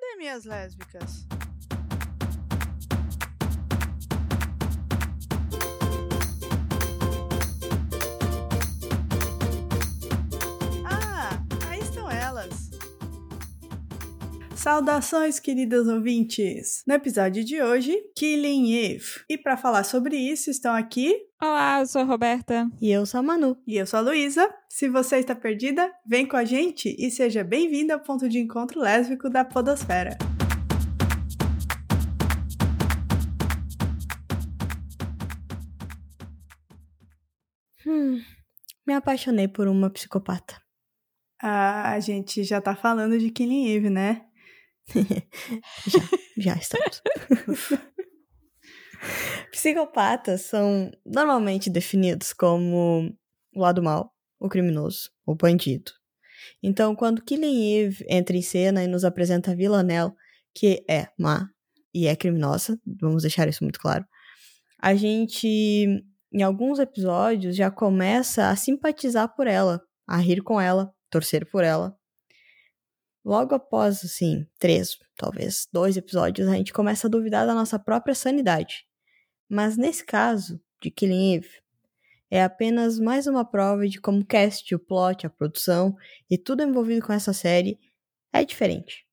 Cadê 0.00 0.14
minhas 0.16 0.44
lésbicas? 0.44 1.26
Saudações, 14.58 15.38
queridos 15.38 15.86
ouvintes! 15.86 16.82
No 16.84 16.92
episódio 16.92 17.44
de 17.44 17.62
hoje, 17.62 17.96
Killing 18.16 18.72
Eve. 18.72 19.04
E 19.30 19.38
para 19.38 19.56
falar 19.56 19.84
sobre 19.84 20.16
isso, 20.16 20.50
estão 20.50 20.74
aqui. 20.74 21.16
Olá, 21.40 21.78
eu 21.78 21.86
sou 21.86 22.02
a 22.02 22.04
Roberta. 22.04 22.68
E 22.80 22.90
eu 22.90 23.06
sou 23.06 23.20
a 23.20 23.22
Manu. 23.22 23.56
E 23.64 23.76
eu 23.76 23.86
sou 23.86 23.98
a 23.98 24.02
Luísa. 24.02 24.52
Se 24.68 24.88
você 24.88 25.18
está 25.18 25.32
perdida, 25.36 25.88
vem 26.04 26.26
com 26.26 26.36
a 26.36 26.44
gente 26.44 26.92
e 26.98 27.08
seja 27.08 27.44
bem-vinda 27.44 27.94
ao 27.94 28.00
ponto 28.00 28.28
de 28.28 28.40
encontro 28.40 28.80
lésbico 28.80 29.30
da 29.30 29.44
Podosfera. 29.44 30.18
Hum, 37.86 38.20
me 38.84 38.92
apaixonei 38.92 39.46
por 39.46 39.68
uma 39.68 39.88
psicopata. 39.88 40.60
Ah, 41.40 41.92
a 41.92 42.00
gente 42.00 42.42
já 42.42 42.60
tá 42.60 42.74
falando 42.74 43.16
de 43.16 43.30
Killing 43.30 43.68
Eve, 43.72 43.88
né? 43.88 44.27
Já, 45.86 46.00
já 46.36 46.56
estamos. 46.56 47.02
Psicopatas 49.52 50.42
são 50.42 50.90
normalmente 51.06 51.70
definidos 51.70 52.32
como 52.32 53.14
o 53.54 53.60
lado 53.60 53.82
mal, 53.82 54.12
o 54.40 54.48
criminoso, 54.48 55.10
o 55.26 55.34
bandido. 55.34 55.92
Então, 56.62 56.94
quando 56.94 57.22
Killing 57.22 57.78
Eve 57.78 58.04
entra 58.08 58.36
em 58.36 58.42
cena 58.42 58.82
e 58.82 58.88
nos 58.88 59.04
apresenta 59.04 59.52
a 59.52 59.54
Villanelle, 59.54 60.12
que 60.54 60.84
é 60.88 61.08
má 61.18 61.48
e 61.94 62.06
é 62.06 62.16
criminosa, 62.16 62.78
vamos 63.00 63.22
deixar 63.22 63.48
isso 63.48 63.64
muito 63.64 63.78
claro, 63.78 64.04
a 64.80 64.94
gente, 64.94 65.46
em 66.32 66.42
alguns 66.42 66.78
episódios, 66.78 67.56
já 67.56 67.70
começa 67.70 68.48
a 68.48 68.56
simpatizar 68.56 69.34
por 69.34 69.48
ela, 69.48 69.80
a 70.06 70.18
rir 70.18 70.40
com 70.40 70.60
ela, 70.60 70.92
torcer 71.10 71.48
por 71.50 71.64
ela. 71.64 71.96
Logo 73.24 73.54
após, 73.54 74.04
assim, 74.04 74.46
três, 74.58 74.98
talvez 75.16 75.68
dois 75.72 75.96
episódios, 75.96 76.48
a 76.48 76.54
gente 76.54 76.72
começa 76.72 77.06
a 77.06 77.10
duvidar 77.10 77.46
da 77.46 77.54
nossa 77.54 77.78
própria 77.78 78.14
sanidade. 78.14 78.86
Mas 79.48 79.76
nesse 79.76 80.04
caso, 80.04 80.60
de 80.80 80.90
Killing 80.90 81.34
Eve, 81.36 81.50
é 82.30 82.42
apenas 82.42 82.98
mais 82.98 83.26
uma 83.26 83.44
prova 83.44 83.88
de 83.88 84.00
como 84.00 84.20
o 84.20 84.24
cast, 84.24 84.74
o 84.74 84.78
plot, 84.78 85.26
a 85.26 85.30
produção 85.30 85.96
e 86.30 86.36
tudo 86.36 86.62
envolvido 86.62 87.04
com 87.04 87.12
essa 87.12 87.32
série 87.32 87.78
é 88.32 88.44
diferente. 88.44 89.06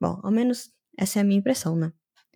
Bom, 0.00 0.20
ao 0.22 0.30
menos 0.30 0.70
essa 0.98 1.18
é 1.18 1.22
a 1.22 1.24
minha 1.24 1.38
impressão, 1.38 1.76
né? 1.76 1.92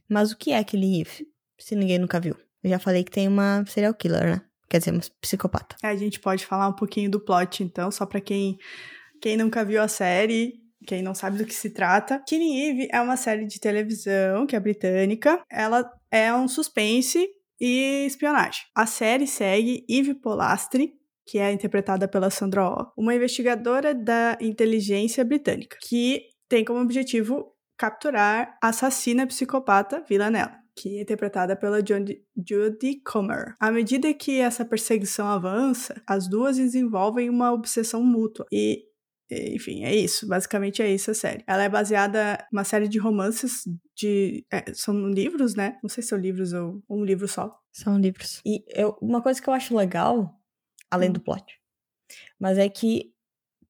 Mas 0.09 0.33
o 0.33 0.37
que 0.37 0.53
é 0.53 0.63
Killing 0.63 1.01
Eve, 1.01 1.27
se 1.59 1.75
ninguém 1.75 1.99
nunca 1.99 2.21
viu? 2.21 2.37
Eu 2.63 2.71
já 2.71 2.79
falei 2.79 3.03
que 3.03 3.11
tem 3.11 3.27
uma 3.27 3.65
serial 3.67 3.95
killer, 3.95 4.25
né? 4.25 4.43
Quer 4.69 4.79
dizer, 4.79 4.93
uma 4.93 5.01
psicopata. 5.21 5.77
A 5.83 5.97
gente 5.97 6.21
pode 6.21 6.47
falar 6.47 6.69
um 6.69 6.75
pouquinho 6.75 7.11
do 7.11 7.19
plot, 7.19 7.65
então, 7.65 7.91
só 7.91 8.07
para 8.07 8.21
quem, 8.21 8.57
quem 9.21 9.37
nunca 9.37 9.65
viu 9.65 9.83
a 9.83 9.89
série, 9.89 10.60
quem 10.87 11.03
não 11.03 11.15
sabe 11.15 11.39
do 11.39 11.45
que 11.45 11.55
se 11.55 11.71
trata. 11.71 12.23
Killing 12.27 12.71
Eve 12.71 12.89
é 12.93 13.01
uma 13.01 13.17
série 13.17 13.47
de 13.47 13.61
televisão 13.61 14.47
que 14.47 14.57
é 14.57 14.61
britânica. 14.61 15.43
Ela 15.51 15.91
é 16.11 16.33
um 16.35 16.49
suspense 16.49 17.29
e 17.61 18.07
espionagem. 18.07 18.63
A 18.75 18.87
série 18.87 19.27
segue 19.27 19.85
Eve 19.89 20.15
Polastri, 20.15 20.95
que 21.27 21.39
é 21.39 21.53
interpretada 21.53 22.09
pela 22.09 22.31
Sandra 22.31 22.69
Oh, 22.69 23.01
uma 23.01 23.15
investigadora 23.15 23.95
da 23.95 24.37
inteligência 24.41 25.25
britânica, 25.25 25.77
que 25.83 26.23
tem 26.49 26.65
como 26.65 26.81
objetivo 26.81 27.55
capturar 27.77 28.57
a 28.63 28.69
assassina 28.69 29.27
psicopata 29.27 30.05
Villanelle 30.09 30.61
que 30.81 30.99
é 30.99 31.03
interpretada 31.03 31.55
pela 31.55 31.79
Judy 31.81 33.03
Comer. 33.05 33.55
À 33.61 33.71
medida 33.71 34.13
que 34.15 34.41
essa 34.41 34.65
perseguição 34.65 35.27
avança, 35.27 36.01
as 36.07 36.27
duas 36.27 36.57
desenvolvem 36.57 37.29
uma 37.29 37.53
obsessão 37.53 38.03
mútua 38.03 38.47
e 38.51 38.85
enfim, 39.31 39.85
é 39.85 39.95
isso. 39.95 40.27
Basicamente 40.27 40.83
é 40.83 40.91
isso 40.91 41.11
a 41.11 41.15
série. 41.15 41.45
Ela 41.47 41.65
é 41.65 41.69
baseada 41.69 42.45
uma 42.53 42.65
série 42.65 42.89
de 42.89 42.99
romances 42.99 43.63
de. 43.97 44.45
É, 44.53 44.73
são 44.75 45.09
livros, 45.09 45.55
né? 45.55 45.79
Não 45.83 45.89
sei 45.89 46.03
se 46.03 46.09
são 46.09 46.19
livros 46.19 46.53
ou 46.53 46.83
um 46.89 47.05
livro 47.05 47.29
só. 47.29 47.57
São 47.73 47.99
livros. 47.99 48.41
E 48.45 48.65
eu, 48.69 48.97
uma 49.01 49.23
coisa 49.23 49.41
que 49.41 49.49
eu 49.49 49.55
acho 49.55 49.77
legal, 49.77 50.35
além 50.91 51.11
hum. 51.11 51.15
do 51.15 51.21
plot, 51.21 51.45
mas 52.39 52.59
é 52.59 52.69
que 52.69 53.13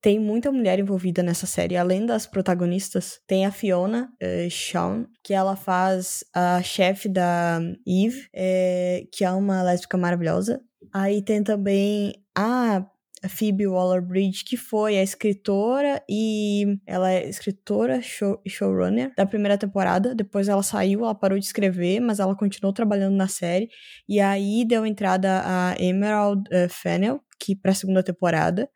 tem 0.01 0.19
muita 0.19 0.51
mulher 0.51 0.79
envolvida 0.79 1.23
nessa 1.23 1.47
série. 1.47 1.77
Além 1.77 2.07
das 2.07 2.27
protagonistas, 2.27 3.21
tem 3.27 3.45
a 3.45 3.53
Fiona 3.53 4.11
uh, 4.23 4.51
Shawn, 4.51 5.05
que 5.23 5.35
ela 5.35 5.57
faz 5.57 6.25
a 6.35 6.63
chefe 6.63 7.09
da 7.09 7.61
Eve, 7.87 8.29
é, 8.35 9.07
que 9.13 9.25
é 9.25 9.31
uma 9.31 9.63
lésbica 9.63 9.99
maravilhosa. 9.99 10.61
Aí 10.93 11.23
tem 11.23 11.43
também 11.43 12.15
a 12.35 12.87
a 13.23 13.29
Phoebe 13.29 13.67
Waller-Bridge, 13.67 14.45
que 14.45 14.57
foi 14.57 14.99
a 14.99 15.03
escritora 15.03 16.03
e 16.09 16.79
ela 16.87 17.11
é 17.11 17.29
escritora 17.29 18.01
show, 18.01 18.41
showrunner 18.47 19.13
da 19.17 19.27
primeira 19.27 19.59
temporada. 19.59 20.15
Depois 20.15 20.49
ela 20.49 20.63
saiu, 20.63 21.01
ela 21.01 21.15
parou 21.15 21.39
de 21.39 21.45
escrever, 21.45 22.01
mas 22.01 22.19
ela 22.19 22.35
continuou 22.35 22.73
trabalhando 22.73 23.15
na 23.15 23.29
série. 23.29 23.69
E 24.09 24.21
aí 24.21 24.65
deu 24.65 24.87
entrada 24.87 25.43
a 25.45 25.75
Emerald 25.79 26.43
uh, 26.49 26.69
Fennel, 26.69 27.21
que 27.39 27.55
para 27.55 27.73
a 27.73 27.75
segunda 27.75 28.03
temporada, 28.03 28.69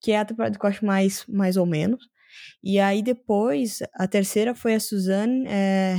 que 0.00 0.12
é 0.12 0.18
a 0.18 0.24
temporada 0.24 0.58
que 0.58 0.64
eu 0.64 0.70
acho 0.70 0.84
mais 0.84 1.24
mais 1.28 1.56
ou 1.56 1.66
menos. 1.66 2.04
E 2.62 2.80
aí 2.80 3.02
depois 3.02 3.78
a 3.94 4.08
terceira 4.08 4.54
foi 4.54 4.74
a 4.74 4.80
Suzanne 4.80 5.46
é, 5.46 5.96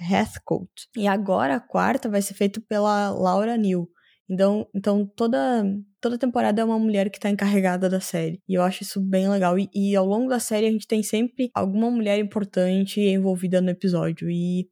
Heathcote. 0.00 0.88
E 0.96 1.06
agora 1.06 1.56
a 1.56 1.60
quarta 1.60 2.08
vai 2.08 2.20
ser 2.20 2.34
feita 2.34 2.60
pela 2.68 3.10
Laura 3.10 3.56
Neal. 3.56 3.88
Então, 4.28 4.68
então 4.74 5.06
toda, 5.06 5.64
toda 6.00 6.18
temporada 6.18 6.60
é 6.60 6.64
uma 6.64 6.78
mulher 6.78 7.10
que 7.10 7.16
está 7.16 7.30
encarregada 7.30 7.88
da 7.88 8.00
série. 8.00 8.42
E 8.46 8.54
eu 8.54 8.62
acho 8.62 8.82
isso 8.82 9.00
bem 9.00 9.28
legal. 9.28 9.58
E, 9.58 9.68
e, 9.74 9.96
ao 9.96 10.04
longo 10.04 10.28
da 10.28 10.38
série 10.38 10.66
a 10.66 10.70
gente 10.70 10.86
tem 10.86 11.02
sempre 11.02 11.50
alguma 11.54 11.90
mulher 11.90 12.18
importante 12.18 13.00
envolvida 13.00 13.60
no 13.60 13.70
episódio. 13.70 14.30
E 14.30 14.68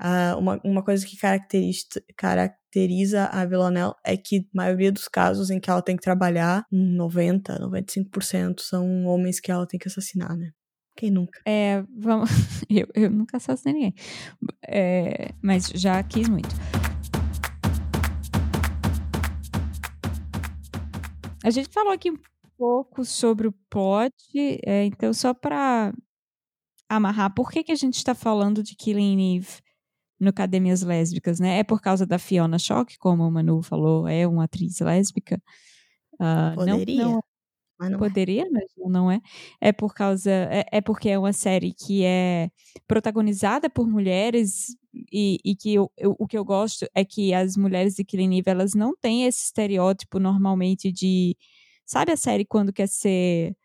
uh, 0.00 0.36
uma, 0.38 0.60
uma 0.64 0.82
coisa 0.82 1.06
que 1.06 1.16
caracteriza, 1.16 1.86
caracteriza 2.16 3.26
a 3.26 3.44
Villanelle 3.44 3.94
é 4.04 4.16
que 4.16 4.38
a 4.38 4.42
maioria 4.52 4.90
dos 4.90 5.06
casos 5.06 5.48
em 5.48 5.60
que 5.60 5.70
ela 5.70 5.82
tem 5.82 5.96
que 5.96 6.02
trabalhar, 6.02 6.64
90, 6.72 7.60
95% 7.60 8.60
são 8.60 9.06
homens 9.06 9.38
que 9.38 9.52
ela 9.52 9.66
tem 9.66 9.78
que 9.78 9.88
assassinar, 9.88 10.36
né? 10.36 10.50
Quem 10.96 11.12
nunca? 11.12 11.40
É, 11.46 11.84
vamos. 11.96 12.28
Eu, 12.68 12.86
eu 12.94 13.08
nunca 13.08 13.38
assassinei 13.38 13.72
ninguém. 13.72 13.94
É, 14.68 15.30
mas 15.40 15.68
já 15.74 16.02
quis 16.02 16.28
muito. 16.28 16.54
A 21.48 21.50
gente 21.50 21.70
falou 21.70 21.94
aqui 21.94 22.10
um 22.10 22.18
pouco 22.58 23.06
sobre 23.06 23.48
o 23.48 23.54
plot, 23.70 24.12
é, 24.66 24.84
então 24.84 25.14
só 25.14 25.32
para 25.32 25.94
amarrar, 26.86 27.32
por 27.34 27.50
que, 27.50 27.64
que 27.64 27.72
a 27.72 27.74
gente 27.74 27.94
está 27.94 28.14
falando 28.14 28.62
de 28.62 28.76
Killing 28.76 29.38
Eve 29.38 29.62
no 30.20 30.28
Academias 30.28 30.82
Lésbicas, 30.82 31.40
né? 31.40 31.60
É 31.60 31.64
por 31.64 31.80
causa 31.80 32.04
da 32.04 32.18
Fiona 32.18 32.58
Shock, 32.58 32.98
como 32.98 33.26
o 33.26 33.30
Manu 33.30 33.62
falou, 33.62 34.06
é 34.06 34.26
uma 34.26 34.44
atriz 34.44 34.78
lésbica? 34.80 35.40
Uh, 36.20 36.54
Poderia. 36.54 37.02
Não, 37.02 37.12
não, 37.12 37.22
mas 37.80 37.90
não 37.92 37.96
é. 37.96 37.98
Poderia, 37.98 38.42
é. 38.42 38.50
mas 38.50 38.64
não 38.76 39.10
é. 39.10 39.20
É 39.58 39.72
por 39.72 39.94
causa. 39.94 40.30
É, 40.30 40.66
é, 40.70 40.80
porque 40.82 41.08
é 41.08 41.18
uma 41.18 41.32
série 41.32 41.72
que 41.72 42.04
é 42.04 42.50
protagonizada 42.86 43.70
por 43.70 43.88
mulheres 43.88 44.76
e, 45.12 45.38
e 45.44 45.56
que 45.56 45.74
eu, 45.74 45.90
eu, 45.96 46.16
o 46.18 46.26
que 46.26 46.36
eu 46.38 46.44
gosto 46.44 46.86
é 46.94 47.04
que 47.04 47.34
as 47.34 47.56
mulheres 47.56 47.94
de 47.94 48.04
Killing 48.04 48.38
Eve, 48.38 48.50
elas 48.50 48.74
não 48.74 48.94
têm 48.96 49.24
esse 49.24 49.44
estereótipo 49.46 50.18
normalmente 50.18 50.92
de. 50.92 51.36
Sabe 51.86 52.12
a 52.12 52.16
série 52.16 52.44
quando 52.44 52.72
quer 52.72 52.88
ser. 52.88 53.56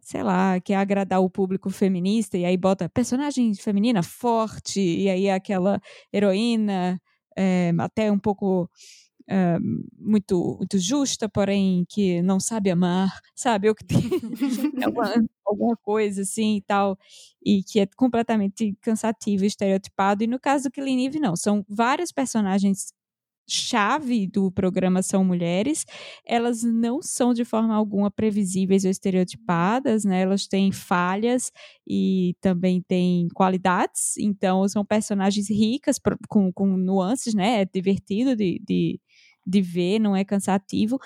Sei 0.00 0.22
lá, 0.22 0.60
quer 0.60 0.76
agradar 0.76 1.20
o 1.22 1.30
público 1.30 1.70
feminista 1.70 2.36
e 2.38 2.44
aí 2.44 2.56
bota 2.56 2.88
personagem 2.88 3.54
feminina 3.54 4.02
forte 4.02 4.80
e 4.80 5.08
aí 5.08 5.30
aquela 5.30 5.80
heroína 6.12 7.00
é, 7.36 7.72
até 7.78 8.10
um 8.10 8.18
pouco 8.18 8.68
muito, 9.98 10.56
muito 10.58 10.78
justa, 10.78 11.28
porém 11.28 11.84
que 11.88 12.20
não 12.22 12.40
sabe 12.40 12.70
amar, 12.70 13.10
sabe? 13.34 13.68
Ou 13.68 13.74
que 13.74 13.84
tem 13.84 14.02
alguma, 14.84 15.14
alguma 15.46 15.76
coisa 15.76 16.22
assim 16.22 16.56
e 16.56 16.62
tal, 16.62 16.98
e 17.44 17.62
que 17.62 17.80
é 17.80 17.86
completamente 17.96 18.76
cansativo, 18.80 19.44
estereotipado. 19.44 20.24
E 20.24 20.26
no 20.26 20.38
caso 20.40 20.64
do 20.64 20.70
Killing 20.70 21.06
Eve, 21.06 21.20
não. 21.20 21.36
São 21.36 21.64
várias 21.68 22.12
personagens 22.12 22.92
chave 23.50 24.26
do 24.28 24.50
programa 24.50 25.02
são 25.02 25.24
mulheres, 25.24 25.84
elas 26.24 26.62
não 26.62 27.02
são 27.02 27.34
de 27.34 27.44
forma 27.44 27.74
alguma 27.74 28.10
previsíveis 28.10 28.84
ou 28.84 28.90
estereotipadas, 28.90 30.04
né? 30.04 30.22
Elas 30.22 30.46
têm 30.46 30.70
falhas 30.70 31.50
e 31.86 32.36
também 32.40 32.80
têm 32.86 33.28
qualidades, 33.34 34.16
então 34.18 34.66
são 34.68 34.84
personagens 34.84 35.50
ricas 35.50 35.98
com, 36.28 36.52
com 36.52 36.66
nuances, 36.76 37.34
né? 37.34 37.62
É 37.62 37.64
divertido 37.64 38.36
de, 38.36 38.60
de, 38.64 39.00
de 39.50 39.62
ver, 39.62 39.98
não 39.98 40.16
é 40.16 40.24
cansativo. 40.24 40.98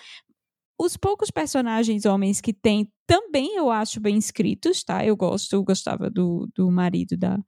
Os 0.78 0.96
poucos 0.96 1.30
personagens 1.30 2.04
homens 2.04 2.40
que 2.40 2.52
tem 2.52 2.90
também 3.06 3.56
eu 3.56 3.70
acho 3.70 4.00
bem 4.00 4.16
escritos, 4.18 4.82
tá? 4.84 5.04
Eu 5.04 5.16
gosto, 5.16 5.52
eu 5.54 5.64
gostava 5.64 6.10
do, 6.10 6.48
do 6.54 6.70
marido 6.70 7.16
da, 7.16 7.38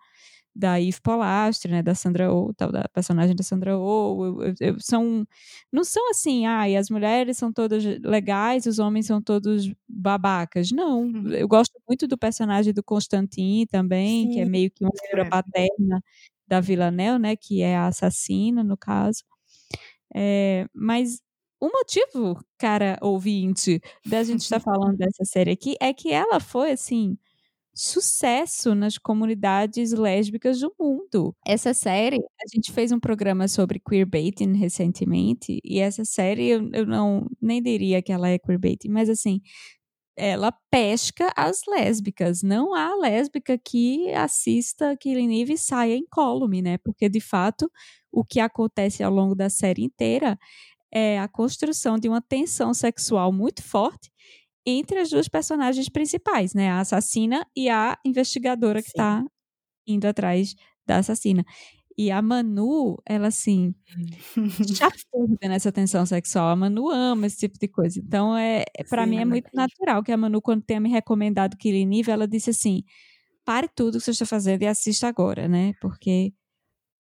da 0.57 0.81
Eve 0.81 1.01
Polastri, 1.03 1.71
né, 1.71 1.83
da 1.83 1.95
Sandra 1.95 2.33
Oh, 2.33 2.53
tal 2.55 2.73
da 2.73 2.89
personagem 2.89 3.37
da 3.37 3.43
Sandra 3.43 3.79
Oh, 3.79 4.43
eu, 4.43 4.55
eu, 4.61 4.81
são 4.81 5.27
não 5.73 5.85
são 5.85 6.11
assim, 6.11 6.47
ah, 6.47 6.65
as 6.79 6.89
mulheres 6.91 7.37
são 7.37 7.53
todas 7.53 7.85
legais, 7.85 8.67
os 8.67 8.79
homens 8.79 9.07
são 9.07 9.21
todos 9.23 9.71
babacas. 9.89 10.71
Não, 10.73 11.03
uhum. 11.03 11.31
eu 11.33 11.47
gosto 11.49 11.75
muito 11.89 12.09
do 12.09 12.17
personagem 12.19 12.73
do 12.73 12.83
Constantine 12.83 13.67
também, 13.67 14.27
Sim. 14.27 14.31
que 14.33 14.41
é 14.41 14.45
meio 14.47 14.71
que 14.71 14.85
uma 14.85 14.93
figura 14.99 15.23
é. 15.27 15.29
paterna 15.29 16.03
da 16.49 16.61
Villanelle, 16.61 17.19
né, 17.19 17.37
que 17.37 17.61
é 17.63 17.77
a 17.77 17.89
assassina 17.89 18.65
no 18.65 18.77
caso. 18.77 19.25
É, 20.14 20.67
mas 20.75 21.20
o 21.61 21.69
motivo, 21.69 22.38
cara 22.58 22.99
ouvinte, 23.03 23.81
da 24.06 24.23
gente 24.23 24.41
estar 24.43 24.61
falando 24.61 24.97
dessa 24.97 25.25
série 25.25 25.50
aqui 25.53 25.76
é 25.81 25.93
que 25.93 26.12
ela 26.12 26.41
foi 26.41 26.73
assim 26.73 27.17
sucesso 27.75 28.75
nas 28.75 28.99
comunidades 28.99 29.93
lésbicas 29.93 30.61
do 30.61 30.75
mundo. 30.81 31.35
Essa 31.47 31.75
série, 31.75 32.19
a 32.19 32.47
gente 32.55 32.73
fez 32.73 32.93
um 32.93 33.00
programa 33.00 33.49
sobre 33.49 33.81
queerbaiting 33.81 34.55
recentemente, 34.56 35.61
e 35.64 35.79
essa 35.81 36.05
série 36.05 36.49
eu, 36.49 36.70
eu 36.73 36.87
não 36.87 37.26
nem 37.41 37.62
diria 37.62 38.02
que 38.02 38.12
ela 38.12 38.29
é 38.31 38.38
queerbaiting, 38.38 38.88
mas 38.91 39.09
assim, 39.11 39.41
ela 40.17 40.53
pesca 40.71 41.33
as 41.37 41.63
lésbicas. 41.69 42.43
Não 42.43 42.75
há 42.75 42.95
lésbica 42.97 43.59
que 43.59 44.11
assista 44.15 44.97
Killing 44.97 45.41
Eve 45.43 45.55
e 45.55 45.59
saia 45.59 45.97
incólume, 45.97 46.63
né? 46.63 46.79
Porque, 46.79 47.09
de 47.09 47.21
fato, 47.21 47.71
o 48.13 48.25
que 48.25 48.41
acontece 48.41 49.03
ao 49.03 49.13
longo 49.13 49.35
da 49.35 49.51
série 49.51 49.85
inteira 49.85 50.39
é 50.93 51.19
a 51.19 51.29
construção 51.29 51.99
de 51.99 52.09
uma 52.09 52.23
tensão 52.23 52.75
sexual 52.75 53.33
muito 53.33 53.63
forte 53.63 54.11
entre 54.67 54.99
as 55.01 55.11
duas 55.11 55.29
personagens 55.29 55.89
principais, 55.89 56.55
né? 56.55 56.71
A 56.71 56.81
assassina 56.81 57.47
e 57.57 57.69
a 57.69 57.99
investigadora 58.05 58.83
que 58.83 58.89
está 58.89 59.25
indo 59.87 60.07
atrás 60.07 60.55
da 60.87 60.99
assassina. 60.99 61.45
E 61.99 62.11
a 62.11 62.21
Manu, 62.21 62.99
ela 63.07 63.29
assim, 63.29 63.75
chafurda 64.77 65.49
nessa 65.49 65.73
tensão 65.73 66.05
sexual. 66.05 66.49
A 66.49 66.57
Manu 66.57 66.91
ama 66.91 67.27
esse 67.27 67.39
tipo 67.39 67.59
de 67.59 67.69
coisa. 67.69 67.99
Então, 67.99 68.37
é, 68.37 68.65
é 68.77 68.85
para 68.85 69.07
mim 69.07 69.17
é 69.19 69.25
muito 69.25 69.49
natural 69.55 70.03
que 70.03 70.13
a 70.13 70.17
Manu, 70.17 70.43
quando 70.43 70.63
tenha 70.63 70.81
me 70.81 70.91
recomendado 70.91 71.57
Killing 71.57 71.99
Eve, 72.01 72.11
ela 72.11 72.29
disse 72.29 72.51
assim: 72.51 72.85
pare 73.45 73.69
tudo 73.75 73.99
que 73.99 74.05
você 74.05 74.13
está 74.13 74.27
fazendo 74.27 74.63
e 74.63 74.67
assista 74.67 75.09
agora, 75.09 75.49
né? 75.49 75.75
Porque 75.81 76.35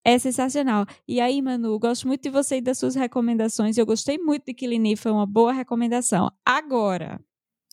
é 0.04 0.18
sensacional. 0.18 0.86
E 1.08 1.20
aí, 1.20 1.42
Manu, 1.42 1.78
gosto 1.78 2.06
muito 2.08 2.22
de 2.22 2.30
você 2.30 2.58
e 2.58 2.60
das 2.62 2.78
suas 2.78 2.94
recomendações. 2.94 3.78
Eu 3.78 3.86
gostei 3.86 4.18
muito 4.18 4.46
de 4.46 4.54
Killing 4.54 4.92
Eve, 4.92 4.96
foi 4.96 5.12
uma 5.12 5.26
boa 5.26 5.52
recomendação. 5.52 6.30
Agora, 6.44 7.20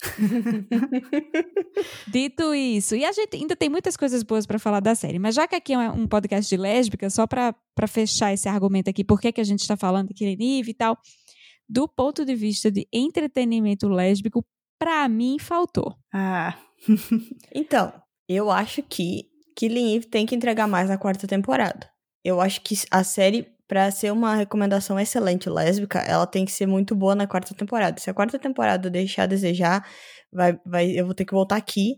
Dito 2.08 2.54
isso, 2.54 2.96
e 2.96 3.06
a 3.06 3.12
gente 3.12 3.36
ainda 3.36 3.56
tem 3.56 3.70
muitas 3.70 3.98
coisas 3.98 4.24
boas 4.24 4.46
para 4.46 4.60
falar 4.60 4.80
da 4.80 4.96
série, 4.96 5.20
mas 5.20 5.36
já 5.36 5.48
que 5.48 5.56
aqui 5.56 5.74
é 5.74 5.90
um 5.90 6.08
podcast 6.08 6.50
de 6.50 6.62
lésbica, 6.62 7.10
só 7.10 7.26
para 7.26 7.56
fechar 7.88 8.34
esse 8.34 8.48
argumento 8.48 8.90
aqui, 8.90 9.04
por 9.04 9.20
que, 9.20 9.32
que 9.32 9.42
a 9.42 9.46
gente 9.46 9.62
está 9.62 9.78
falando 9.78 10.10
de 10.10 10.14
Killing 10.14 10.60
Eve 10.60 10.72
e 10.72 10.74
tal, 10.74 10.98
do 11.68 11.88
ponto 11.88 12.26
de 12.26 12.36
vista 12.36 12.72
de 12.72 12.88
entretenimento 12.92 13.88
lésbico, 13.88 14.46
para 14.78 15.08
mim 15.08 15.38
faltou. 15.40 15.96
Ah. 16.14 16.58
então, 17.54 17.94
eu 18.28 18.52
acho 18.52 18.84
que 18.84 19.30
Killing 19.56 19.96
Eve 19.96 20.08
tem 20.08 20.26
que 20.26 20.36
entregar 20.36 20.68
mais 20.68 20.90
na 20.90 20.98
quarta 20.98 21.28
temporada. 21.28 21.90
Eu 22.24 22.40
acho 22.40 22.62
que 22.62 22.76
a 22.90 23.04
série 23.04 23.53
para 23.74 23.90
ser 23.90 24.14
uma 24.14 24.36
recomendação 24.36 25.00
excelente 25.00 25.50
lésbica, 25.50 25.98
ela 25.98 26.28
tem 26.28 26.46
que 26.46 26.52
ser 26.52 26.68
muito 26.68 26.94
boa 26.94 27.16
na 27.16 27.26
quarta 27.26 27.56
temporada. 27.56 28.00
Se 28.00 28.08
a 28.08 28.14
quarta 28.14 28.38
temporada 28.38 28.88
deixar 28.88 29.24
a 29.24 29.26
desejar, 29.26 29.84
vai, 30.32 30.56
vai, 30.64 30.92
eu 30.92 31.08
vou 31.08 31.16
ter 31.16 31.26
que 31.26 31.34
voltar 31.34 31.56
aqui, 31.56 31.96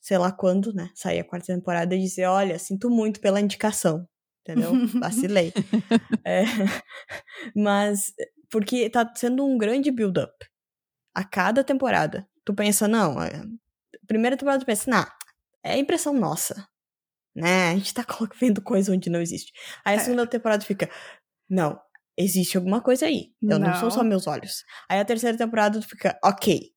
sei 0.00 0.16
lá 0.16 0.32
quando, 0.32 0.72
né? 0.72 0.88
Sair 0.94 1.20
a 1.20 1.24
quarta 1.24 1.52
temporada 1.52 1.94
e 1.94 1.98
dizer: 1.98 2.24
olha, 2.24 2.58
sinto 2.58 2.88
muito 2.88 3.20
pela 3.20 3.38
indicação. 3.38 4.08
Entendeu? 4.40 4.72
Vacilei. 4.98 5.52
é, 6.24 6.44
mas, 7.54 8.10
porque 8.50 8.88
tá 8.88 9.12
sendo 9.14 9.44
um 9.44 9.58
grande 9.58 9.90
build-up. 9.90 10.32
A 11.14 11.22
cada 11.22 11.62
temporada. 11.62 12.26
Tu 12.46 12.54
pensa, 12.54 12.88
não, 12.88 13.22
é, 13.22 13.42
primeira 14.06 14.38
temporada 14.38 14.64
tu 14.64 14.66
pensa, 14.66 14.90
não, 14.90 15.06
é 15.62 15.76
impressão 15.76 16.14
nossa 16.14 16.66
né? 17.34 17.70
A 17.70 17.74
gente 17.74 17.94
tá 17.94 18.04
vendo 18.40 18.62
coisa 18.62 18.92
onde 18.92 19.10
não 19.10 19.20
existe. 19.20 19.52
Aí 19.84 19.96
a 19.96 20.00
é. 20.00 20.04
segunda 20.04 20.26
temporada 20.26 20.64
fica, 20.64 20.90
não, 21.48 21.78
existe 22.16 22.56
alguma 22.56 22.80
coisa 22.80 23.06
aí. 23.06 23.32
Eu 23.42 23.58
não, 23.58 23.68
não 23.68 23.74
são 23.74 23.90
só 23.90 24.02
meus 24.02 24.26
olhos. 24.26 24.64
Aí 24.88 24.98
a 24.98 25.04
terceira 25.04 25.36
temporada 25.36 25.80
fica, 25.82 26.18
ok. 26.24 26.70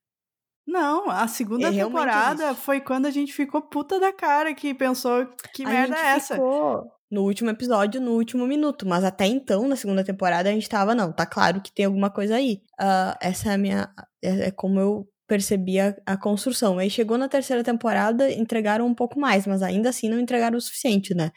Não, 0.68 1.10
a 1.12 1.28
segunda 1.28 1.68
é, 1.68 1.72
temporada 1.72 2.56
foi 2.56 2.82
quando 2.82 3.06
a 3.06 3.12
gente 3.12 3.32
ficou 3.32 3.62
puta 3.62 4.00
da 4.00 4.12
cara 4.12 4.54
que 4.56 4.74
pensou 4.74 5.28
que 5.54 5.64
a 5.64 5.70
merda 5.70 5.96
é 5.96 6.16
essa. 6.16 6.34
Ficou 6.34 6.92
no 7.12 7.22
último 7.22 7.50
episódio, 7.52 8.02
no 8.02 8.12
último 8.12 8.48
minuto. 8.48 8.86
Mas 8.88 9.04
até 9.04 9.26
então, 9.28 9.68
na 9.68 9.76
segunda 9.76 10.04
temporada, 10.04 10.50
a 10.50 10.52
gente 10.52 10.68
tava, 10.68 10.96
não, 10.96 11.14
tá 11.14 11.26
claro 11.26 11.62
que 11.62 11.72
tem 11.72 11.86
alguma 11.86 12.10
coisa 12.10 12.36
aí. 12.36 12.62
Uh, 12.80 13.16
essa 13.22 13.50
é 13.50 13.54
a 13.54 13.58
minha. 13.58 13.90
É, 14.24 14.48
é 14.48 14.52
como 14.52 14.80
eu 14.80 15.08
percebi 15.28 15.80
a, 15.80 15.96
a, 16.06 16.18
construção. 16.18 16.78
Aí 16.78 16.90
chegou 16.90 17.18
na 17.18 17.28
terceira 17.28 17.64
temporada, 17.64 18.32
entregaram 18.32 18.86
um 18.86 18.94
pouco 18.96 19.20
mais, 19.20 19.48
mas 19.48 19.62
ainda 19.62 19.90
assim 19.90 20.10
não 20.10 20.20
entregaram 20.20 20.58
o 20.58 20.62
suficiente, 20.62 21.14
né? 21.14 21.32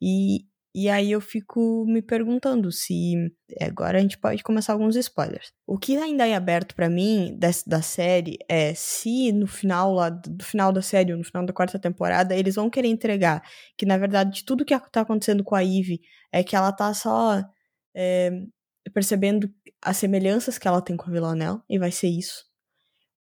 E, 0.00 0.44
e 0.74 0.88
aí 0.88 1.12
eu 1.12 1.20
fico 1.20 1.84
me 1.86 2.02
perguntando 2.02 2.72
se. 2.72 3.14
Agora 3.60 3.98
a 3.98 4.00
gente 4.00 4.18
pode 4.18 4.42
começar 4.42 4.72
alguns 4.72 4.96
spoilers. 4.96 5.52
O 5.66 5.78
que 5.78 5.96
ainda 5.96 6.26
é 6.26 6.34
aberto 6.34 6.74
para 6.74 6.88
mim 6.90 7.36
dessa, 7.38 7.68
da 7.68 7.82
série 7.82 8.38
é 8.48 8.74
se 8.74 9.32
no 9.32 9.46
final 9.46 9.92
lá, 9.92 10.10
do 10.10 10.44
final 10.44 10.72
da 10.72 10.82
série, 10.82 11.12
ou 11.12 11.18
no 11.18 11.24
final 11.24 11.44
da 11.46 11.52
quarta 11.52 11.78
temporada, 11.78 12.34
eles 12.36 12.56
vão 12.56 12.70
querer 12.70 12.88
entregar 12.88 13.42
que, 13.76 13.86
na 13.86 13.98
verdade, 13.98 14.44
tudo 14.44 14.64
que 14.64 14.76
tá 14.90 15.02
acontecendo 15.02 15.44
com 15.44 15.54
a 15.54 15.62
Eve 15.64 16.00
é 16.32 16.42
que 16.42 16.56
ela 16.56 16.72
tá 16.72 16.92
só. 16.94 17.42
É, 17.96 18.30
percebendo 18.92 19.48
as 19.80 19.96
semelhanças 19.96 20.58
que 20.58 20.68
ela 20.68 20.82
tem 20.82 20.96
com 20.96 21.08
a 21.08 21.12
Villanelle, 21.12 21.60
e 21.70 21.78
vai 21.78 21.90
ser 21.90 22.08
isso 22.08 22.44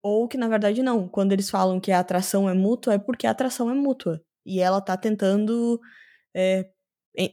ou 0.04 0.28
que 0.28 0.38
na 0.38 0.50
verdade 0.50 0.84
não. 0.84 1.08
Quando 1.08 1.32
eles 1.32 1.50
falam 1.50 1.80
que 1.80 1.92
a 1.92 2.00
atração 2.00 2.50
é 2.50 2.54
mútua, 2.54 2.96
é 2.96 3.00
porque 3.00 3.26
a 3.26 3.32
atração 3.32 3.72
é 3.72 3.74
mútua. 3.74 4.22
E 4.46 4.60
ela 4.60 4.82
tá 4.82 4.98
tentando 4.98 5.80
é, 6.36 6.70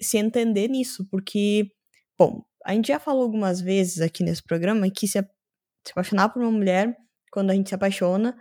se 0.00 0.18
entender 0.18 0.68
nisso, 0.68 1.06
porque, 1.10 1.72
bom, 2.18 2.44
a 2.64 2.72
gente 2.72 2.88
já 2.88 3.00
falou 3.00 3.22
algumas 3.22 3.60
vezes 3.60 4.00
aqui 4.00 4.22
nesse 4.22 4.42
programa 4.42 4.88
que 4.90 5.08
se, 5.08 5.20
se 5.84 5.92
apaixonar 5.92 6.28
por 6.30 6.42
uma 6.42 6.52
mulher, 6.52 6.96
quando 7.32 7.50
a 7.50 7.54
gente 7.54 7.68
se 7.68 7.74
apaixona 7.74 8.36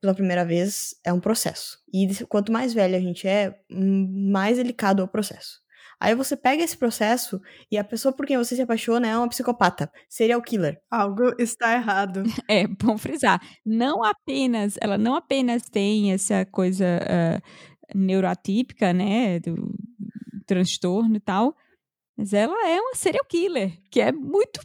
pela 0.00 0.14
primeira 0.14 0.44
vez, 0.44 0.94
é 1.04 1.12
um 1.12 1.20
processo. 1.20 1.78
E 1.92 2.08
quanto 2.26 2.52
mais 2.52 2.72
velha 2.72 2.96
a 2.96 3.00
gente 3.00 3.28
é, 3.28 3.58
mais 3.70 4.56
delicado 4.56 5.02
é 5.02 5.04
o 5.04 5.08
processo. 5.08 5.60
Aí 6.00 6.14
você 6.14 6.36
pega 6.36 6.62
esse 6.62 6.76
processo 6.76 7.40
e 7.70 7.78
a 7.78 7.84
pessoa 7.84 8.12
por 8.14 8.26
quem 8.26 8.36
você 8.36 8.54
se 8.54 8.62
apaixona 8.62 9.08
é 9.08 9.16
uma 9.16 9.28
psicopata, 9.28 9.90
serial 10.08 10.42
killer. 10.42 10.78
Algo 10.90 11.34
está 11.38 11.72
errado. 11.74 12.22
É, 12.48 12.66
bom 12.66 12.96
frisar. 12.96 13.40
Não 13.64 14.04
apenas, 14.04 14.76
ela 14.80 14.96
não 14.96 15.14
apenas 15.16 15.62
tem 15.62 16.12
essa 16.12 16.44
coisa 16.44 16.84
uh, 17.02 17.98
neuroatípica, 17.98 18.92
né, 18.92 19.40
do 19.40 19.74
transtorno 20.46 21.16
e 21.16 21.20
tal, 21.20 21.56
mas 22.16 22.32
ela 22.32 22.68
é 22.68 22.80
uma 22.80 22.94
serial 22.94 23.24
killer, 23.24 23.78
que 23.90 24.00
é 24.00 24.12
muito 24.12 24.60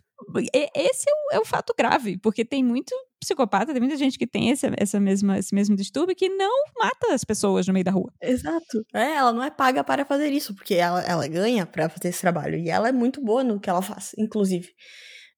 esse 0.75 1.09
é 1.09 1.13
o, 1.13 1.38
é 1.38 1.39
o, 1.39 1.45
fato 1.45 1.73
grave, 1.77 2.17
porque 2.17 2.45
tem 2.45 2.63
muito 2.63 2.95
psicopata, 3.21 3.71
tem 3.71 3.79
muita 3.79 3.95
gente 3.95 4.17
que 4.17 4.25
tem 4.25 4.49
esse, 4.49 4.67
essa 4.77 4.99
mesma, 4.99 5.37
esse 5.37 5.53
mesmo 5.53 5.75
distúrbio 5.75 6.15
que 6.15 6.27
não 6.27 6.51
mata 6.77 7.13
as 7.13 7.23
pessoas 7.23 7.67
no 7.67 7.73
meio 7.73 7.85
da 7.85 7.91
rua. 7.91 8.11
Exato. 8.19 8.83
É, 8.93 9.13
ela 9.13 9.31
não 9.31 9.43
é 9.43 9.51
paga 9.51 9.83
para 9.83 10.03
fazer 10.03 10.31
isso, 10.31 10.55
porque 10.55 10.73
ela, 10.73 11.01
ela 11.03 11.27
ganha 11.27 11.65
para 11.65 11.87
fazer 11.87 12.09
esse 12.09 12.21
trabalho. 12.21 12.57
E 12.57 12.69
ela 12.69 12.89
é 12.89 12.91
muito 12.91 13.23
boa 13.23 13.43
no 13.43 13.59
que 13.59 13.69
ela 13.69 13.81
faz, 13.81 14.13
inclusive. 14.17 14.69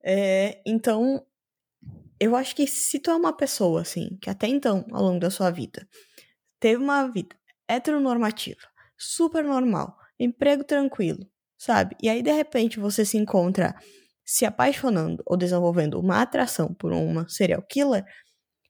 É, 0.03 0.61
então, 0.65 1.21
eu 2.19 2.35
acho 2.35 2.55
que 2.55 2.65
se 2.65 2.99
tu 2.99 3.11
é 3.11 3.15
uma 3.15 3.35
pessoa, 3.35 3.81
assim, 3.81 4.17
que 4.21 4.29
até 4.29 4.47
então, 4.47 4.85
ao 4.91 5.03
longo 5.03 5.19
da 5.19 5.29
sua 5.29 5.51
vida, 5.51 5.85
teve 6.59 6.81
uma 6.81 7.07
vida 7.07 7.35
heteronormativa, 7.67 8.61
super 8.97 9.43
normal, 9.43 9.97
emprego 10.17 10.63
tranquilo, 10.63 11.27
sabe? 11.57 11.97
E 12.01 12.07
aí, 12.07 12.21
de 12.21 12.31
repente, 12.31 12.79
você 12.79 13.03
se 13.03 13.17
encontra 13.17 13.75
se 14.25 14.45
apaixonando 14.45 15.23
ou 15.25 15.37
desenvolvendo 15.37 15.99
uma 15.99 16.21
atração 16.21 16.73
por 16.73 16.91
uma 16.91 17.27
serial 17.27 17.61
killer, 17.61 18.05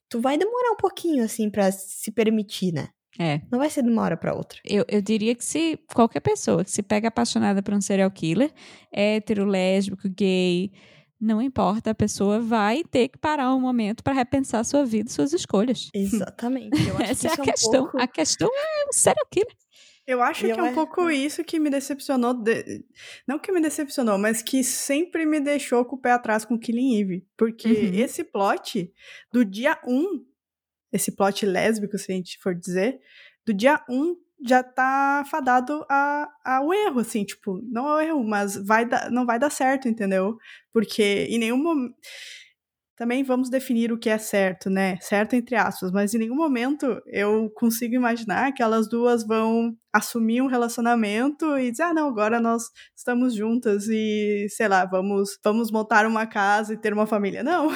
tu 0.10 0.20
vai 0.22 0.38
demorar 0.38 0.72
um 0.72 0.78
pouquinho, 0.78 1.24
assim, 1.24 1.50
para 1.50 1.72
se 1.72 2.12
permitir, 2.12 2.72
né? 2.72 2.90
É. 3.20 3.42
Não 3.52 3.60
vai 3.60 3.70
ser 3.70 3.84
de 3.84 3.90
uma 3.90 4.02
hora 4.02 4.18
para 4.18 4.34
outra. 4.34 4.60
Eu, 4.66 4.84
eu 4.88 5.02
diria 5.02 5.36
que 5.36 5.46
se 5.46 5.80
qualquer 5.94 6.20
pessoa 6.20 6.64
que 6.64 6.72
se 6.72 6.82
pega 6.82 7.10
apaixonada 7.10 7.62
por 7.62 7.74
um 7.74 7.82
serial 7.82 8.10
killer, 8.10 8.52
hétero, 8.92 9.46
lésbico, 9.46 10.10
gay, 10.10 10.72
não 11.22 11.42
importa, 11.42 11.92
a 11.92 11.96
pessoa 11.96 12.40
vai 12.40 12.84
ter 12.84 13.08
que 13.08 13.18
parar 13.18 13.54
um 13.56 13.60
momento 13.60 14.04
para 14.04 14.14
repensar 14.14 14.66
sua 14.66 14.84
vida 14.84 15.10
e 15.10 15.14
suas 15.14 15.32
escolhas. 15.32 15.90
Exatamente. 15.94 16.72
Essa 17.02 17.30
que 17.30 17.34
é 17.34 17.36
a 17.36 17.38
é 17.38 17.42
um 17.42 17.46
questão. 17.46 17.84
Pouco... 17.84 18.02
A 18.02 18.08
questão 18.08 18.50
é 18.50 18.90
o 18.90 18.94
serial 18.94 19.26
killer. 19.32 19.56
Eu 20.06 20.22
acho 20.22 20.46
que 20.46 20.52
é 20.52 20.62
um 20.62 20.74
pouco 20.74 21.10
isso 21.10 21.44
que 21.44 21.60
me 21.60 21.70
decepcionou. 21.70 22.34
De... 22.34 22.84
Não 23.26 23.40
que 23.40 23.52
me 23.52 23.62
decepcionou, 23.62 24.18
mas 24.18 24.42
que 24.42 24.64
sempre 24.64 25.26
me 25.26 25.40
deixou 25.40 25.86
com 25.86 25.96
o 25.96 26.00
pé 26.00 26.12
atrás 26.12 26.44
com 26.44 26.60
Killing 26.60 27.00
Eve. 27.00 27.28
Porque 27.38 27.70
uhum. 27.70 27.94
esse 27.94 28.24
plot, 28.24 28.92
do 29.32 29.46
dia 29.46 29.80
1, 29.88 30.26
esse 30.92 31.12
plot 31.12 31.46
lésbico, 31.46 31.98
se 31.98 32.12
a 32.12 32.16
gente 32.16 32.38
for 32.40 32.54
dizer, 32.54 33.00
do 33.46 33.54
dia 33.54 33.82
1 33.90 34.18
já 34.46 34.62
tá 34.62 35.24
fadado 35.32 35.86
a, 35.90 36.30
ao 36.44 36.74
erro, 36.74 37.00
assim, 37.00 37.24
tipo, 37.24 37.62
não 37.64 37.88
ao 37.88 38.02
erro, 38.02 38.24
mas 38.26 38.58
vai 38.58 38.86
da, 38.86 39.10
não 39.10 39.26
vai 39.26 39.40
dar 39.40 39.50
certo, 39.50 39.88
entendeu? 39.88 40.38
Porque 40.74 41.28
em 41.30 41.40
nenhum 41.40 41.58
momento 41.58 41.96
também 42.96 43.24
vamos 43.24 43.50
definir 43.50 43.92
o 43.92 43.98
que 43.98 44.10
é 44.10 44.18
certo, 44.18 44.70
né? 44.70 44.98
Certo 45.02 45.34
entre 45.34 45.56
aspas, 45.56 45.92
mas 45.92 46.14
em 46.14 46.20
nenhum 46.20 46.36
momento 46.36 47.02
eu 47.08 47.50
consigo 47.56 47.96
imaginar 47.96 48.52
que 48.54 48.62
elas 48.62 48.88
duas 48.88 49.26
vão 49.26 49.76
assumir 49.92 50.42
um 50.42 50.48
relacionamento 50.48 51.58
e 51.58 51.70
dizer, 51.70 51.84
ah, 51.84 51.94
não, 51.94 52.08
agora 52.08 52.40
nós 52.40 52.64
estamos 52.96 53.36
juntas 53.36 53.88
e, 53.88 54.48
sei 54.50 54.68
lá, 54.68 54.86
vamos, 54.86 55.38
vamos 55.44 55.72
montar 55.72 56.06
uma 56.08 56.26
casa 56.26 56.74
e 56.74 56.78
ter 56.78 56.94
uma 56.94 57.06
família. 57.06 57.44
Não. 57.44 57.70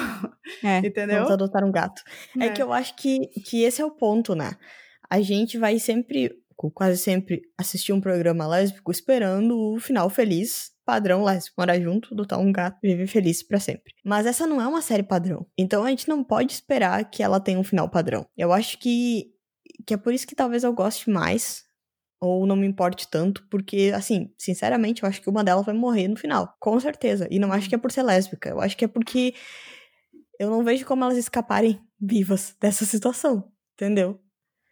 É, 0.64 0.78
Entendeu? 0.78 1.18
Vamos 1.18 1.30
adotar 1.30 1.64
um 1.64 1.70
gato. 1.70 2.02
É. 2.38 2.46
é 2.46 2.48
que 2.50 2.60
eu 2.60 2.72
acho 2.72 2.96
que, 2.96 3.28
que 3.44 3.62
esse 3.62 3.80
é 3.80 3.84
o 3.84 3.90
ponto, 3.90 4.34
né? 4.34 4.52
A 5.08 5.20
gente 5.20 5.56
vai 5.58 5.78
sempre, 5.78 6.32
quase 6.74 6.98
sempre, 6.98 7.42
assistir 7.56 7.92
um 7.92 8.00
programa 8.00 8.46
lésbico 8.46 8.90
esperando 8.90 9.56
o 9.56 9.78
final 9.78 10.10
feliz 10.10 10.72
padrão 10.88 11.22
lésbico, 11.22 11.54
morar 11.58 11.78
junto, 11.78 12.14
adotar 12.14 12.40
um 12.40 12.50
gato, 12.50 12.78
viver 12.82 13.06
feliz 13.06 13.42
para 13.42 13.60
sempre. 13.60 13.92
Mas 14.02 14.24
essa 14.24 14.46
não 14.46 14.58
é 14.58 14.66
uma 14.66 14.80
série 14.80 15.02
padrão. 15.02 15.46
Então 15.56 15.84
a 15.84 15.90
gente 15.90 16.08
não 16.08 16.24
pode 16.24 16.54
esperar 16.54 17.04
que 17.10 17.22
ela 17.22 17.38
tenha 17.38 17.58
um 17.58 17.62
final 17.62 17.90
padrão. 17.90 18.26
Eu 18.34 18.54
acho 18.54 18.78
que, 18.78 19.26
que 19.86 19.92
é 19.92 19.98
por 19.98 20.14
isso 20.14 20.26
que 20.26 20.34
talvez 20.34 20.64
eu 20.64 20.72
goste 20.72 21.10
mais. 21.10 21.62
Ou 22.20 22.46
não 22.46 22.56
me 22.56 22.66
importe 22.66 23.06
tanto, 23.06 23.46
porque, 23.48 23.92
assim, 23.94 24.32
sinceramente, 24.36 25.02
eu 25.02 25.08
acho 25.08 25.20
que 25.20 25.30
uma 25.30 25.44
delas 25.44 25.66
vai 25.66 25.74
morrer 25.74 26.08
no 26.08 26.16
final. 26.16 26.52
Com 26.58 26.80
certeza. 26.80 27.28
E 27.30 27.38
não 27.38 27.52
acho 27.52 27.68
que 27.68 27.74
é 27.74 27.78
por 27.78 27.92
ser 27.92 28.02
lésbica. 28.02 28.48
Eu 28.48 28.60
acho 28.60 28.76
que 28.76 28.86
é 28.86 28.88
porque 28.88 29.34
eu 30.40 30.50
não 30.50 30.64
vejo 30.64 30.86
como 30.86 31.04
elas 31.04 31.18
escaparem 31.18 31.78
vivas 32.00 32.56
dessa 32.58 32.86
situação. 32.86 33.52
Entendeu? 33.74 34.18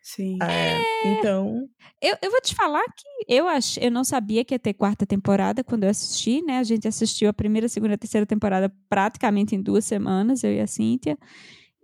Sim. 0.06 0.38
É, 0.40 1.10
então. 1.10 1.68
Eu, 2.00 2.16
eu 2.22 2.30
vou 2.30 2.40
te 2.40 2.54
falar 2.54 2.84
que 2.84 3.26
eu 3.26 3.48
ach, 3.48 3.76
eu 3.78 3.90
não 3.90 4.04
sabia 4.04 4.44
que 4.44 4.54
ia 4.54 4.58
ter 4.58 4.72
quarta 4.72 5.04
temporada 5.04 5.64
quando 5.64 5.82
eu 5.82 5.90
assisti, 5.90 6.40
né? 6.42 6.58
A 6.58 6.62
gente 6.62 6.86
assistiu 6.86 7.28
a 7.28 7.32
primeira, 7.32 7.68
segunda, 7.68 7.98
terceira 7.98 8.24
temporada 8.24 8.72
praticamente 8.88 9.56
em 9.56 9.60
duas 9.60 9.84
semanas, 9.84 10.44
eu 10.44 10.52
e 10.52 10.60
a 10.60 10.66
Cíntia. 10.68 11.18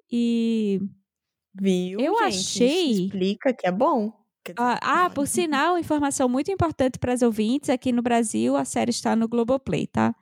E. 0.08 0.80
Viu? 1.52 1.98
Eu 1.98 2.14
gente, 2.14 2.22
achei. 2.22 2.90
explica 3.06 3.52
que 3.52 3.66
é 3.66 3.72
bom. 3.72 4.12
Ah, 4.56 4.78
ah, 4.82 5.10
por 5.10 5.26
sinal, 5.26 5.76
informação 5.76 6.28
muito 6.28 6.48
importante 6.48 7.00
para 7.00 7.12
as 7.12 7.22
ouvintes: 7.22 7.70
aqui 7.70 7.90
no 7.90 8.02
Brasil 8.02 8.56
a 8.56 8.64
série 8.64 8.90
está 8.90 9.16
no 9.16 9.26
Globoplay, 9.26 9.88
tá? 9.88 10.14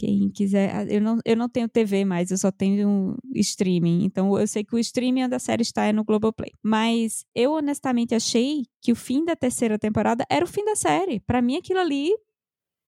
Quem 0.00 0.30
quiser, 0.30 0.74
ah, 0.74 0.84
eu 0.84 0.98
não, 0.98 1.18
eu 1.26 1.36
não 1.36 1.46
tenho 1.46 1.68
TV 1.68 2.06
mais, 2.06 2.30
eu 2.30 2.38
só 2.38 2.50
tenho 2.50 3.18
streaming. 3.34 4.02
Então 4.04 4.38
eu 4.38 4.46
sei 4.46 4.64
que 4.64 4.74
o 4.74 4.78
streaming 4.78 5.28
da 5.28 5.38
série 5.38 5.60
está 5.60 5.84
é 5.84 5.92
no 5.92 6.02
Globoplay. 6.02 6.52
Mas 6.62 7.26
eu 7.34 7.52
honestamente 7.52 8.14
achei 8.14 8.64
que 8.80 8.92
o 8.92 8.96
fim 8.96 9.26
da 9.26 9.36
terceira 9.36 9.78
temporada 9.78 10.24
era 10.30 10.42
o 10.42 10.48
fim 10.48 10.64
da 10.64 10.74
série. 10.74 11.20
Para 11.20 11.42
mim 11.42 11.58
aquilo 11.58 11.80
ali 11.80 12.16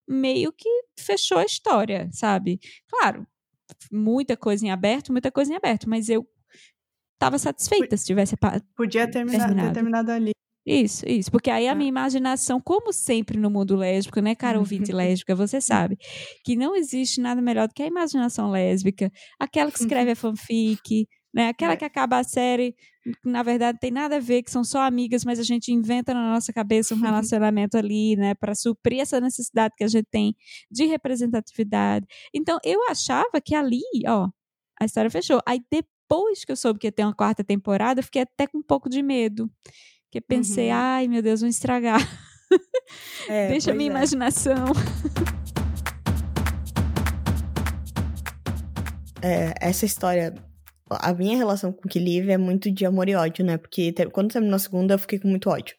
meio 0.09 0.51
que 0.55 0.69
fechou 0.99 1.37
a 1.37 1.45
história, 1.45 2.09
sabe? 2.13 2.59
Claro, 2.89 3.27
muita 3.93 4.35
coisa 4.35 4.65
em 4.65 4.71
aberto, 4.71 5.13
muita 5.13 5.31
coisa 5.31 5.53
em 5.53 5.57
aberto, 5.57 5.91
mas 5.91 6.09
eu 6.09 6.27
estava 7.13 7.39
satisfeita 7.39 7.95
se 7.95 8.07
tivesse 8.07 8.37
podia 8.75 9.07
terminar, 9.11 9.49
terminado. 9.49 9.69
ter 9.69 9.75
terminado 9.75 10.13
ali. 10.13 10.33
Isso, 10.65 11.05
isso. 11.09 11.31
Porque 11.31 11.51
aí 11.51 11.67
a 11.67 11.75
minha 11.75 11.89
imaginação, 11.89 12.61
como 12.61 12.93
sempre 12.93 13.37
no 13.37 13.51
mundo 13.51 13.75
lésbico, 13.77 14.21
né, 14.21 14.35
cara 14.35 14.59
ouvinte 14.59 14.93
lésbica, 14.95 15.35
você 15.35 15.61
sabe 15.61 15.99
que 16.45 16.55
não 16.55 16.77
existe 16.77 17.21
nada 17.21 17.43
melhor 17.43 17.67
do 17.67 17.75
que 17.75 17.83
a 17.83 17.87
imaginação 17.87 18.51
lésbica, 18.51 19.11
aquela 19.41 19.73
que 19.73 19.81
escreve 19.81 20.13
a 20.13 20.17
fanfic, 20.17 21.09
né, 21.35 21.49
aquela 21.49 21.73
é. 21.73 21.77
que 21.77 21.85
acaba 21.85 22.19
a 22.19 22.25
série, 22.25 22.77
na 23.25 23.43
verdade 23.43 23.79
tem 23.81 23.91
nada 23.91 24.17
a 24.17 24.21
ver, 24.21 24.43
que 24.43 24.51
são 24.51 24.63
só 24.63 24.83
amigas, 24.83 25.25
mas 25.25 25.41
a 25.41 25.43
gente 25.43 25.73
inventa 25.73 26.15
na 26.15 26.33
nossa 26.33 26.53
cabeça 26.53 26.95
um 26.95 27.01
relacionamento 27.03 27.77
ali, 27.77 28.15
né, 28.17 28.35
para 28.35 28.55
suprir 28.55 29.01
essa 29.01 29.21
necessidade 29.21 29.75
que 29.77 29.83
a 29.83 29.89
gente 29.89 30.07
tem 30.11 30.37
de 30.71 30.85
representatividade. 30.87 32.07
Então, 32.33 32.59
eu 32.65 32.81
achava 32.89 33.41
que 33.45 33.55
ali, 33.55 33.83
ó, 34.07 34.29
a 34.81 34.85
história 34.85 35.11
fechou. 35.11 35.41
Aí 35.47 35.61
depois 35.71 36.45
que 36.45 36.53
eu 36.53 36.57
soube 36.57 36.79
que 36.79 36.87
ia 36.87 36.93
ter 36.93 37.05
uma 37.05 37.15
quarta 37.15 37.43
temporada, 37.43 38.01
eu 38.01 38.05
fiquei 38.05 38.23
até 38.23 38.47
com 38.47 38.59
um 38.59 38.63
pouco 38.63 38.89
de 38.89 39.03
medo. 39.03 39.51
Porque 40.13 40.21
pensei, 40.21 40.69
uhum. 40.69 40.77
ai 40.77 41.09
meu 41.09 41.23
Deus, 41.23 41.41
vão 41.41 41.49
estragar. 41.49 42.01
É, 43.27 43.49
Deixa 43.49 43.71
a 43.71 43.75
minha 43.75 43.89
é. 43.89 43.93
imaginação. 43.93 44.67
É, 49.23 49.55
essa 49.59 49.87
história, 49.87 50.35
a 50.91 51.15
minha 51.15 51.35
relação 51.35 51.73
com 51.73 51.89
Kiliv 51.89 52.29
é 52.29 52.37
muito 52.37 52.71
de 52.71 52.85
amor 52.85 53.09
e 53.09 53.15
ódio, 53.15 53.43
né? 53.43 53.57
Porque 53.57 53.95
quando 54.13 54.31
terminou 54.31 54.57
a 54.57 54.59
segunda, 54.59 54.93
eu 54.93 54.99
fiquei 54.99 55.19
com 55.19 55.29
muito 55.29 55.49
ódio. 55.49 55.75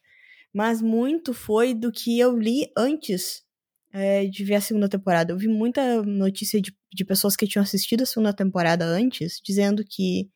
Mas 0.51 0.81
muito 0.81 1.31
foi 1.31 1.75
do 1.75 1.91
que 1.91 2.17
eu 2.17 2.35
li 2.35 2.71
antes 2.75 3.43
é, 3.91 4.25
de 4.25 4.43
ver 4.43 4.55
a 4.55 4.61
segunda 4.61 4.89
temporada. 4.89 5.31
Eu 5.31 5.37
vi 5.37 5.47
muita 5.47 6.01
notícia 6.01 6.59
de, 6.59 6.75
de 6.91 7.05
pessoas 7.05 7.35
que 7.35 7.45
tinham 7.45 7.61
assistido 7.61 8.01
a 8.01 8.07
segunda 8.07 8.33
temporada 8.33 8.83
antes, 8.83 9.39
dizendo 9.45 9.83
que 9.87 10.31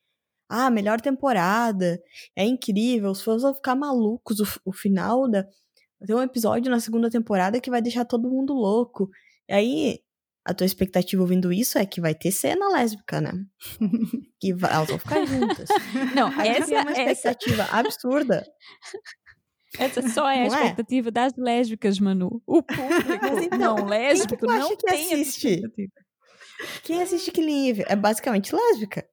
ah, 0.49 0.69
melhor 0.69 1.01
temporada, 1.01 2.01
é 2.35 2.45
incrível, 2.45 3.11
os 3.11 3.21
fãs 3.21 3.41
vão 3.41 3.53
ficar 3.53 3.75
malucos, 3.75 4.39
o, 4.39 4.47
o 4.65 4.71
final 4.71 5.29
da... 5.29 5.45
Tem 6.05 6.15
um 6.15 6.21
episódio 6.21 6.69
na 6.69 6.79
segunda 6.79 7.09
temporada 7.09 7.59
que 7.59 7.71
vai 7.71 7.81
deixar 7.81 8.05
todo 8.05 8.29
mundo 8.29 8.53
louco. 8.53 9.09
E 9.49 9.53
aí, 9.53 9.99
a 10.45 10.53
tua 10.53 10.65
expectativa 10.65 11.21
ouvindo 11.21 11.51
isso 11.51 11.77
é 11.77 11.85
que 11.85 11.99
vai 11.99 12.13
ter 12.13 12.31
cena 12.31 12.69
lésbica, 12.69 13.19
né? 13.19 13.31
que 14.39 14.53
vai, 14.53 14.71
elas 14.71 14.87
vão 14.87 14.99
ficar 14.99 15.25
juntas. 15.25 15.67
Não, 16.15 16.29
essa 16.39 16.73
é 16.73 16.81
uma 16.81 16.91
expectativa 16.91 17.63
essa... 17.63 17.75
absurda. 17.75 18.43
Essa 19.77 20.07
só 20.07 20.29
é 20.29 20.45
a 20.45 20.47
não 20.47 20.55
é? 20.55 20.59
expectativa 20.59 21.09
é? 21.09 21.11
das 21.11 21.33
lésbicas, 21.35 21.99
Manu. 21.99 22.41
O 22.45 22.63
público 22.63 23.25
então, 23.43 23.75
não 23.75 23.85
lésbico 23.85 24.45
não 24.45 24.69
que 24.69 24.85
tem 24.85 25.13
assiste? 25.13 25.61
Quem 26.83 27.01
assiste 27.01 27.31
Killing 27.31 27.83
é 27.85 27.95
basicamente 27.95 28.55
lésbica. 28.55 29.05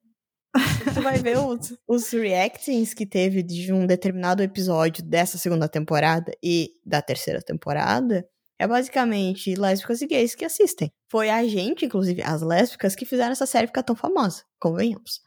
tu 0.95 1.03
vai 1.03 1.19
ver 1.19 1.39
os, 1.39 1.77
os 1.87 2.11
reactings 2.11 2.95
que 2.95 3.05
teve 3.05 3.43
de 3.43 3.73
um 3.73 3.87
determinado 3.87 4.43
episódio 4.43 5.03
dessa 5.03 5.37
segunda 5.37 5.69
temporada 5.69 6.33
e 6.43 6.71
da 6.85 7.03
terceira 7.03 7.43
temporada. 7.43 8.27
É 8.59 8.67
basicamente 8.69 9.55
lésbicas 9.57 10.01
e 10.01 10.07
gays 10.07 10.35
que 10.35 10.45
assistem. 10.45 10.93
Foi 11.11 11.29
a 11.29 11.45
gente, 11.47 11.85
inclusive, 11.85 12.23
as 12.23 12.41
lésbicas, 12.41 12.95
que 12.95 13.05
fizeram 13.05 13.33
essa 13.33 13.47
série 13.47 13.67
ficar 13.67 13.83
tão 13.83 13.97
famosa, 13.97 14.45
convenhamos. 14.61 15.21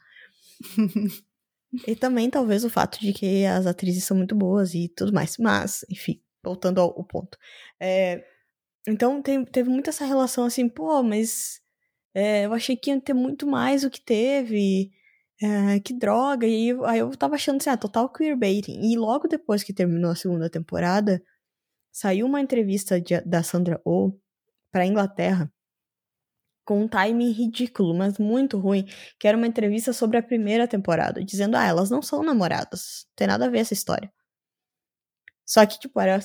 e 1.86 1.94
também, 1.94 2.30
talvez, 2.30 2.64
o 2.64 2.70
fato 2.70 2.98
de 2.98 3.12
que 3.12 3.44
as 3.44 3.66
atrizes 3.66 4.04
são 4.04 4.16
muito 4.16 4.34
boas 4.34 4.72
e 4.72 4.88
tudo 4.88 5.12
mais. 5.12 5.36
Mas, 5.38 5.84
enfim, 5.90 6.22
voltando 6.42 6.80
ao, 6.80 6.88
ao 6.88 7.04
ponto. 7.04 7.36
É, 7.78 8.24
então, 8.88 9.20
tem, 9.20 9.44
teve 9.44 9.68
muito 9.68 9.90
essa 9.90 10.06
relação 10.06 10.44
assim, 10.44 10.66
pô, 10.66 11.02
mas 11.02 11.60
é, 12.14 12.46
eu 12.46 12.54
achei 12.54 12.76
que 12.76 12.90
ia 12.90 12.98
ter 12.98 13.12
muito 13.12 13.46
mais 13.46 13.82
do 13.82 13.90
que 13.90 14.00
teve 14.00 14.90
é, 15.42 15.80
que 15.80 15.92
droga. 15.94 16.46
E 16.46 16.72
aí 16.86 16.98
eu 16.98 17.16
tava 17.16 17.36
achando 17.36 17.58
assim, 17.58 17.70
ah, 17.70 17.76
total 17.76 18.08
queerbaiting. 18.10 18.80
E 18.82 18.96
logo 18.96 19.28
depois 19.28 19.62
que 19.62 19.72
terminou 19.72 20.10
a 20.10 20.16
segunda 20.16 20.50
temporada, 20.50 21.22
saiu 21.92 22.26
uma 22.26 22.40
entrevista 22.40 23.00
de, 23.00 23.20
da 23.22 23.42
Sandra 23.42 23.80
Oh 23.84 24.12
pra 24.72 24.86
Inglaterra 24.86 25.50
com 26.64 26.82
um 26.82 26.88
timing 26.88 27.32
ridículo, 27.32 27.94
mas 27.94 28.18
muito 28.18 28.58
ruim, 28.58 28.84
que 29.18 29.26
era 29.26 29.38
uma 29.38 29.46
entrevista 29.46 29.90
sobre 29.94 30.18
a 30.18 30.22
primeira 30.22 30.68
temporada, 30.68 31.24
dizendo, 31.24 31.56
ah, 31.56 31.64
elas 31.64 31.88
não 31.88 32.02
são 32.02 32.22
namoradas, 32.22 33.06
não 33.06 33.12
tem 33.16 33.26
nada 33.26 33.46
a 33.46 33.48
ver 33.48 33.60
essa 33.60 33.72
história. 33.72 34.12
Só 35.46 35.64
que, 35.64 35.78
tipo, 35.78 35.98
era 35.98 36.20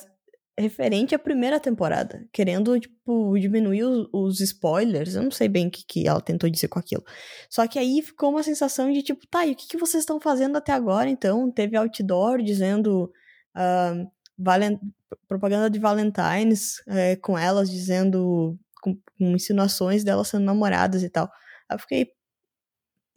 referente 0.57 1.15
à 1.15 1.19
primeira 1.19 1.60
temporada, 1.60 2.27
querendo, 2.31 2.79
tipo, 2.79 3.38
diminuir 3.39 3.83
os, 3.83 4.07
os, 4.13 4.39
spoilers. 4.39 5.15
Eu 5.15 5.24
não 5.24 5.31
sei 5.31 5.48
bem 5.48 5.67
o 5.67 5.72
que, 5.72 5.83
que 5.86 6.07
ela 6.07 6.22
tentou 6.22 6.50
dizer 6.50 6.67
com 6.67 6.79
aquilo. 6.79 7.03
Só 7.50 7.67
que 7.67 7.79
aí 7.79 8.01
ficou 8.01 8.29
uma 8.29 8.43
sensação 8.43 8.91
de, 8.91 9.01
tipo, 9.01 9.25
tá, 9.27 9.45
e 9.45 9.53
o 9.53 9.55
que, 9.55 9.67
que 9.67 9.77
vocês 9.77 10.03
estão 10.03 10.19
fazendo 10.19 10.57
até 10.57 10.72
agora, 10.72 11.10
então? 11.10 11.51
Teve 11.51 11.75
outdoor 11.77 12.41
dizendo. 12.41 13.12
Uh, 13.55 14.10
valen 14.38 14.79
propaganda 15.27 15.69
de 15.69 15.79
Valentine's 15.79 16.81
é, 16.88 17.15
com 17.15 17.38
elas, 17.38 17.69
dizendo. 17.69 18.57
Com, 18.81 18.95
com, 18.95 19.31
insinuações 19.31 20.03
delas 20.03 20.27
sendo 20.27 20.43
namoradas 20.43 21.03
e 21.03 21.10
tal. 21.10 21.31
Aí 21.69 21.75
eu 21.75 21.79
fiquei. 21.79 22.12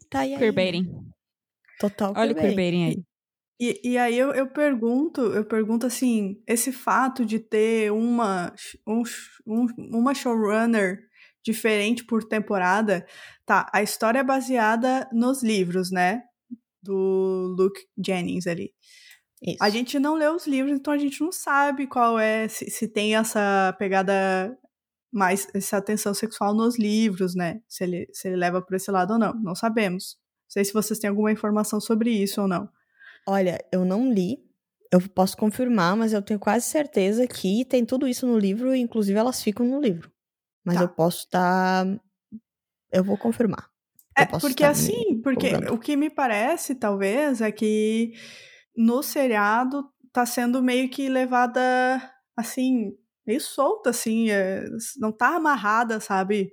Tá, 0.09 0.26
e 0.26 0.33
aí? 0.33 0.38
Queerbaiting. 0.38 1.12
Total 1.78 2.14
Olha 2.16 2.33
o 2.33 2.35
queerbaiting 2.35 2.85
aí. 2.85 3.15
E, 3.58 3.80
e 3.92 3.98
aí 3.98 4.18
eu, 4.18 4.32
eu 4.32 4.46
pergunto, 4.48 5.20
eu 5.20 5.44
pergunto 5.44 5.86
assim, 5.86 6.42
esse 6.46 6.70
fato 6.72 7.25
de 7.25 7.38
ter 7.38 7.90
uma, 7.90 8.52
um, 8.86 9.02
um, 9.46 9.66
uma 9.98 10.14
showrunner 10.14 11.00
diferente 11.42 12.04
por 12.04 12.25
temporada, 12.25 13.06
tá, 13.46 13.70
a 13.72 13.82
história 13.82 14.18
é 14.18 14.25
baseada 14.25 15.08
nos 15.12 15.42
livros, 15.42 15.90
né? 15.90 16.22
Do 16.82 17.54
Luke 17.56 17.80
Jennings 18.04 18.46
ali. 18.46 18.75
Isso. 19.42 19.58
A 19.60 19.70
gente 19.70 19.98
não 19.98 20.14
leu 20.14 20.34
os 20.34 20.46
livros, 20.46 20.76
então 20.76 20.92
a 20.92 20.98
gente 20.98 21.20
não 21.20 21.30
sabe 21.30 21.86
qual 21.86 22.18
é, 22.18 22.48
se, 22.48 22.70
se 22.70 22.88
tem 22.88 23.16
essa 23.16 23.75
pegada 23.78 24.58
mais, 25.12 25.48
essa 25.54 25.76
atenção 25.76 26.12
sexual 26.14 26.54
nos 26.54 26.78
livros, 26.78 27.34
né? 27.34 27.60
Se 27.68 27.84
ele, 27.84 28.08
se 28.12 28.28
ele 28.28 28.36
leva 28.36 28.60
por 28.60 28.75
esse 28.76 28.90
lado 28.90 29.14
ou 29.14 29.18
não. 29.18 29.34
Não 29.34 29.54
sabemos. 29.54 30.16
Não 30.46 30.50
sei 30.50 30.64
se 30.64 30.72
vocês 30.72 30.98
têm 30.98 31.08
alguma 31.10 31.32
informação 31.32 31.80
sobre 31.80 32.10
isso 32.10 32.42
ou 32.42 32.48
não. 32.48 32.68
Olha, 33.28 33.59
eu 33.73 33.85
não 33.85 34.12
li. 34.12 34.45
Eu 34.92 35.00
posso 35.11 35.37
confirmar, 35.37 35.97
mas 35.97 36.12
eu 36.12 36.23
tenho 36.23 36.38
quase 36.38 36.66
certeza 36.66 37.26
que 37.26 37.64
tem 37.64 37.85
tudo 37.85 38.06
isso 38.06 38.26
no 38.26 38.38
livro, 38.38 38.75
e 38.75 38.78
inclusive 38.78 39.18
elas 39.18 39.42
ficam 39.42 39.66
no 39.66 39.80
livro. 39.80 40.11
Mas 40.64 40.76
Tá. 40.76 40.83
eu 40.83 40.88
posso 40.88 41.18
estar. 41.25 41.87
Eu 42.92 43.04
vou 43.04 43.18
confirmar. 43.18 43.68
É, 44.16 44.25
porque 44.25 44.62
me 44.62 44.68
assim, 44.71 45.21
porque 45.23 45.49
o 45.71 45.78
que 45.78 45.97
me 45.97 46.09
parece, 46.09 46.75
talvez, 46.75 47.40
é 47.40 47.52
que 47.52 48.12
no 48.76 49.02
seriado 49.02 49.85
tá 50.12 50.25
sendo 50.25 50.62
meio 50.62 50.88
que 50.88 51.09
levada, 51.09 51.61
assim, 52.37 52.92
meio 53.26 53.40
solta, 53.40 53.90
assim, 53.90 54.30
é, 54.30 54.64
não 54.99 55.12
tá 55.12 55.37
amarrada, 55.37 56.00
sabe? 56.00 56.52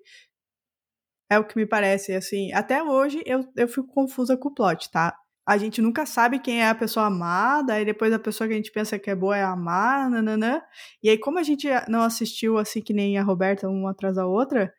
É 1.29 1.39
o 1.39 1.45
que 1.45 1.55
me 1.55 1.65
parece, 1.65 2.13
assim. 2.13 2.51
Até 2.53 2.83
hoje 2.83 3.21
eu, 3.25 3.47
eu 3.55 3.67
fico 3.67 3.87
confusa 3.87 4.37
com 4.37 4.49
o 4.49 4.53
plot, 4.53 4.91
tá? 4.91 5.15
A 5.45 5.57
gente 5.57 5.81
nunca 5.81 6.05
sabe 6.05 6.39
quem 6.39 6.61
é 6.61 6.69
a 6.69 6.75
pessoa 6.75 7.07
amada, 7.07 7.73
aí 7.73 7.83
depois 7.85 8.13
a 8.13 8.19
pessoa 8.19 8.47
que 8.47 8.53
a 8.53 8.57
gente 8.57 8.71
pensa 8.71 8.97
que 8.97 9.09
é 9.09 9.15
boa 9.15 9.35
é 9.37 9.43
amar, 9.43 10.09
nananã. 10.09 10.61
E 11.01 11.09
aí, 11.09 11.17
como 11.17 11.37
a 11.39 11.43
gente 11.43 11.67
não 11.89 12.01
assistiu 12.03 12.57
assim 12.57 12.81
que 12.81 12.93
nem 12.93 13.17
a 13.17 13.23
Roberta, 13.23 13.67
uma 13.67 13.91
atrás 13.91 14.15
da 14.15 14.25
outra, 14.25 14.73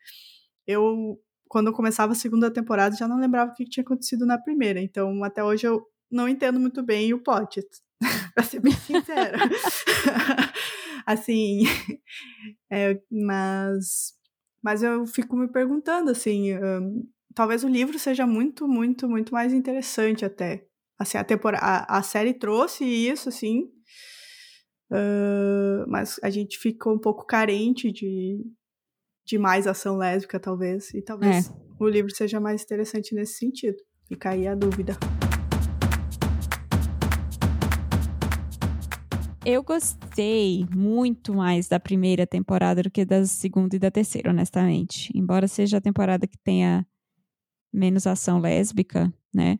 eu, 0.66 1.18
quando 1.48 1.68
eu 1.68 1.72
começava 1.74 2.12
a 2.12 2.16
segunda 2.16 2.50
temporada, 2.50 2.96
já 2.96 3.06
não 3.08 3.18
lembrava 3.18 3.52
o 3.52 3.54
que 3.54 3.64
tinha 3.66 3.84
acontecido 3.84 4.26
na 4.26 4.38
primeira. 4.38 4.80
Então, 4.80 5.22
até 5.24 5.44
hoje 5.44 5.66
eu 5.66 5.86
não 6.10 6.28
entendo 6.28 6.58
muito 6.60 6.82
bem 6.82 7.12
o 7.12 7.22
plot, 7.22 7.62
pra 8.34 8.44
ser 8.44 8.60
bem 8.60 8.72
sincera. 8.72 9.38
assim, 11.06 11.64
é, 12.70 13.00
mas, 13.10 14.14
mas 14.62 14.82
eu 14.82 15.06
fico 15.06 15.36
me 15.36 15.48
perguntando, 15.48 16.10
assim, 16.10 16.54
hum, 16.56 17.06
talvez 17.34 17.64
o 17.64 17.68
livro 17.68 17.98
seja 17.98 18.26
muito, 18.26 18.68
muito, 18.68 19.08
muito 19.08 19.32
mais 19.34 19.52
interessante 19.52 20.24
até. 20.24 20.64
Assim, 20.98 21.18
a, 21.18 21.24
tempora 21.24 21.58
a, 21.58 21.98
a 21.98 22.02
série 22.02 22.32
trouxe 22.32 22.84
isso, 22.84 23.28
assim, 23.28 23.64
uh, 24.92 25.84
mas 25.88 26.20
a 26.22 26.30
gente 26.30 26.56
ficou 26.58 26.94
um 26.94 26.98
pouco 26.98 27.26
carente 27.26 27.90
de, 27.90 28.38
de 29.26 29.36
mais 29.36 29.66
ação 29.66 29.96
lésbica, 29.96 30.38
talvez. 30.38 30.94
E 30.94 31.02
talvez 31.02 31.50
É. 31.50 31.52
o 31.80 31.88
livro 31.88 32.14
seja 32.14 32.38
mais 32.38 32.62
interessante 32.62 33.14
nesse 33.14 33.38
sentido. 33.38 33.76
Fica 34.06 34.30
aí 34.30 34.46
a 34.46 34.54
dúvida. 34.54 34.96
Eu 39.44 39.62
gostei 39.62 40.64
muito 40.74 41.34
mais 41.34 41.68
da 41.68 41.78
primeira 41.78 42.26
temporada 42.26 42.82
do 42.82 42.90
que 42.90 43.04
da 43.04 43.26
segunda 43.26 43.76
e 43.76 43.78
da 43.78 43.90
terceira, 43.90 44.30
honestamente. 44.30 45.12
Embora 45.14 45.46
seja 45.46 45.76
a 45.76 45.80
temporada 45.82 46.26
que 46.26 46.38
tenha 46.38 46.86
menos 47.74 48.06
ação 48.06 48.38
lésbica, 48.38 49.12
né? 49.34 49.58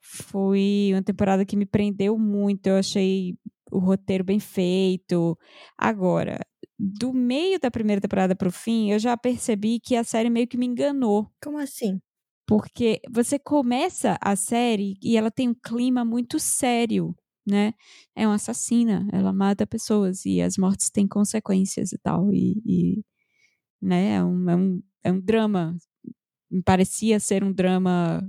Foi 0.00 0.90
uma 0.92 1.02
temporada 1.02 1.44
que 1.44 1.56
me 1.56 1.66
prendeu 1.66 2.18
muito. 2.18 2.66
Eu 2.66 2.76
achei 2.76 3.36
o 3.70 3.78
roteiro 3.78 4.24
bem 4.24 4.40
feito. 4.40 5.38
Agora, 5.76 6.40
do 6.78 7.12
meio 7.12 7.60
da 7.60 7.70
primeira 7.70 8.00
temporada 8.00 8.34
pro 8.34 8.50
fim, 8.50 8.90
eu 8.90 8.98
já 8.98 9.16
percebi 9.16 9.78
que 9.78 9.94
a 9.94 10.04
série 10.04 10.30
meio 10.30 10.48
que 10.48 10.56
me 10.56 10.66
enganou. 10.66 11.30
Como 11.42 11.58
assim? 11.58 12.00
Porque 12.46 13.00
você 13.10 13.38
começa 13.38 14.16
a 14.22 14.34
série 14.34 14.96
e 15.02 15.18
ela 15.18 15.30
tem 15.30 15.50
um 15.50 15.54
clima 15.54 16.04
muito 16.04 16.38
sério, 16.38 17.14
né? 17.46 17.74
É 18.16 18.26
uma 18.26 18.36
assassina, 18.36 19.06
ela 19.12 19.34
mata 19.34 19.66
pessoas 19.66 20.24
e 20.24 20.40
as 20.40 20.56
mortes 20.56 20.90
têm 20.90 21.06
consequências 21.06 21.92
e 21.92 21.98
tal. 21.98 22.32
E, 22.32 22.62
e, 22.64 23.04
né? 23.82 24.14
É 24.14 24.24
um, 24.24 24.50
é, 24.50 24.56
um, 24.56 24.82
é 25.04 25.12
um 25.12 25.20
drama. 25.20 25.76
Me 26.50 26.62
parecia 26.62 27.20
ser 27.20 27.44
um 27.44 27.52
drama 27.52 28.22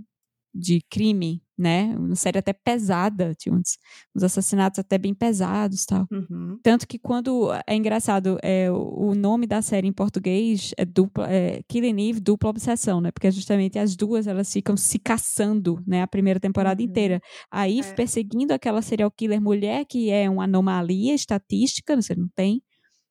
de 0.53 0.81
crime, 0.89 1.41
né? 1.57 1.95
Uma 1.97 2.15
série 2.15 2.39
até 2.39 2.53
pesada, 2.53 3.35
tinha 3.35 3.53
uns, 3.53 3.77
uns 4.15 4.23
assassinatos 4.23 4.79
até 4.79 4.97
bem 4.97 5.13
pesados 5.13 5.85
tal. 5.85 6.07
Uhum. 6.11 6.59
Tanto 6.63 6.87
que 6.87 6.99
quando 6.99 7.51
é 7.67 7.75
engraçado, 7.75 8.37
é, 8.43 8.69
o 8.71 9.13
nome 9.15 9.47
da 9.47 9.61
série 9.61 9.87
em 9.87 9.93
português 9.93 10.73
é 10.77 10.85
dupla, 10.85 11.31
é 11.31 11.61
Killing 11.69 12.09
Eve, 12.09 12.19
dupla 12.19 12.49
obsessão, 12.49 12.99
né? 12.99 13.11
Porque 13.11 13.31
justamente 13.31 13.79
as 13.79 13.95
duas 13.95 14.27
elas 14.27 14.51
ficam 14.51 14.75
se 14.75 14.99
caçando, 14.99 15.81
né? 15.87 16.01
A 16.01 16.07
primeira 16.07 16.39
temporada 16.39 16.81
Uhum. 16.81 16.89
inteira. 16.89 17.21
A 17.51 17.69
Eve 17.69 17.89
É. 17.91 17.93
perseguindo 17.95 18.53
aquela 18.53 18.81
serial 18.81 19.11
killer 19.11 19.41
mulher 19.41 19.85
que 19.85 20.09
é 20.09 20.29
uma 20.29 20.45
anomalia 20.45 21.13
estatística, 21.13 21.95
você 21.95 22.15
não 22.15 22.27
tem. 22.35 22.61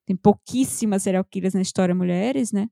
Tem 0.07 0.17
pouquíssimas 0.17 1.03
serial 1.05 1.25
killers 1.25 1.55
na 1.55 1.63
história 1.63 1.95
mulheres, 1.95 2.53
né? 2.53 2.69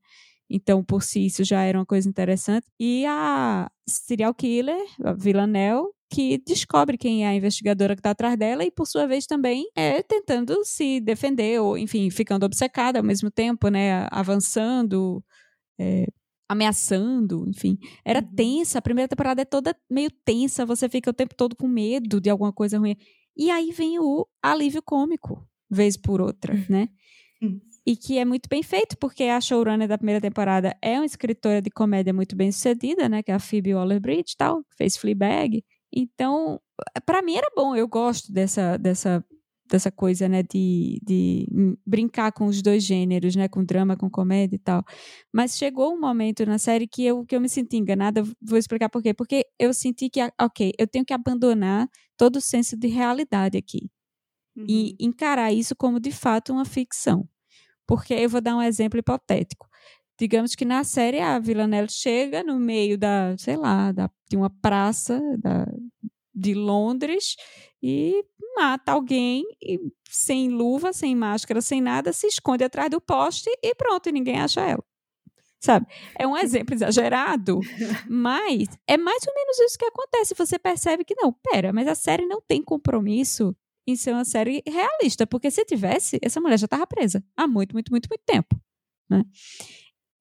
Então, 0.51 0.85
por 0.85 1.03
si, 1.03 1.27
isso 1.27 1.45
já 1.45 1.63
era 1.63 1.79
uma 1.79 1.87
coisa 1.87 2.09
interessante. 2.09 2.67
E 2.81 3.05
a 3.07 3.71
serial 3.89 4.35
killer, 4.35 4.79
a 5.05 5.13
Villanelle, 5.13 5.85
que 6.11 6.39
descobre 6.39 6.97
quem 6.97 7.25
é 7.25 7.29
a 7.29 7.35
investigadora 7.35 7.95
que 7.97 8.01
está 8.01 8.11
atrás 8.13 8.37
dela 8.39 8.65
e, 8.65 8.71
por 8.71 8.87
sua 8.87 9.07
vez, 9.07 9.27
também 9.27 9.67
é 9.77 10.03
tentando 10.03 10.65
se 10.65 11.01
defender, 11.01 11.61
ou, 11.61 11.77
enfim, 11.77 12.11
ficando 12.11 12.47
obcecada 12.47 12.99
ao 13.01 13.05
mesmo 13.05 13.31
tempo, 13.31 13.69
né? 13.69 14.07
Avançando, 14.11 15.23
é, 15.81 16.07
ameaçando, 16.49 17.45
enfim. 17.49 17.79
Era 18.05 18.21
Uhum. 18.21 18.35
tensa, 18.37 18.79
a 18.79 18.83
primeira 18.83 19.09
temporada 19.09 19.43
é 19.43 19.45
toda 19.45 19.77
meio 19.91 20.11
tensa, 20.25 20.67
você 20.67 20.89
fica 20.89 21.11
o 21.11 21.15
tempo 21.15 21.35
todo 21.37 21.57
com 21.57 21.69
medo 21.69 22.21
de 22.21 22.31
alguma 22.31 22.53
coisa 22.53 22.79
ruim. 22.79 22.97
E 23.37 23.51
aí 23.51 23.73
vem 23.73 23.99
o 24.01 24.27
alívio 24.43 24.83
cômico, 24.83 25.47
vez 25.71 25.97
por 25.97 26.21
outra, 26.21 26.55
né? 26.71 26.89
E 27.87 27.97
que 27.97 28.19
é 28.19 28.25
muito 28.25 28.49
bem 28.49 28.63
feito, 28.63 28.97
porque 28.99 29.25
a 29.25 29.41
showrunner 29.41 29.87
da 29.87 29.97
primeira 29.97 30.21
temporada 30.21 30.77
é 30.83 30.99
uma 30.99 31.07
escritora 31.07 31.63
de 31.63 31.71
comédia 31.71 32.13
muito 32.13 32.35
bem 32.35 32.51
sucedida, 32.51 33.09
né? 33.09 33.23
Que 33.23 33.31
é 33.31 33.35
a 33.35 33.39
Phoebe 33.39 33.75
Waller-Bridge 33.75 34.33
e 34.35 34.37
tal, 34.37 34.65
que 34.65 34.77
fez 34.77 34.97
Fleabag. 34.97 35.65
Então, 35.93 36.61
para 37.07 37.23
mim 37.23 37.37
era 37.37 37.49
bom, 37.57 37.77
eu 37.77 37.87
gosto 37.87 38.33
dessa, 38.33 38.77
dessa, 38.77 39.25
dessa 39.71 39.91
coisa, 39.93 40.29
né? 40.29 40.43
De, 40.43 41.01
de 41.05 41.47
brincar 41.87 42.33
com 42.33 42.47
os 42.47 42.61
dois 42.61 42.83
gêneros, 42.83 43.37
né? 43.37 43.47
Com 43.49 43.65
drama, 43.65 43.97
com 43.97 44.11
comédia 44.11 44.57
e 44.57 44.59
tal. 44.59 44.85
Mas 45.33 45.57
chegou 45.57 45.95
um 45.95 46.01
momento 46.01 46.45
na 46.45 46.59
série 46.59 46.89
que 46.89 47.05
eu, 47.05 47.25
que 47.25 47.37
eu 47.37 47.41
me 47.41 47.49
senti 47.49 47.77
enganada, 47.77 48.23
vou 48.43 48.59
explicar 48.59 48.89
por 48.89 49.01
quê. 49.01 49.15
Porque 49.15 49.47
eu 49.61 49.73
senti 49.73 50.11
que, 50.11 50.21
ok, 50.41 50.73
eu 50.77 50.89
tenho 50.89 51.05
que 51.05 51.15
abandonar 51.15 51.89
todo 52.17 52.37
o 52.37 52.41
senso 52.41 52.77
de 52.77 52.89
realidade 52.89 53.57
aqui 53.57 53.89
e 54.69 54.91
Uhum. 54.91 54.97
encarar 55.01 55.53
isso 55.53 55.75
como 55.77 56.01
de 56.01 56.13
fato 56.13 56.53
uma 56.53 56.65
ficção. 56.65 57.29
Porque 57.87 58.15
eu 58.15 58.29
vou 58.29 58.41
dar 58.41 58.57
um 58.57 58.63
exemplo 58.63 58.99
hipotético. 58.99 59.69
Digamos 60.19 60.55
que 60.55 60.65
na 60.65 60.83
série 60.83 61.21
a 61.21 61.39
Villanelle 61.39 61.91
chega 61.91 62.43
no 62.43 62.59
meio 62.59 62.97
da, 62.97 63.37
sei 63.37 63.57
lá, 63.57 63.93
da, 63.93 64.11
de 64.29 64.37
uma 64.37 64.49
praça 64.49 65.21
da, 65.39 65.67
de 66.35 66.55
Londres 66.55 67.37
e 67.83 68.25
mata 68.57 68.93
alguém 68.93 69.45
e, 69.63 69.79
sem 70.11 70.49
luva, 70.49 70.93
sem 70.93 71.15
máscara, 71.15 71.61
sem 71.61 71.81
nada, 71.81 72.13
se 72.13 72.27
esconde 72.27 72.65
atrás 72.65 72.91
do 72.91 73.01
poste 73.01 73.51
e 73.63 73.75
pronto, 73.75 74.09
e 74.09 74.13
ninguém 74.13 74.41
acha 74.41 74.63
ela. 74.63 74.83
Sabe? 75.61 75.87
É 76.19 76.27
um 76.27 76.37
exemplo 76.37 76.75
exagerado, 76.75 77.61
mas 78.09 78.69
é 78.87 78.97
mais 78.97 79.23
ou 79.27 79.35
menos 79.35 79.59
isso 79.61 79.79
que 79.79 79.85
acontece. 79.85 80.35
Você 80.35 80.59
percebe 80.59 81.05
que 81.05 81.15
não, 81.15 81.33
pera, 81.33 81.73
mas 81.73 81.89
a 81.89 81.95
série 81.95 82.27
não 82.27 82.41
tem 82.41 82.63
compromisso 82.63 83.55
em 83.87 83.97
ser 83.97 84.13
uma 84.13 84.25
série 84.25 84.63
realista, 84.67 85.27
porque 85.27 85.51
se 85.51 85.65
tivesse, 85.65 86.19
essa 86.23 86.41
mulher 86.41 86.59
já 86.59 86.65
estava 86.67 86.87
presa 86.87 87.23
há 87.37 87.47
muito, 87.47 87.73
muito, 87.75 87.91
muito, 87.91 88.09
muito 88.11 88.23
tempo, 88.27 88.57
né? 89.11 89.25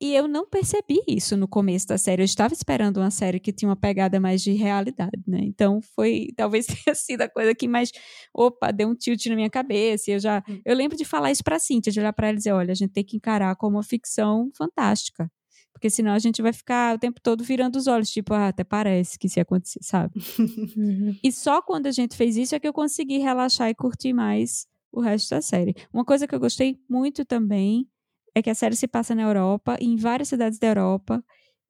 E 0.01 0.13
eu 0.13 0.27
não 0.27 0.45
percebi 0.47 0.99
isso 1.07 1.37
no 1.37 1.47
começo 1.47 1.87
da 1.87 1.97
série. 1.97 2.21
Eu 2.21 2.25
estava 2.25 2.53
esperando 2.53 2.97
uma 2.97 3.09
série 3.09 3.39
que 3.39 3.53
tinha 3.53 3.69
uma 3.69 3.77
pegada 3.77 4.19
mais 4.19 4.41
de 4.41 4.51
realidade, 4.51 5.23
né? 5.25 5.39
Então 5.43 5.79
foi, 5.95 6.27
talvez 6.35 6.65
tenha 6.85 6.93
sido 6.93 7.21
a 7.21 7.29
coisa 7.29 7.55
que 7.55 7.65
mais, 7.67 7.91
opa, 8.33 8.71
deu 8.71 8.89
um 8.89 8.95
tilt 8.95 9.25
na 9.27 9.35
minha 9.35 9.49
cabeça. 9.49 10.11
Eu 10.11 10.19
já, 10.19 10.43
Hum. 10.49 10.59
eu 10.65 10.75
lembro 10.75 10.97
de 10.97 11.05
falar 11.05 11.31
isso 11.31 11.43
para 11.43 11.57
Cíntia, 11.59 11.91
de 11.93 11.99
olhar 12.01 12.11
para 12.13 12.27
ela 12.27 12.35
e 12.35 12.37
dizer, 12.37 12.51
olha, 12.51 12.71
a 12.73 12.75
gente 12.75 12.91
tem 12.91 13.05
que 13.05 13.15
encarar 13.15 13.55
como 13.55 13.77
uma 13.77 13.83
ficção 13.83 14.49
fantástica. 14.57 15.31
Porque 15.75 15.89
senão 15.89 16.13
a 16.13 16.19
gente 16.19 16.41
vai 16.41 16.53
ficar 16.53 16.95
o 16.95 16.97
tempo 16.97 17.19
todo 17.21 17.43
virando 17.43 17.75
os 17.75 17.85
olhos, 17.85 18.09
tipo, 18.09 18.33
ah, 18.33 18.47
até 18.47 18.63
parece 18.63 19.19
que 19.19 19.27
isso 19.27 19.37
ia 19.37 19.43
acontecer, 19.43 19.79
sabe? 19.83 20.13
Uhum. 20.39 21.13
E 21.21 21.31
só 21.33 21.61
quando 21.61 21.87
a 21.87 21.91
gente 21.91 22.15
fez 22.15 22.37
isso 22.37 22.55
é 22.55 22.59
que 22.59 22.67
eu 22.67 22.71
consegui 22.71 23.17
relaxar 23.17 23.69
e 23.69 23.75
curtir 23.75 24.13
mais 24.13 24.67
o 24.89 25.01
resto 25.01 25.31
da 25.31 25.41
série. 25.41 25.75
Uma 25.93 26.05
coisa 26.05 26.25
que 26.25 26.33
eu 26.33 26.39
gostei 26.39 26.79
muito 26.89 27.25
também 27.25 27.85
é 28.33 28.41
que 28.41 28.49
a 28.49 28.55
série 28.55 28.75
se 28.77 28.87
passa 28.87 29.13
na 29.13 29.23
Europa, 29.23 29.75
em 29.81 29.97
várias 29.97 30.29
cidades 30.29 30.57
da 30.57 30.67
Europa. 30.67 31.21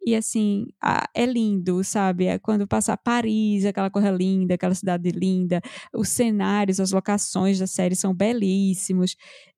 E 0.05 0.13
assim, 0.15 0.67
a- 0.79 1.09
é 1.15 1.25
lindo, 1.25 1.83
sabe? 1.83 2.25
É 2.27 2.37
quando 2.37 2.67
passa 2.67 2.95
Paris, 2.95 3.65
aquela 3.65 3.89
coisa 3.89 4.11
linda, 4.11 4.53
aquela 4.53 4.75
cidade 4.75 5.09
linda. 5.09 5.59
Os 5.91 6.09
cenários, 6.09 6.79
as 6.79 6.91
locações 6.91 7.57
da 7.57 7.65
série 7.65 7.95
são 7.95 8.13
belíssimos. 8.13 9.15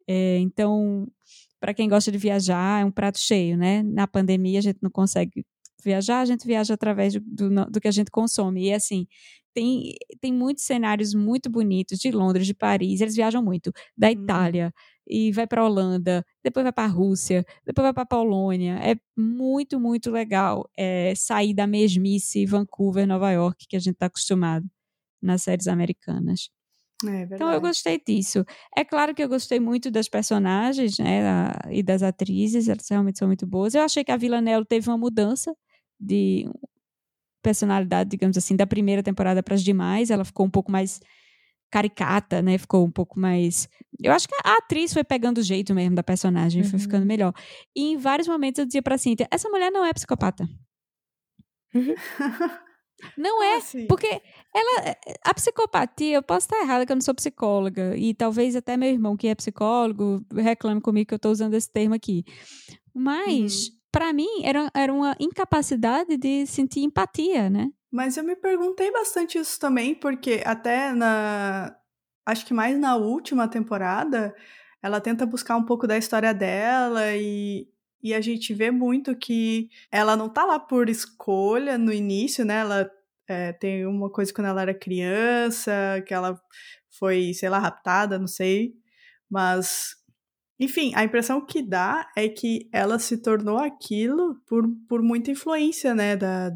É, 0.08 0.38
então, 0.40 1.06
para 1.60 1.74
quem 1.74 1.90
gosta 1.90 2.12
de 2.12 2.18
viajar, 2.18 2.82
é 2.82 2.86
um 2.86 2.92
prato 2.92 3.20
cheio, 3.20 3.58
né? 3.58 3.84
Na 3.84 4.08
pandemia 4.08 4.60
a 4.60 4.62
gente 4.62 4.80
não 4.82 4.90
consegue 4.92 5.46
viajar, 5.84 6.22
a 6.22 6.26
gente 6.26 6.46
viaja 6.46 6.74
através 6.74 7.14
do, 7.14 7.50
do, 7.70 7.82
que 7.82 7.88
a 7.88 7.92
gente 7.92 8.12
consome. 8.12 8.68
E 8.68 8.74
assim, 8.74 9.08
tem, 9.54 9.96
tem 10.22 10.34
muitos 10.34 10.64
cenários 10.66 11.14
muito 11.14 11.50
bonitos 11.50 12.00
de 12.00 12.12
Londres, 12.12 12.46
de 12.48 12.54
Paris, 12.54 13.02
eles 13.02 13.16
viajam 13.16 13.44
muito, 13.44 13.72
da 13.98 14.08
Uhum. 14.08 14.14
Itália, 14.14 14.74
e 15.08 15.32
vai 15.32 15.48
para 15.48 15.62
a 15.62 15.66
Holanda, 15.66 16.26
depois 16.44 16.64
vai 16.64 16.74
para 16.74 16.84
a 16.84 16.88
Rússia, 16.88 17.46
depois 17.66 17.84
vai 17.86 17.94
para 17.94 18.04
a 18.04 18.06
Polônia. 18.06 18.78
É 18.84 18.96
muito, 19.18 19.80
muito 19.80 20.12
legal 20.12 20.70
é, 20.78 21.14
sair 21.16 21.54
da 21.54 21.66
mesmice 21.66 22.46
Vancouver, 22.46 23.08
Nova 23.08 23.32
York, 23.32 23.66
que 23.68 23.76
a 23.78 23.80
gente 23.80 23.94
está 23.94 24.08
acostumado 24.08 24.66
nas 25.22 25.44
séries 25.44 25.68
americanas. 25.68 26.50
É 27.06 27.24
então 27.36 27.52
eu 27.52 27.62
gostei 27.62 28.02
disso. 28.04 28.44
É 28.76 28.84
claro 28.84 29.14
que 29.14 29.24
eu 29.24 29.30
gostei 29.30 29.60
muito 29.60 29.92
das 29.92 30.10
personagens, 30.10 30.98
né, 30.98 31.22
e 31.70 31.84
das 31.84 32.02
atrizes, 32.02 32.68
elas 32.68 32.88
realmente 32.90 33.20
são 33.20 33.28
muito 33.28 33.46
boas. 33.46 33.76
Eu 33.76 33.84
achei 33.84 34.04
que 34.04 34.12
a 34.12 34.18
Villanelle 34.18 34.66
teve 34.66 34.90
uma 34.90 34.98
mudança 34.98 35.56
de 36.00 36.50
personalidade, 37.44 38.10
digamos 38.10 38.38
assim, 38.38 38.56
da 38.56 38.66
primeira 38.66 39.04
temporada 39.04 39.44
para 39.44 39.54
as 39.54 39.64
demais. 39.64 40.10
Ela 40.10 40.26
ficou 40.26 40.46
um 40.46 40.50
pouco 40.50 40.72
mais 40.72 41.00
caricata, 41.70 42.42
né? 42.42 42.58
Ficou 42.58 42.86
um 42.86 42.92
pouco 42.92 43.20
mais. 43.20 43.70
Eu 44.02 44.12
acho 44.12 44.28
que 44.28 44.36
a 44.44 44.58
atriz 44.58 44.92
foi 44.92 45.04
pegando 45.04 45.38
o 45.38 45.44
jeito 45.44 45.74
mesmo 45.74 45.96
da 45.96 46.04
personagem, 46.04 46.64
uhum. 46.64 46.70
foi 46.70 46.80
ficando 46.80 47.02
uhum. 47.02 47.08
melhor. 47.08 47.34
E 47.76 47.92
em 47.92 47.98
vários 47.98 48.28
momentos 48.28 48.60
eu 48.60 48.66
dizia 48.66 48.82
pra 48.82 48.98
Cintia: 48.98 49.28
essa 49.32 49.50
mulher 49.50 49.72
não 49.72 49.86
é 49.86 49.94
psicopata. 49.94 50.48
Uhum. 51.74 51.94
Não 53.18 53.44
é, 53.44 53.58
assim? 53.58 53.86
porque 53.88 54.22
ela, 54.54 54.96
a 55.24 55.34
psicopatia, 55.34 56.16
eu 56.16 56.24
posso 56.24 56.48
estar 56.48 56.60
errada 56.62 56.86
que 56.86 56.92
eu 56.92 56.96
não 56.96 57.02
sou 57.02 57.14
psicóloga, 57.14 57.96
e 57.96 58.14
talvez 58.14 58.56
até 58.56 58.76
meu 58.76 58.90
irmão 58.90 59.16
que 59.16 59.28
é 59.28 59.36
psicólogo 59.36 60.26
reclame 60.34 60.82
comigo 60.82 61.08
que 61.08 61.14
eu 61.14 61.18
estou 61.18 61.32
usando 61.32 61.54
esse 61.54 61.72
termo 61.72 61.94
aqui. 61.94 62.24
Mas, 62.94 63.68
uhum. 63.68 63.76
para 63.92 64.12
mim, 64.14 64.44
era, 64.44 64.72
era 64.74 64.92
uma 64.92 65.16
incapacidade 65.20 66.18
de 66.18 66.48
sentir 66.48 66.82
empatia, 66.82 67.50
né? 67.50 67.70
Mas 67.92 68.18
eu 68.18 68.24
me 68.24 68.36
perguntei 68.36 68.92
bastante 68.92 69.38
isso 69.38 69.60
também, 69.60 69.96
porque 69.96 70.42
até 70.46 70.92
na. 70.92 71.76
Acho 72.26 72.46
que 72.46 72.54
mais 72.54 72.78
na 72.78 72.98
última 72.98 73.48
temporada, 73.48 74.36
ela 74.82 75.00
tenta 75.00 75.26
buscar 75.26 75.56
um 75.56 75.64
pouco 75.64 75.88
da 75.88 75.98
história 75.98 76.34
dela 76.34 77.16
e, 77.16 77.68
e 78.08 78.14
a 78.14 78.22
gente 78.22 78.54
vê 78.54 78.72
muito 78.72 79.16
que 79.16 79.70
ela 79.92 80.16
não 80.16 80.30
tá 80.30 80.46
lá 80.46 80.60
por 80.60 80.90
escolha 80.90 81.78
no 81.78 81.92
início, 81.92 82.46
né? 82.46 82.60
Ela 82.60 82.92
é, 83.28 83.52
tem 83.54 83.86
uma 83.86 84.10
coisa 84.10 84.34
quando 84.34 84.48
ela 84.48 84.62
era 84.62 84.74
criança, 84.74 85.72
que 86.06 86.14
ela 86.14 86.40
foi, 86.98 87.34
sei 87.34 87.50
lá, 87.50 87.60
raptada, 87.60 88.18
não 88.18 88.28
sei. 88.28 88.74
Mas, 89.30 89.96
enfim, 90.60 90.92
a 90.96 91.04
impressão 91.04 91.46
que 91.46 91.62
dá 91.62 92.10
é 92.16 92.30
que 92.30 92.70
ela 92.72 92.98
se 93.00 93.18
tornou 93.18 93.58
aquilo 93.58 94.36
por, 94.48 94.64
por 94.88 95.02
muita 95.02 95.32
influência, 95.32 95.94
né? 95.94 96.16
Da, 96.16 96.52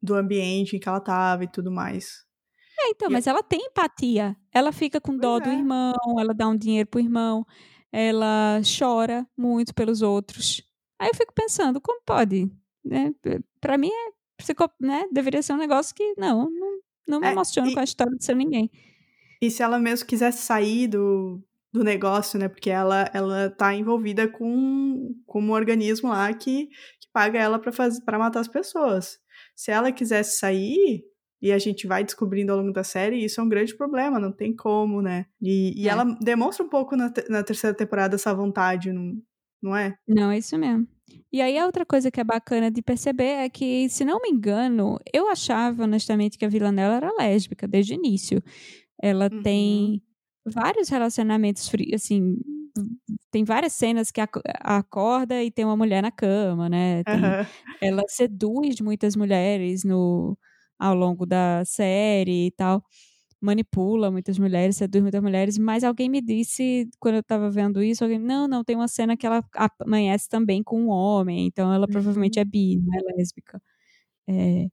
do 0.00 0.14
ambiente 0.14 0.76
em 0.76 0.78
que 0.78 0.88
ela 0.88 1.00
tava 1.00 1.44
e 1.44 1.48
tudo 1.48 1.70
mais. 1.70 2.24
É, 2.78 2.90
então, 2.90 3.08
e 3.08 3.12
mas 3.12 3.26
ela 3.26 3.42
tem 3.42 3.66
empatia. 3.66 4.36
Ela 4.52 4.72
fica 4.72 5.00
com 5.00 5.16
dó 5.16 5.38
é. 5.38 5.40
do 5.40 5.50
irmão, 5.50 5.94
ela 6.18 6.32
dá 6.34 6.48
um 6.48 6.56
dinheiro 6.56 6.88
pro 6.88 7.00
irmão, 7.00 7.44
ela 7.90 8.60
chora 8.78 9.26
muito 9.36 9.74
pelos 9.74 10.02
outros. 10.02 10.62
Aí 10.98 11.08
eu 11.08 11.16
fico 11.16 11.32
pensando, 11.34 11.80
como 11.80 12.00
pode? 12.04 12.50
Né? 12.84 13.14
Para 13.60 13.76
mim, 13.76 13.90
é 13.90 14.66
né? 14.80 15.06
deveria 15.12 15.42
ser 15.42 15.52
um 15.52 15.58
negócio 15.58 15.94
que 15.94 16.14
não, 16.16 16.50
não, 16.50 16.78
não 17.06 17.20
me 17.20 17.26
é, 17.26 17.32
emociona 17.32 17.72
com 17.72 17.80
a 17.80 17.84
história 17.84 18.16
de 18.16 18.24
ser 18.24 18.34
ninguém. 18.34 18.70
E 19.40 19.50
se 19.50 19.62
ela 19.62 19.78
mesmo 19.78 20.06
quisesse 20.06 20.42
sair 20.42 20.88
do, 20.88 21.42
do 21.72 21.84
negócio, 21.84 22.38
né? 22.38 22.48
Porque 22.48 22.70
ela, 22.70 23.10
ela 23.12 23.50
tá 23.50 23.74
envolvida 23.74 24.26
com, 24.26 25.14
com 25.26 25.42
um 25.42 25.52
organismo 25.52 26.08
lá 26.08 26.32
que, 26.32 26.66
que 26.66 27.08
paga 27.12 27.38
ela 27.38 27.58
para 27.58 28.18
matar 28.18 28.40
as 28.40 28.48
pessoas. 28.48 29.18
Se 29.54 29.70
ela 29.70 29.92
quisesse 29.92 30.38
sair, 30.38 31.04
e 31.40 31.52
a 31.52 31.58
gente 31.58 31.86
vai 31.86 32.02
descobrindo 32.02 32.52
ao 32.52 32.58
longo 32.58 32.72
da 32.72 32.82
série, 32.82 33.24
isso 33.24 33.40
é 33.40 33.44
um 33.44 33.48
grande 33.48 33.76
problema, 33.76 34.18
não 34.18 34.32
tem 34.32 34.54
como, 34.54 35.02
né? 35.02 35.26
E, 35.40 35.82
e 35.82 35.88
é. 35.88 35.92
ela 35.92 36.04
demonstra 36.20 36.64
um 36.64 36.68
pouco 36.68 36.96
na, 36.96 37.12
na 37.28 37.42
terceira 37.42 37.76
temporada 37.76 38.14
essa 38.14 38.34
vontade, 38.34 38.92
não, 38.92 39.20
não 39.62 39.76
é? 39.76 39.94
Não, 40.06 40.30
é 40.30 40.38
isso 40.38 40.56
mesmo. 40.58 40.86
E 41.32 41.40
aí 41.40 41.58
a 41.58 41.66
outra 41.66 41.84
coisa 41.84 42.10
que 42.10 42.20
é 42.20 42.24
bacana 42.24 42.70
de 42.70 42.82
perceber 42.82 43.44
é 43.44 43.48
que, 43.48 43.88
se 43.88 44.04
não 44.04 44.20
me 44.20 44.30
engano, 44.30 44.98
eu 45.12 45.28
achava 45.28 45.84
honestamente 45.84 46.38
que 46.38 46.44
a 46.44 46.48
Villanella 46.48 46.96
era 46.96 47.12
lésbica 47.18 47.66
desde 47.66 47.94
o 47.94 47.96
início. 47.96 48.42
Ela 49.00 49.28
uhum. 49.30 49.42
tem 49.42 50.02
vários 50.44 50.88
relacionamentos 50.88 51.70
assim, 51.94 52.36
tem 53.30 53.44
várias 53.44 53.72
cenas 53.72 54.10
que 54.10 54.20
acorda 54.60 55.42
e 55.42 55.50
tem 55.50 55.64
uma 55.64 55.76
mulher 55.76 56.02
na 56.02 56.10
cama, 56.10 56.68
né? 56.68 57.02
Tem, 57.04 57.16
uhum. 57.16 57.46
Ela 57.80 58.02
seduz 58.08 58.80
muitas 58.80 59.16
mulheres 59.16 59.84
no 59.84 60.38
ao 60.78 60.94
longo 60.94 61.24
da 61.24 61.64
série 61.64 62.48
e 62.48 62.50
tal 62.50 62.82
manipula 63.40 64.10
muitas 64.10 64.38
mulheres, 64.38 64.76
seduz 64.76 65.02
muitas 65.02 65.22
mulheres, 65.22 65.58
mas 65.58 65.84
alguém 65.84 66.08
me 66.08 66.20
disse, 66.20 66.88
quando 66.98 67.16
eu 67.16 67.20
estava 67.20 67.50
vendo 67.50 67.82
isso, 67.82 68.02
alguém, 68.02 68.18
não, 68.18 68.48
não, 68.48 68.64
tem 68.64 68.76
uma 68.76 68.88
cena 68.88 69.16
que 69.16 69.26
ela 69.26 69.44
amanhece 69.80 70.28
também 70.28 70.62
com 70.62 70.82
um 70.82 70.88
homem, 70.88 71.46
então 71.46 71.72
ela 71.72 71.86
provavelmente 71.86 72.38
uhum. 72.38 72.42
é 72.42 72.44
bi, 72.44 72.80
não 72.82 72.98
é 72.98 73.16
lésbica. 73.16 73.62
É, 74.28 74.66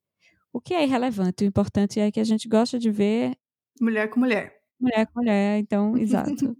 o 0.51 0.61
que 0.61 0.73
é 0.73 0.83
irrelevante, 0.83 1.43
o 1.43 1.47
importante 1.47 1.99
é 1.99 2.11
que 2.11 2.19
a 2.19 2.23
gente 2.23 2.47
gosta 2.47 2.79
de 2.79 2.89
ver... 2.89 3.35
Mulher 3.81 4.09
com 4.09 4.19
mulher. 4.19 4.55
Mulher 4.79 5.07
com 5.07 5.19
mulher, 5.19 5.59
então, 5.59 5.97
exato. 5.97 6.51
uh, 6.51 6.55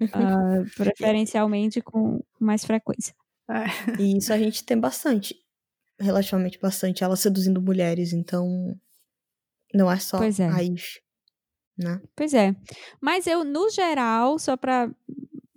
preferencialmente 0.76 1.80
com 1.80 2.20
mais 2.38 2.64
frequência. 2.64 3.14
É. 3.50 4.02
E 4.02 4.18
isso 4.18 4.32
a 4.32 4.38
gente 4.38 4.62
tem 4.64 4.78
bastante, 4.78 5.34
relativamente 5.98 6.58
bastante, 6.60 7.02
ela 7.02 7.16
seduzindo 7.16 7.62
mulheres, 7.62 8.12
então 8.12 8.78
não 9.72 9.90
é 9.90 9.98
só 9.98 10.18
pois 10.18 10.38
é. 10.38 10.48
a 10.48 10.62
Ish 10.62 11.00
né? 11.78 12.00
Pois 12.16 12.34
é. 12.34 12.54
Mas 13.00 13.26
eu, 13.26 13.44
no 13.44 13.70
geral, 13.70 14.38
só 14.38 14.56
para 14.56 14.90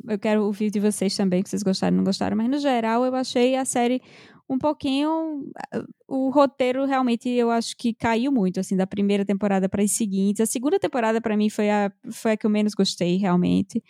eu 0.07 0.19
quero 0.19 0.43
ouvir 0.43 0.69
de 0.69 0.79
vocês 0.79 1.15
também, 1.15 1.43
que 1.43 1.49
vocês 1.49 1.63
gostaram 1.63 1.95
ou 1.95 1.97
não 1.97 2.03
gostaram, 2.03 2.35
mas 2.35 2.49
no 2.49 2.59
geral 2.59 3.05
eu 3.05 3.15
achei 3.15 3.55
a 3.55 3.65
série 3.65 4.01
um 4.49 4.57
pouquinho. 4.57 5.49
O 6.07 6.29
roteiro 6.29 6.85
realmente 6.85 7.29
eu 7.29 7.49
acho 7.49 7.75
que 7.77 7.93
caiu 7.93 8.31
muito, 8.31 8.59
assim, 8.59 8.75
da 8.75 8.85
primeira 8.85 9.23
temporada 9.23 9.69
para 9.69 9.81
as 9.81 9.91
seguintes. 9.91 10.41
A 10.41 10.45
segunda 10.45 10.77
temporada, 10.77 11.21
para 11.21 11.37
mim, 11.37 11.49
foi 11.49 11.69
a, 11.69 11.91
foi 12.11 12.31
a 12.31 12.37
que 12.37 12.45
eu 12.45 12.49
menos 12.49 12.73
gostei, 12.73 13.17
realmente. 13.17 13.81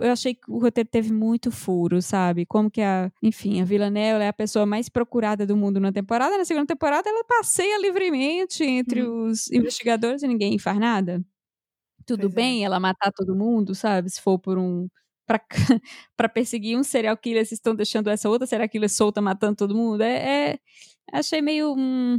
Eu 0.00 0.12
achei 0.12 0.34
que 0.34 0.48
o 0.48 0.58
roteiro 0.58 0.88
teve 0.88 1.12
muito 1.12 1.50
furo, 1.50 2.00
sabe? 2.00 2.46
Como 2.46 2.70
que 2.70 2.80
a. 2.80 3.10
Enfim, 3.22 3.60
a 3.60 3.64
Villanelle 3.64 4.22
é 4.22 4.28
a 4.28 4.32
pessoa 4.32 4.64
mais 4.64 4.88
procurada 4.88 5.44
do 5.44 5.56
mundo 5.56 5.80
na 5.80 5.92
temporada. 5.92 6.38
Na 6.38 6.44
segunda 6.44 6.66
temporada, 6.66 7.10
ela 7.10 7.24
passeia 7.24 7.78
livremente 7.80 8.64
entre 8.64 9.02
hum. 9.02 9.26
os 9.26 9.50
investigadores 9.50 10.22
e 10.22 10.28
ninguém 10.28 10.58
faz 10.58 10.78
nada 10.78 11.22
tudo 12.08 12.22
pois 12.22 12.32
é. 12.32 12.36
bem 12.36 12.62
é. 12.62 12.64
ela 12.64 12.80
matar 12.80 13.12
todo 13.12 13.36
mundo, 13.36 13.74
sabe? 13.74 14.08
Se 14.08 14.20
for 14.20 14.38
por 14.38 14.58
um. 14.58 14.88
para 15.26 16.28
perseguir 16.32 16.78
um 16.78 16.82
serial 16.82 17.16
killer, 17.16 17.44
vocês 17.44 17.58
estão 17.58 17.74
deixando 17.74 18.08
essa 18.08 18.28
outra 18.30 18.46
serial 18.46 18.68
killer 18.68 18.88
solta 18.88 19.20
matando 19.20 19.56
todo 19.56 19.74
mundo. 19.74 20.00
É, 20.00 20.52
é 20.52 20.58
achei 21.12 21.42
meio. 21.42 21.74
Hum, 21.76 22.18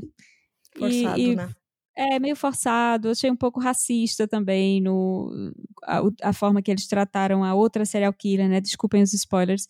forçado, 0.77 1.19
e, 1.19 1.31
e, 1.31 1.35
né? 1.35 1.49
É, 1.95 2.19
meio 2.19 2.35
forçado. 2.35 3.09
Achei 3.09 3.31
um 3.31 3.35
pouco 3.35 3.59
racista 3.59 4.27
também 4.27 4.79
no, 4.79 5.51
a, 5.83 6.01
a, 6.29 6.33
forma 6.33 6.61
que 6.61 6.71
eles 6.71 6.87
trataram 6.87 7.43
a 7.43 7.53
outra 7.55 7.83
serial 7.83 8.13
killer, 8.13 8.47
né? 8.47 8.61
Desculpem 8.61 9.01
os 9.01 9.13
spoilers. 9.13 9.67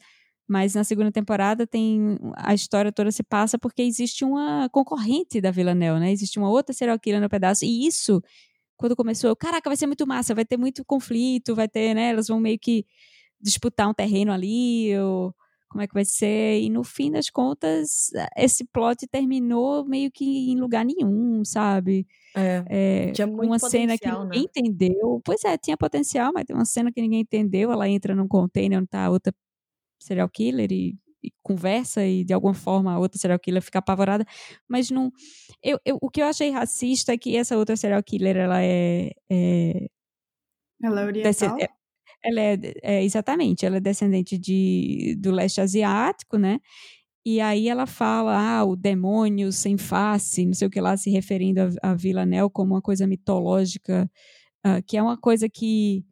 Mas 0.47 0.73
na 0.73 0.83
segunda 0.83 1.11
temporada 1.11 1.65
tem 1.67 2.17
a 2.35 2.53
história 2.55 2.91
toda 2.91 3.11
se 3.11 3.21
passa 3.21 3.57
porque 3.57 3.83
existe 3.83 4.25
uma 4.25 4.67
concorrente 4.69 5.39
da 5.39 5.51
Villanelle, 5.51 5.99
né? 5.99 6.11
Existe 6.11 6.39
uma 6.39 6.49
outra 6.49 6.73
serial 6.73 6.99
killer 6.99 7.21
no 7.21 7.29
pedaço. 7.29 7.65
E 7.65 7.87
isso 7.87 8.21
quando 8.79 8.95
começou, 8.95 9.35
caraca, 9.35 9.69
vai 9.69 9.75
ser 9.75 9.87
muito 9.87 10.07
massa, 10.07 10.33
vai 10.33 10.45
ter 10.45 10.57
muito 10.57 10.85
conflito, 10.85 11.53
vai 11.53 11.67
ter, 11.67 11.93
né? 11.93 12.11
Elas 12.11 12.27
vão 12.27 12.39
meio 12.39 12.57
que 12.57 12.85
disputar 13.39 13.89
um 13.89 13.93
terreno 13.93 14.31
ali, 14.31 14.97
ou 14.97 15.35
como 15.67 15.81
é 15.81 15.87
que 15.87 15.93
vai 15.93 16.05
ser. 16.05 16.61
E 16.61 16.69
no 16.69 16.81
fim 16.81 17.11
das 17.11 17.29
contas, 17.29 18.09
esse 18.37 18.63
plot 18.63 19.05
terminou 19.07 19.85
meio 19.85 20.09
que 20.09 20.49
em 20.49 20.57
lugar 20.57 20.85
nenhum, 20.85 21.43
sabe? 21.43 22.07
É, 22.33 22.63
é 22.69 23.11
tinha 23.11 23.27
muito 23.27 23.47
uma 23.47 23.59
cena 23.59 23.97
que 23.97 24.09
ninguém 24.09 24.43
né? 24.43 24.47
entendeu. 24.47 25.21
Pois 25.25 25.43
é, 25.43 25.57
tinha 25.57 25.75
potencial, 25.75 26.31
mas 26.33 26.45
tem 26.45 26.55
uma 26.55 26.63
cena 26.63 26.89
que 26.89 27.01
ninguém 27.01 27.19
entendeu. 27.19 27.73
Ela 27.73 27.89
entra 27.89 28.15
num 28.15 28.29
container 28.29 28.79
onde 28.79 28.87
tá 28.87 29.09
outra 29.09 29.33
serial 29.99 30.29
killer 30.29 30.71
e 30.71 30.97
conversa 31.43 32.05
e 32.05 32.23
de 32.23 32.33
alguma 32.33 32.53
forma 32.53 32.93
a 32.93 32.99
outra 32.99 33.19
serial 33.19 33.39
killer 33.39 33.61
fica 33.61 33.79
apavorada, 33.79 34.25
mas 34.67 34.89
não. 34.89 35.11
Eu, 35.63 35.79
eu, 35.85 35.97
o 36.01 36.09
que 36.09 36.21
eu 36.21 36.25
achei 36.25 36.49
racista 36.49 37.13
é 37.13 37.17
que 37.17 37.35
essa 37.35 37.57
outra 37.57 37.75
serial 37.75 38.01
killer 38.03 38.37
ela 38.37 38.61
é. 38.61 39.11
é 39.29 39.87
ela 40.81 41.01
é 41.01 41.05
oriental? 41.05 41.57
É, 41.59 41.67
ela 42.23 42.41
é, 42.41 42.57
é, 42.83 43.03
exatamente, 43.03 43.65
ela 43.65 43.77
é 43.77 43.79
descendente 43.79 44.37
de, 44.37 45.15
do 45.19 45.31
leste 45.31 45.61
asiático, 45.61 46.37
né? 46.37 46.59
E 47.25 47.41
aí 47.41 47.67
ela 47.67 47.85
fala, 47.85 48.37
ah, 48.37 48.63
o 48.65 48.75
demônio 48.75 49.51
sem 49.51 49.77
face, 49.77 50.45
não 50.45 50.53
sei 50.53 50.67
o 50.67 50.71
que 50.71 50.79
lá, 50.79 50.95
se 50.97 51.09
referindo 51.09 51.61
a, 51.61 51.91
a 51.91 51.93
Vila 51.93 52.25
Nel 52.25 52.49
como 52.49 52.73
uma 52.73 52.81
coisa 52.81 53.05
mitológica, 53.05 54.09
uh, 54.65 54.81
que 54.87 54.97
é 54.97 55.03
uma 55.03 55.17
coisa 55.17 55.49
que 55.49 56.05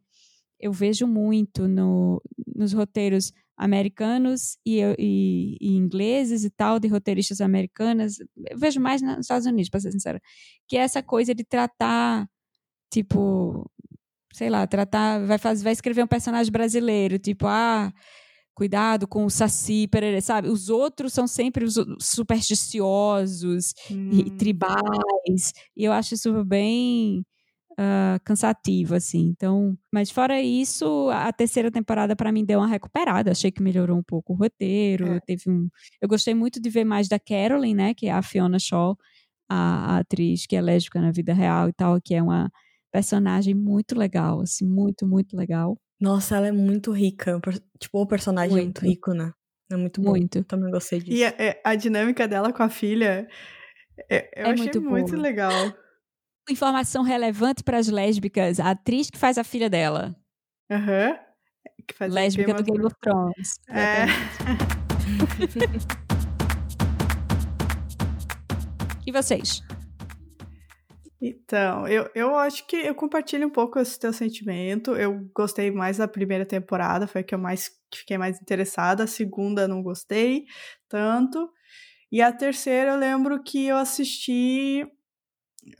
eu 0.60 0.72
vejo 0.72 1.06
muito 1.06 1.66
no, 1.66 2.22
nos 2.54 2.72
roteiros 2.72 3.32
americanos 3.58 4.56
e, 4.64 4.80
e, 4.98 5.56
e, 5.60 5.76
ingleses 5.76 6.44
e 6.44 6.50
tal, 6.50 6.78
de 6.78 6.86
roteiristas 6.86 7.40
americanas, 7.40 8.18
eu 8.48 8.56
vejo 8.56 8.80
mais 8.80 9.02
nos 9.02 9.20
Estados 9.20 9.46
Unidos, 9.46 9.68
para 9.68 9.80
ser 9.80 9.90
sincera, 9.90 10.20
que 10.68 10.76
é 10.76 10.80
essa 10.80 11.02
coisa 11.02 11.34
de 11.34 11.44
tratar, 11.44 12.28
tipo, 12.92 13.68
sei 14.32 14.48
lá, 14.48 14.66
tratar, 14.66 15.26
vai, 15.26 15.38
fazer, 15.38 15.64
vai 15.64 15.72
escrever 15.72 16.04
um 16.04 16.06
personagem 16.06 16.52
brasileiro, 16.52 17.18
tipo, 17.18 17.46
ah, 17.48 17.92
cuidado 18.54 19.08
com 19.08 19.24
o 19.24 19.30
saci, 19.30 19.88
perere, 19.88 20.20
sabe? 20.20 20.48
Os 20.48 20.68
outros 20.68 21.12
são 21.12 21.26
sempre 21.26 21.64
os 21.64 21.74
supersticiosos 22.00 23.74
hum. 23.90 24.10
e 24.12 24.30
tribais, 24.30 25.52
e 25.76 25.84
eu 25.84 25.92
acho 25.92 26.14
isso 26.14 26.44
bem 26.44 27.24
uh, 27.78 28.20
cansativo, 28.24 28.94
assim. 28.94 29.28
Então, 29.28 29.78
mas 29.92 30.10
fora 30.10 30.40
isso, 30.42 31.08
a 31.10 31.32
terceira 31.32 31.70
temporada 31.70 32.16
para 32.16 32.32
mim 32.32 32.44
deu 32.44 32.58
uma 32.58 32.66
recuperada. 32.66 33.30
Achei 33.30 33.50
que 33.50 33.62
melhorou 33.62 33.96
um 33.96 34.02
pouco 34.02 34.32
o 34.32 34.36
roteiro. 34.36 35.14
É. 35.14 35.20
Teve 35.20 35.42
um, 35.48 35.68
eu 36.02 36.08
gostei 36.08 36.34
muito 36.34 36.60
de 36.60 36.68
ver 36.68 36.84
mais 36.84 37.08
da 37.08 37.18
Carolyn, 37.18 37.74
né, 37.74 37.94
que 37.94 38.08
é 38.08 38.12
a 38.12 38.22
Fiona 38.22 38.58
Shaw, 38.58 38.98
a, 39.48 39.94
a 39.94 39.98
atriz 39.98 40.46
que 40.46 40.56
é 40.56 40.60
lésbica 40.60 41.00
na 41.00 41.12
vida 41.12 41.32
real 41.32 41.68
e 41.68 41.72
tal, 41.72 42.00
que 42.00 42.14
é 42.14 42.22
uma 42.22 42.50
personagem 42.92 43.54
muito 43.54 43.96
legal, 43.96 44.40
assim, 44.40 44.66
muito, 44.66 45.06
muito 45.06 45.36
legal. 45.36 45.78
Nossa, 46.00 46.36
ela 46.36 46.48
é 46.48 46.52
muito 46.52 46.92
rica. 46.92 47.40
Tipo, 47.78 48.02
o 48.02 48.06
personagem 48.06 48.50
muito. 48.50 48.80
é 48.80 48.82
muito 48.84 48.86
rico, 48.86 49.12
né? 49.12 49.32
É 49.70 49.76
muito 49.76 50.00
bom. 50.00 50.10
Muito. 50.10 50.42
Também 50.44 50.70
gostei 50.70 51.00
disso. 51.00 51.16
E 51.16 51.24
a, 51.24 51.28
é, 51.38 51.60
a 51.62 51.74
dinâmica 51.74 52.26
dela 52.26 52.52
com 52.52 52.62
a 52.62 52.70
filha, 52.70 53.28
é, 54.08 54.30
eu 54.40 54.46
é 54.46 54.50
achei 54.52 54.64
muito, 54.64 54.82
muito 54.82 55.16
legal. 55.16 55.52
Informação 56.50 57.02
relevante 57.02 57.62
para 57.62 57.76
as 57.78 57.88
lésbicas. 57.88 58.58
A 58.58 58.70
atriz 58.70 59.10
que 59.10 59.18
faz 59.18 59.36
a 59.36 59.44
filha 59.44 59.68
dela. 59.68 60.16
Aham. 60.70 61.10
Uhum. 61.10 61.18
Lésbica 62.08 62.54
do 62.54 62.62
Game 62.62 62.84
of 62.84 62.94
Thrones. 63.00 63.60
É. 63.70 64.06
e 69.06 69.12
vocês? 69.12 69.62
Então, 71.20 71.86
eu, 71.88 72.08
eu 72.14 72.36
acho 72.36 72.64
que 72.66 72.76
eu 72.76 72.94
compartilho 72.94 73.46
um 73.46 73.50
pouco 73.50 73.78
esse 73.78 73.98
teu 73.98 74.12
sentimento. 74.12 74.94
Eu 74.94 75.28
gostei 75.34 75.70
mais 75.70 75.96
da 75.96 76.06
primeira 76.06 76.46
temporada, 76.46 77.08
foi 77.08 77.22
a 77.22 77.24
que 77.24 77.34
eu 77.34 77.38
mais 77.38 77.70
fiquei 77.92 78.16
mais 78.16 78.40
interessada. 78.40 79.04
A 79.04 79.08
segunda 79.08 79.66
não 79.66 79.82
gostei 79.82 80.44
tanto. 80.88 81.50
E 82.10 82.22
a 82.22 82.32
terceira 82.32 82.92
eu 82.92 82.98
lembro 82.98 83.42
que 83.42 83.66
eu 83.66 83.76
assisti 83.76 84.86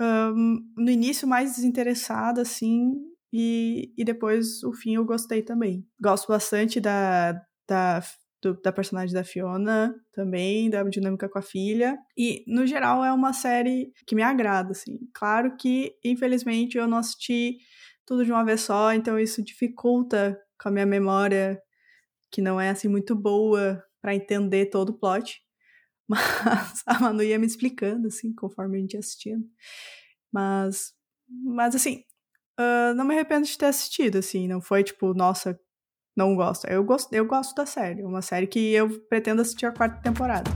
um, 0.01 0.59
no 0.77 0.91
início 0.91 1.27
mais 1.27 1.57
desinteressada, 1.57 2.43
assim, 2.43 2.95
e, 3.33 3.93
e 3.97 4.05
depois 4.05 4.63
o 4.63 4.73
fim 4.73 4.95
eu 4.95 5.05
gostei 5.05 5.43
também. 5.43 5.87
Gosto 6.01 6.29
bastante 6.29 6.81
da, 6.81 7.33
da 7.69 8.03
do, 8.43 8.55
da 8.61 8.73
personagem 8.73 9.15
da 9.15 9.25
Fiona 9.25 9.95
também, 10.13 10.71
da 10.71 10.83
dinâmica 10.85 11.29
com 11.29 11.39
a 11.39 11.43
filha. 11.43 11.99
E, 12.17 12.45
no 12.47 12.67
geral, 12.67 13.05
é 13.05 13.13
uma 13.13 13.33
série 13.33 13.93
que 14.07 14.15
me 14.15 14.23
agrada, 14.23 14.73
assim. 14.73 14.99
Claro 15.13 15.57
que, 15.57 15.95
infelizmente, 16.05 16.79
eu 16.79 16.87
não 16.87 16.99
assisti 16.99 17.59
tudo 18.07 18.25
de 18.25 18.33
uma 18.33 18.45
vez 18.45 18.63
só, 18.63 18.93
então 18.93 19.19
isso 19.19 19.43
dificulta 19.43 20.39
com 20.61 20.69
a 20.69 20.73
minha 20.73 20.87
memória, 20.87 21.61
que 22.31 22.41
não 22.41 22.61
é, 22.61 22.71
assim, 22.71 22.89
muito 22.89 23.15
boa 23.15 23.83
para 24.01 24.15
entender 24.15 24.67
todo 24.67 24.91
o 24.91 24.99
plot. 24.99 25.43
Mas 26.09 26.83
a 26.87 26.99
Manu 26.99 27.23
ia 27.23 27.39
me 27.39 27.47
explicando, 27.47 28.09
assim, 28.09 28.35
conforme 28.35 28.79
a 28.79 28.81
gente 28.81 28.95
ia 28.95 29.01
assistindo. 29.01 29.45
Mas, 30.33 30.95
mas 31.29 31.75
assim, 31.75 32.03
uh, 32.59 32.95
não 32.95 33.05
me 33.05 33.15
arrependo 33.15 33.47
de 33.47 33.59
ter 33.59 33.67
assistido, 33.67 34.17
assim. 34.17 34.49
Não 34.49 34.61
foi 34.61 34.83
tipo, 34.83 35.13
nossa, 35.13 35.59
não 36.17 36.35
gosto. 36.35 36.67
Eu 36.67 36.83
gosto, 36.83 37.13
eu 37.13 37.27
gosto 37.27 37.55
da 37.55 37.67
série. 37.67 38.03
Uma 38.03 38.23
série 38.23 38.47
que 38.47 38.73
eu 38.73 38.89
pretendo 39.09 39.43
assistir 39.43 39.67
a 39.67 39.73
quarta 39.73 40.01
temporada. 40.01 40.51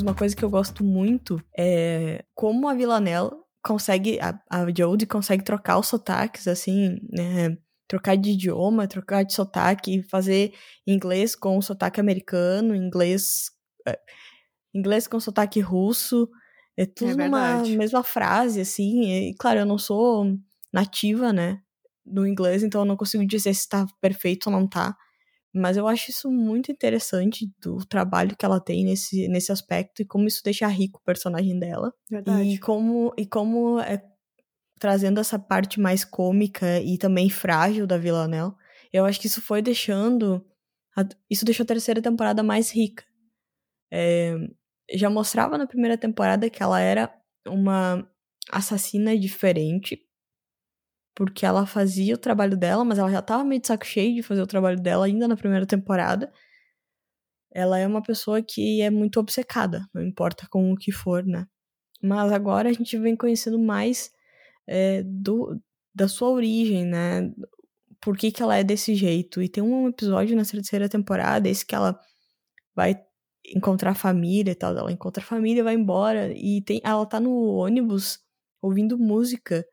Uma 0.00 0.14
coisa 0.14 0.34
que 0.34 0.44
eu 0.44 0.48
gosto 0.48 0.82
muito 0.82 1.42
é 1.58 2.24
como 2.34 2.68
a 2.68 2.74
Villanelle 2.74 3.30
consegue, 3.62 4.18
a, 4.20 4.40
a 4.48 4.64
Jodie 4.74 5.06
consegue 5.06 5.44
trocar 5.44 5.78
os 5.78 5.88
sotaques, 5.88 6.48
assim, 6.48 6.98
né? 7.12 7.58
Trocar 7.90 8.16
de 8.16 8.30
idioma, 8.30 8.86
trocar 8.86 9.24
de 9.24 9.34
sotaque, 9.34 10.00
fazer 10.04 10.54
inglês 10.86 11.34
com 11.34 11.60
sotaque 11.60 11.98
americano, 11.98 12.72
inglês, 12.72 13.50
é, 13.84 13.98
inglês 14.72 15.08
com 15.08 15.18
sotaque 15.18 15.58
russo. 15.58 16.30
É 16.76 16.86
tudo 16.86 17.20
é 17.20 17.24
numa 17.24 17.62
mesma 17.64 18.04
frase, 18.04 18.60
assim. 18.60 19.10
E, 19.10 19.34
claro, 19.34 19.58
eu 19.58 19.66
não 19.66 19.76
sou 19.76 20.38
nativa, 20.72 21.32
né, 21.32 21.60
do 22.06 22.24
inglês, 22.24 22.62
então 22.62 22.82
eu 22.82 22.84
não 22.84 22.96
consigo 22.96 23.26
dizer 23.26 23.52
se 23.54 23.62
está 23.62 23.84
perfeito 24.00 24.46
ou 24.46 24.52
não 24.52 24.68
tá. 24.68 24.96
Mas 25.52 25.76
eu 25.76 25.88
acho 25.88 26.12
isso 26.12 26.30
muito 26.30 26.70
interessante 26.70 27.50
do 27.60 27.84
trabalho 27.84 28.36
que 28.36 28.44
ela 28.44 28.60
tem 28.60 28.84
nesse, 28.84 29.26
nesse 29.26 29.50
aspecto 29.50 30.00
e 30.00 30.04
como 30.04 30.28
isso 30.28 30.42
deixa 30.44 30.68
rico 30.68 31.00
o 31.00 31.04
personagem 31.04 31.58
dela. 31.58 31.92
Verdade. 32.08 32.50
E 32.50 32.58
como, 32.58 33.12
e 33.18 33.26
como 33.26 33.80
é 33.80 34.00
trazendo 34.80 35.20
essa 35.20 35.38
parte 35.38 35.78
mais 35.78 36.04
cômica 36.04 36.80
e 36.80 36.96
também 36.98 37.28
frágil 37.28 37.86
da 37.86 37.98
Villanelle, 37.98 38.54
eu 38.92 39.04
acho 39.04 39.20
que 39.20 39.26
isso 39.26 39.40
foi 39.42 39.62
deixando. 39.62 40.44
A, 40.96 41.04
isso 41.28 41.44
deixou 41.44 41.62
a 41.62 41.66
terceira 41.66 42.02
temporada 42.02 42.42
mais 42.42 42.72
rica. 42.72 43.04
É, 43.92 44.34
já 44.92 45.10
mostrava 45.10 45.58
na 45.58 45.66
primeira 45.66 45.98
temporada 45.98 46.48
que 46.48 46.62
ela 46.62 46.80
era 46.80 47.14
uma 47.46 48.08
assassina 48.50 49.16
diferente, 49.16 50.00
porque 51.14 51.44
ela 51.44 51.66
fazia 51.66 52.14
o 52.14 52.18
trabalho 52.18 52.56
dela, 52.56 52.84
mas 52.84 52.98
ela 52.98 53.10
já 53.10 53.20
tava 53.20 53.44
meio 53.44 53.60
de 53.60 53.66
saco 53.66 53.84
cheio 53.84 54.14
de 54.14 54.22
fazer 54.22 54.40
o 54.40 54.46
trabalho 54.46 54.80
dela 54.80 55.04
ainda 55.04 55.28
na 55.28 55.36
primeira 55.36 55.66
temporada. 55.66 56.32
Ela 57.52 57.78
é 57.78 57.86
uma 57.86 58.02
pessoa 58.02 58.40
que 58.42 58.80
é 58.80 58.88
muito 58.88 59.20
obcecada, 59.20 59.86
não 59.92 60.02
importa 60.02 60.46
com 60.48 60.72
o 60.72 60.76
que 60.76 60.90
for, 60.90 61.24
né? 61.24 61.46
Mas 62.02 62.32
agora 62.32 62.70
a 62.70 62.72
gente 62.72 62.96
vem 62.98 63.14
conhecendo 63.14 63.58
mais 63.58 64.10
é, 64.70 65.02
do, 65.02 65.60
da 65.92 66.06
sua 66.06 66.30
origem, 66.30 66.84
né? 66.84 67.32
Por 68.00 68.16
que, 68.16 68.30
que 68.30 68.42
ela 68.42 68.56
é 68.56 68.64
desse 68.64 68.94
jeito. 68.94 69.42
E 69.42 69.48
tem 69.48 69.62
um 69.62 69.88
episódio 69.88 70.36
na 70.36 70.44
terceira 70.44 70.88
temporada, 70.88 71.48
esse 71.48 71.66
que 71.66 71.74
ela 71.74 71.98
vai 72.74 72.98
encontrar 73.54 73.90
a 73.90 73.94
família 73.94 74.52
e 74.52 74.54
tal. 74.54 74.76
Ela 74.76 74.92
encontra 74.92 75.22
a 75.22 75.26
família, 75.26 75.64
vai 75.64 75.74
embora. 75.74 76.32
E 76.32 76.62
tem, 76.62 76.80
ela 76.84 77.04
tá 77.04 77.18
no 77.18 77.32
ônibus 77.56 78.20
ouvindo 78.62 78.96
música 78.96 79.66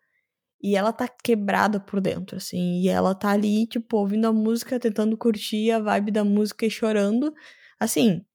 e 0.61 0.75
ela 0.75 0.91
tá 0.91 1.07
quebrada 1.07 1.79
por 1.79 2.01
dentro, 2.01 2.37
assim. 2.37 2.81
E 2.81 2.89
ela 2.89 3.13
tá 3.13 3.29
ali, 3.29 3.67
tipo, 3.67 3.97
ouvindo 3.97 4.27
a 4.27 4.33
música, 4.33 4.79
tentando 4.79 5.15
curtir 5.17 5.71
a 5.71 5.79
vibe 5.79 6.11
da 6.11 6.23
música 6.23 6.65
e 6.65 6.71
chorando. 6.71 7.33
Assim, 7.79 8.25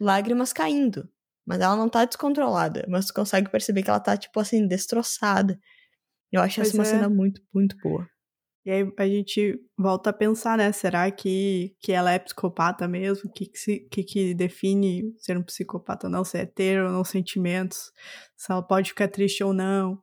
lágrimas 0.00 0.52
caindo. 0.52 1.08
Mas 1.46 1.60
ela 1.60 1.76
não 1.76 1.88
tá 1.88 2.04
descontrolada. 2.04 2.84
Mas 2.88 3.06
tu 3.06 3.14
consegue 3.14 3.50
perceber 3.50 3.82
que 3.82 3.90
ela 3.90 4.00
tá, 4.00 4.16
tipo 4.16 4.38
assim, 4.40 4.66
destroçada. 4.66 5.58
Eu 6.32 6.42
acho 6.42 6.56
pois 6.56 6.68
essa 6.68 6.76
uma 6.76 6.84
é. 6.84 6.86
cena 6.86 7.08
muito, 7.08 7.40
muito 7.52 7.76
boa. 7.82 8.06
E 8.68 8.70
aí 8.70 8.92
a 8.98 9.06
gente 9.06 9.58
volta 9.78 10.10
a 10.10 10.12
pensar, 10.12 10.58
né? 10.58 10.70
Será 10.72 11.10
que, 11.10 11.74
que 11.80 11.90
ela 11.90 12.12
é 12.12 12.18
psicopata 12.18 12.86
mesmo? 12.86 13.30
O 13.30 13.32
que 13.32 13.46
que, 13.46 13.58
se, 13.58 13.80
que 13.90 14.02
que 14.02 14.34
define 14.34 15.14
ser 15.16 15.38
um 15.38 15.42
psicopata 15.42 16.06
ou 16.06 16.10
não? 16.12 16.22
Se 16.22 16.36
é 16.36 16.44
ter 16.44 16.82
ou 16.82 16.90
não 16.90 17.02
sentimentos? 17.02 17.90
Se 18.36 18.52
ela 18.52 18.62
pode 18.62 18.90
ficar 18.90 19.08
triste 19.08 19.42
ou 19.42 19.54
não? 19.54 19.98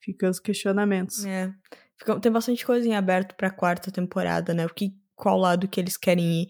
Fica 0.00 0.28
os 0.28 0.40
questionamentos. 0.40 1.24
É. 1.24 1.52
Fica, 1.96 2.18
tem 2.18 2.32
bastante 2.32 2.66
coisa 2.66 2.88
em 2.88 2.96
aberto 2.96 3.36
pra 3.36 3.50
quarta 3.50 3.92
temporada, 3.92 4.52
né? 4.52 4.66
O 4.66 4.74
que, 4.74 4.92
qual 5.14 5.38
lado 5.38 5.68
que 5.68 5.78
eles 5.78 5.96
querem 5.96 6.42
ir. 6.42 6.48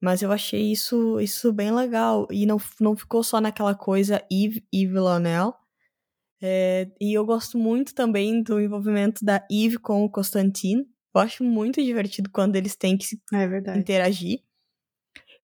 Mas 0.00 0.22
eu 0.22 0.32
achei 0.32 0.72
isso, 0.72 1.20
isso 1.20 1.52
bem 1.52 1.70
legal. 1.70 2.26
E 2.32 2.46
não, 2.46 2.56
não 2.80 2.96
ficou 2.96 3.22
só 3.22 3.40
naquela 3.40 3.76
coisa 3.76 4.24
Eve 4.28 4.66
e 4.72 4.88
Villanelle. 4.88 5.52
É, 6.42 6.88
e 7.00 7.12
eu 7.16 7.24
gosto 7.24 7.58
muito 7.58 7.94
também 7.94 8.42
do 8.42 8.60
envolvimento 8.60 9.24
da 9.24 9.46
Eve 9.50 9.78
com 9.78 10.04
o 10.04 10.10
Constantine. 10.10 10.86
Eu 11.14 11.20
acho 11.20 11.44
muito 11.44 11.82
divertido 11.82 12.30
quando 12.30 12.56
eles 12.56 12.76
têm 12.76 12.96
que 12.96 13.06
é 13.34 13.78
interagir. 13.78 14.40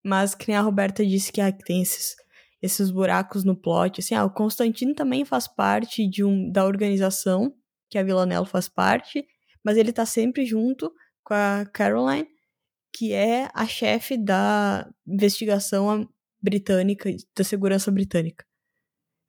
Mas, 0.03 0.35
que 0.35 0.49
nem 0.49 0.57
a 0.57 0.61
Roberta 0.61 1.05
disse 1.05 1.33
que, 1.33 1.41
ah, 1.41 1.53
tem 1.53 1.83
esses 1.83 2.15
esses 2.63 2.91
buracos 2.91 3.45
no 3.45 3.57
plot. 3.57 4.01
Assim, 4.01 4.15
ah, 4.15 4.25
o 4.25 4.31
Constantino 4.31 4.95
também 4.95 5.25
faz 5.25 5.47
parte 5.47 6.09
de 6.09 6.25
um, 6.25 6.51
da 6.51 6.65
organização, 6.65 7.55
que 7.89 7.99
a 7.99 8.03
Villanelle 8.03 8.47
faz 8.47 8.69
parte, 8.69 9.25
mas 9.65 9.77
ele 9.77 9.93
tá 9.93 10.05
sempre 10.05 10.45
junto 10.45 10.93
com 11.23 11.35
a 11.35 11.65
Caroline, 11.73 12.27
que 12.93 13.13
é 13.13 13.49
a 13.55 13.67
chefe 13.67 14.17
da 14.17 14.89
investigação 15.07 16.09
britânica, 16.41 17.11
da 17.37 17.45
segurança 17.45 17.91
britânica. 17.91 18.45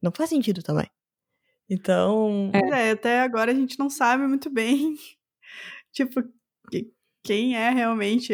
Não 0.01 0.11
faz 0.11 0.29
sentido 0.29 0.61
também. 0.63 0.87
Então. 1.69 2.51
É, 2.53 2.91
até 2.91 3.21
agora 3.21 3.51
a 3.51 3.55
gente 3.55 3.77
não 3.77 3.89
sabe 3.89 4.25
muito 4.25 4.49
bem, 4.49 4.95
tipo, 5.91 6.23
quem 7.23 7.55
é 7.55 7.69
realmente. 7.69 8.33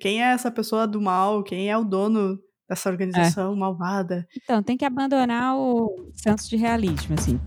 Quem 0.00 0.22
é 0.22 0.32
essa 0.32 0.50
pessoa 0.50 0.86
do 0.86 1.00
mal, 1.00 1.42
quem 1.42 1.70
é 1.70 1.76
o 1.76 1.84
dono 1.84 2.38
dessa 2.68 2.90
organização 2.90 3.54
é. 3.54 3.56
malvada. 3.56 4.28
Então, 4.36 4.62
tem 4.62 4.76
que 4.76 4.84
abandonar 4.84 5.56
o 5.56 6.10
senso 6.12 6.48
de 6.50 6.56
realismo, 6.56 7.14
assim. 7.18 7.40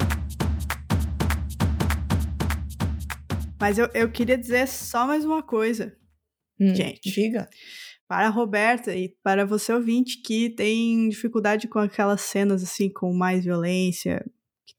Mas 3.60 3.78
eu, 3.78 3.90
eu 3.94 4.10
queria 4.10 4.38
dizer 4.38 4.68
só 4.68 5.06
mais 5.06 5.26
uma 5.26 5.44
coisa, 5.44 5.96
hum, 6.60 6.74
gente. 6.74 7.12
Diga. 7.12 7.50
Para 8.08 8.28
a 8.28 8.32
Roberta 8.32 8.96
e 8.96 9.14
para 9.22 9.46
você 9.46 9.72
ouvinte 9.72 10.22
que 10.24 10.50
tem 10.50 11.10
dificuldade 11.10 11.68
com 11.68 11.78
aquelas 11.78 12.22
cenas 12.22 12.64
assim 12.64 12.92
com 12.92 13.14
mais 13.14 13.44
violência, 13.44 14.26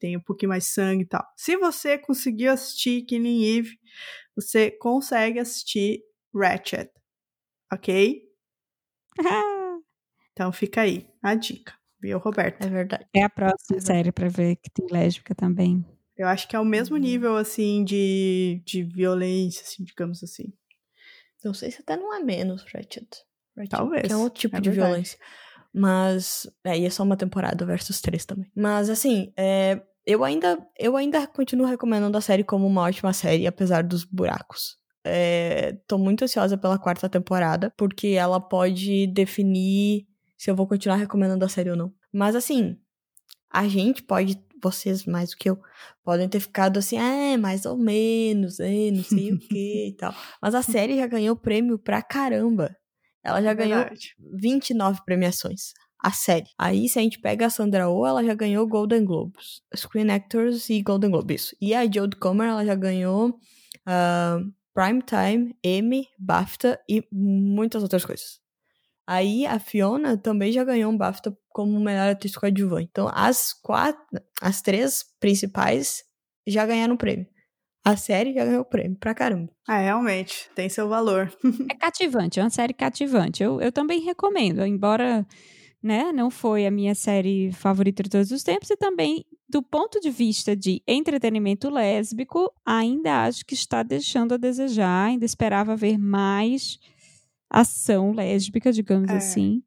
tem 0.01 0.17
um 0.17 0.21
pouquinho 0.21 0.49
mais 0.49 0.65
sangue 0.65 1.05
e 1.05 1.07
tal. 1.07 1.25
Se 1.37 1.57
você 1.57 1.97
conseguiu 1.99 2.51
assistir 2.53 3.03
Killing 3.03 3.45
Eve, 3.59 3.79
você 4.35 4.71
consegue 4.71 5.39
assistir 5.39 6.03
Ratchet, 6.35 6.91
ok? 7.73 8.23
Então 10.33 10.53
fica 10.53 10.83
aí 10.83 11.07
a 11.23 11.35
dica. 11.35 11.75
Viu, 12.01 12.19
Roberto? 12.19 12.65
É 12.65 12.69
verdade. 12.71 13.07
É 13.15 13.23
a 13.25 13.29
próxima 13.29 13.77
é 13.77 13.81
série 13.81 14.11
pra 14.11 14.29
ver 14.29 14.57
que 14.57 14.71
tem 14.71 14.87
lésbica 14.91 15.35
também. 15.35 15.85
Eu 16.17 16.27
acho 16.29 16.49
que 16.49 16.57
é 16.57 16.61
o 16.61 16.65
mesmo 16.65 16.97
Uhum. 16.97 17.03
nível, 17.03 17.37
assim, 17.37 17.85
de, 17.85 18.63
de 18.65 18.83
violência, 18.83 19.63
assim, 19.63 19.85
digamos 19.85 20.23
assim. 20.23 20.51
Não 21.45 21.53
sei 21.53 21.71
se 21.71 21.83
até 21.83 21.97
não 21.97 22.15
é 22.15 22.21
menos, 22.23 22.63
Ratchet. 22.63 23.09
Ratchet 23.57 23.71
Talvez, 23.71 24.07
Que 24.07 24.13
é 24.13 24.17
outro 24.17 24.41
tipo 24.41 24.57
é 24.57 24.61
de 24.61 24.71
verdade. 24.71 24.89
violência. 24.91 25.19
Mas. 25.75 26.47
É, 26.65 26.79
e 26.79 26.87
é 26.87 26.91
só 26.91 27.03
uma 27.03 27.17
temporada 27.19 27.67
versus 27.67 28.01
três 28.01 28.25
também. 28.25 28.51
Mas 28.57 28.89
assim, 28.89 29.33
é, 29.37 29.83
eu, 30.07 30.25
ainda, 30.25 30.59
eu 30.79 30.97
ainda 30.97 31.27
continuo 31.27 31.67
recomendando 31.67 32.17
a 32.17 32.21
série 32.21 32.45
como 32.45 32.67
uma 32.67 32.83
ótima 32.83 33.13
série, 33.13 33.47
apesar 33.47 33.83
dos 33.83 34.05
buracos. 34.05 34.79
É, 35.05 35.79
tô 35.87 35.97
muito 35.97 36.25
ansiosa 36.25 36.59
pela 36.59 36.79
quarta 36.79 37.09
temporada, 37.09 37.73
porque 37.77 38.09
ela 38.09 38.41
pode 38.41 39.07
definir 39.07 40.07
se 40.37 40.51
eu 40.51 40.57
vou 40.57 40.67
continuar 40.67 40.97
recomendando 40.97 41.45
a 41.45 41.49
série 41.49 41.71
ou 41.71 41.77
não. 41.77 41.93
Mas 42.13 42.35
assim, 42.35 42.79
a 43.51 43.67
gente 43.69 44.03
pode, 44.03 44.43
vocês 44.63 45.05
mais 45.05 45.31
do 45.31 45.37
que 45.37 45.51
eu, 45.51 45.59
podem 46.05 46.29
ter 46.29 46.41
ficado 46.41 46.79
assim, 46.79 46.99
é, 46.99 47.37
mais 47.37 47.65
ou 47.65 47.77
menos, 47.77 48.61
é, 48.61 48.91
não 48.91 49.03
sei 49.03 49.33
o 49.33 49.39
que 49.39 49.89
e 49.89 49.97
tal. 49.97 50.15
Mas 50.41 50.55
a 50.55 50.63
série 50.63 50.97
já 50.97 51.07
ganhou 51.07 51.37
prêmio 51.37 51.79
pra 51.79 52.03
caramba. 52.03 52.75
Ela 53.23 53.43
já 53.43 53.53
ganhou 53.53 53.81
Verdade. 53.81 54.15
29 54.35 55.01
premiações. 55.05 55.73
A 56.03 56.13
série. 56.13 56.47
Aí, 56.59 56.89
se 56.89 56.99
a 56.99 57.03
gente 57.03 57.21
pega 57.21 57.47
a 57.47 57.51
Sandra 57.51 57.89
Oh, 57.89 58.07
ela 58.07 58.25
já 58.25 58.35
ganhou 58.35 58.67
Golden 58.67 59.05
Globes. 59.05 59.63
Screen 59.77 60.11
Actors 60.11 60.71
e 60.71 60.81
Golden 60.83 61.11
Globes. 61.11 61.43
Isso. 61.43 61.57
E 61.61 61.75
a 61.75 61.85
Jodie 61.85 62.19
Comer, 62.19 62.49
ela 62.49 62.65
já 62.65 62.75
ganhou 62.75 63.39
ah, 63.87 64.39
Primetime, 64.75 65.55
Emmy, 65.63 66.07
BAFTA 66.19 66.81
e 66.89 67.07
muitas 67.13 67.83
outras 67.83 68.05
coisas. 68.05 68.41
Aí, 69.07 69.45
a 69.45 69.59
Fiona 69.59 70.17
também 70.17 70.53
já 70.53 70.65
ganhou 70.65 70.91
um 70.91 70.97
BAFTA 70.97 71.37
como 71.51 71.79
melhor 71.81 72.11
atriz 72.11 72.35
coadjuvante. 72.37 72.89
Então, 72.91 73.11
as 73.13 73.53
quatro, 73.53 74.01
as 74.41 74.63
três 74.63 75.05
principais 75.19 76.03
já 76.47 76.65
ganharam 76.65 76.95
o 76.95 76.99
prêmio. 76.99 77.27
A 77.85 77.97
série 77.97 78.33
já 78.33 78.45
ganhou 78.45 78.61
o 78.61 78.65
prêmio, 78.65 78.97
pra 78.99 79.15
caramba. 79.15 79.51
Ah, 79.67 79.79
realmente, 79.79 80.51
tem 80.55 80.69
seu 80.69 80.89
valor. 80.89 81.33
É 81.71 81.75
cativante, 81.75 82.39
é 82.39 82.43
uma 82.43 82.51
série 82.51 82.75
cativante. 82.75 83.43
Eu, 83.43 83.61
eu 83.61 83.73
também 83.73 84.01
recomendo, 84.01 84.65
embora 84.65 85.27
né, 85.83 86.13
não 86.13 86.31
foi 86.31 86.67
a 86.67 86.71
minha 86.71 86.95
série 86.95 87.53
favorita 87.53 88.03
de 88.03 88.11
todos 88.11 88.31
os 88.31 88.43
tempos, 88.43 88.69
e 88.71 88.77
também, 88.77 89.25
do 89.49 89.63
ponto 89.63 89.99
de 90.01 90.11
vista 90.11 90.55
de 90.57 90.83
entretenimento 90.87 91.71
lésbico, 91.71 92.53
ainda 92.65 93.25
acho 93.25 93.45
que 93.47 93.55
está 93.55 93.83
deixando 93.83 94.35
a 94.35 94.37
desejar, 94.37 95.07
ainda 95.07 95.25
esperava 95.25 95.75
ver 95.77 95.99
mais 95.99 96.79
ação 97.49 98.13
lésbica, 98.13 98.73
digamos 98.73 99.11
É. 99.11 99.17
assim. 99.17 99.63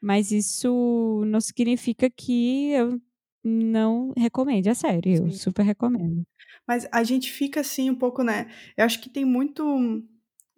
Mas 0.00 0.30
isso 0.32 1.22
não 1.26 1.40
significa 1.40 2.08
que 2.08 2.70
eu 2.70 3.00
não 3.44 4.12
recomende 4.16 4.68
a 4.70 4.74
série. 4.74 5.14
Eu 5.16 5.30
Sim. 5.30 5.36
super 5.38 5.62
recomendo. 5.62 6.22
Mas 6.66 6.86
a 6.92 7.02
gente 7.04 7.30
fica 7.30 7.60
assim 7.60 7.90
um 7.90 7.94
pouco, 7.94 8.22
né? 8.22 8.50
Eu 8.76 8.84
acho 8.84 9.00
que 9.00 9.10
tem 9.10 9.24
muito 9.24 10.02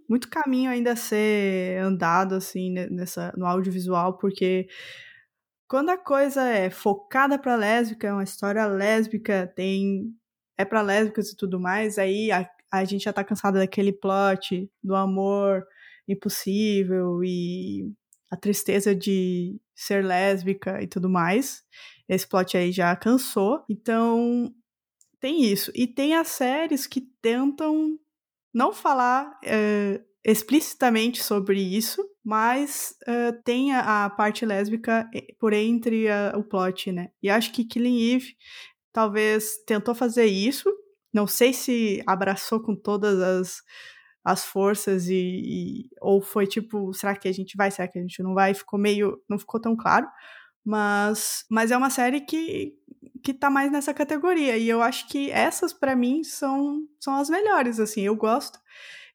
muito 0.08 0.28
caminho 0.28 0.70
ainda 0.70 0.92
a 0.92 0.96
ser 0.96 1.78
andado 1.82 2.34
assim 2.34 2.70
ne- 2.70 2.88
nessa 2.90 3.32
no 3.36 3.46
audiovisual, 3.46 4.18
porque 4.18 4.68
quando 5.68 5.90
a 5.90 5.96
coisa 5.96 6.42
é 6.48 6.70
focada 6.70 7.38
para 7.38 7.56
lésbica, 7.56 8.06
é 8.08 8.12
uma 8.12 8.24
história 8.24 8.66
lésbica, 8.66 9.50
tem 9.56 10.14
é 10.58 10.64
para 10.64 10.82
lésbicas 10.82 11.30
e 11.30 11.36
tudo 11.36 11.58
mais, 11.58 11.98
aí 11.98 12.30
a, 12.30 12.48
a 12.70 12.84
gente 12.84 13.04
já 13.04 13.12
tá 13.12 13.24
cansado 13.24 13.54
daquele 13.58 13.92
plot 13.92 14.70
do 14.82 14.94
amor 14.94 15.64
impossível 16.06 17.22
e 17.24 17.90
a 18.30 18.36
tristeza 18.36 18.94
de 18.94 19.58
ser 19.74 20.04
lésbica 20.04 20.82
e 20.82 20.86
tudo 20.86 21.08
mais. 21.08 21.64
Esse 22.08 22.26
plot 22.28 22.56
aí 22.56 22.72
já 22.72 22.94
cansou. 22.96 23.64
Então, 23.68 24.52
tem 25.20 25.44
isso. 25.44 25.72
E 25.74 25.86
tem 25.86 26.14
as 26.16 26.28
séries 26.28 26.86
que 26.86 27.00
tentam 27.22 27.98
não 28.52 28.72
falar 28.72 29.38
eh, 29.44 30.00
explicitamente 30.24 31.22
sobre 31.22 31.60
isso, 31.60 32.04
mas 32.24 32.94
eh, 33.06 33.32
tem 33.44 33.72
a, 33.74 34.04
a 34.06 34.10
parte 34.10 34.46
lésbica 34.46 35.08
por 35.38 35.52
entre 35.52 36.08
a- 36.08 36.34
o 36.36 36.44
plot, 36.44 36.92
né? 36.92 37.10
E 37.22 37.30
acho 37.30 37.52
que 37.52 37.64
Killing 37.64 38.14
Eve 38.14 38.34
talvez 38.92 39.56
tentou 39.66 39.94
fazer 39.94 40.26
isso. 40.26 40.70
Não 41.12 41.26
sei 41.26 41.52
se 41.52 42.02
abraçou 42.06 42.60
com 42.60 42.74
todas 42.76 43.20
as, 43.20 43.62
as 44.24 44.44
forças 44.44 45.08
e, 45.08 45.14
e- 45.16 45.90
ou 46.00 46.22
foi 46.22 46.46
tipo, 46.46 46.92
será 46.94 47.16
que 47.16 47.28
a 47.28 47.32
gente 47.32 47.56
vai, 47.56 47.70
será 47.70 47.88
que 47.88 47.98
a 47.98 48.02
gente 48.02 48.22
não 48.22 48.34
vai? 48.34 48.54
Ficou 48.54 48.78
meio, 48.78 49.20
não 49.28 49.38
ficou 49.38 49.60
tão 49.60 49.76
claro. 49.76 50.06
Mas, 50.64 51.44
mas 51.50 51.70
é 51.72 51.76
uma 51.76 51.90
série 51.90 52.20
que 52.20 52.74
que 53.22 53.32
tá 53.32 53.48
mais 53.50 53.70
nessa 53.70 53.94
categoria. 53.94 54.56
E 54.56 54.68
eu 54.68 54.82
acho 54.82 55.08
que 55.08 55.30
essas, 55.30 55.72
para 55.72 55.96
mim, 55.96 56.24
são, 56.24 56.86
são 57.00 57.14
as 57.14 57.30
melhores, 57.30 57.78
assim. 57.78 58.02
Eu 58.02 58.16
gosto. 58.16 58.58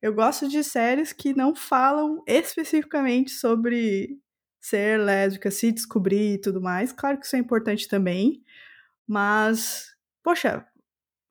Eu 0.02 0.14
gosto 0.14 0.48
de 0.48 0.64
séries 0.64 1.12
que 1.12 1.34
não 1.34 1.56
falam 1.56 2.24
especificamente 2.28 3.32
sobre 3.32 4.20
ser 4.60 5.00
lésbica, 5.00 5.50
se 5.50 5.72
descobrir 5.72 6.36
e 6.36 6.42
tudo 6.42 6.62
mais. 6.62 6.92
Claro 6.92 7.20
que 7.20 7.26
isso 7.26 7.36
é 7.36 7.40
importante 7.40 7.88
também. 7.88 8.44
Mas, 9.08 9.96
poxa, 10.24 10.66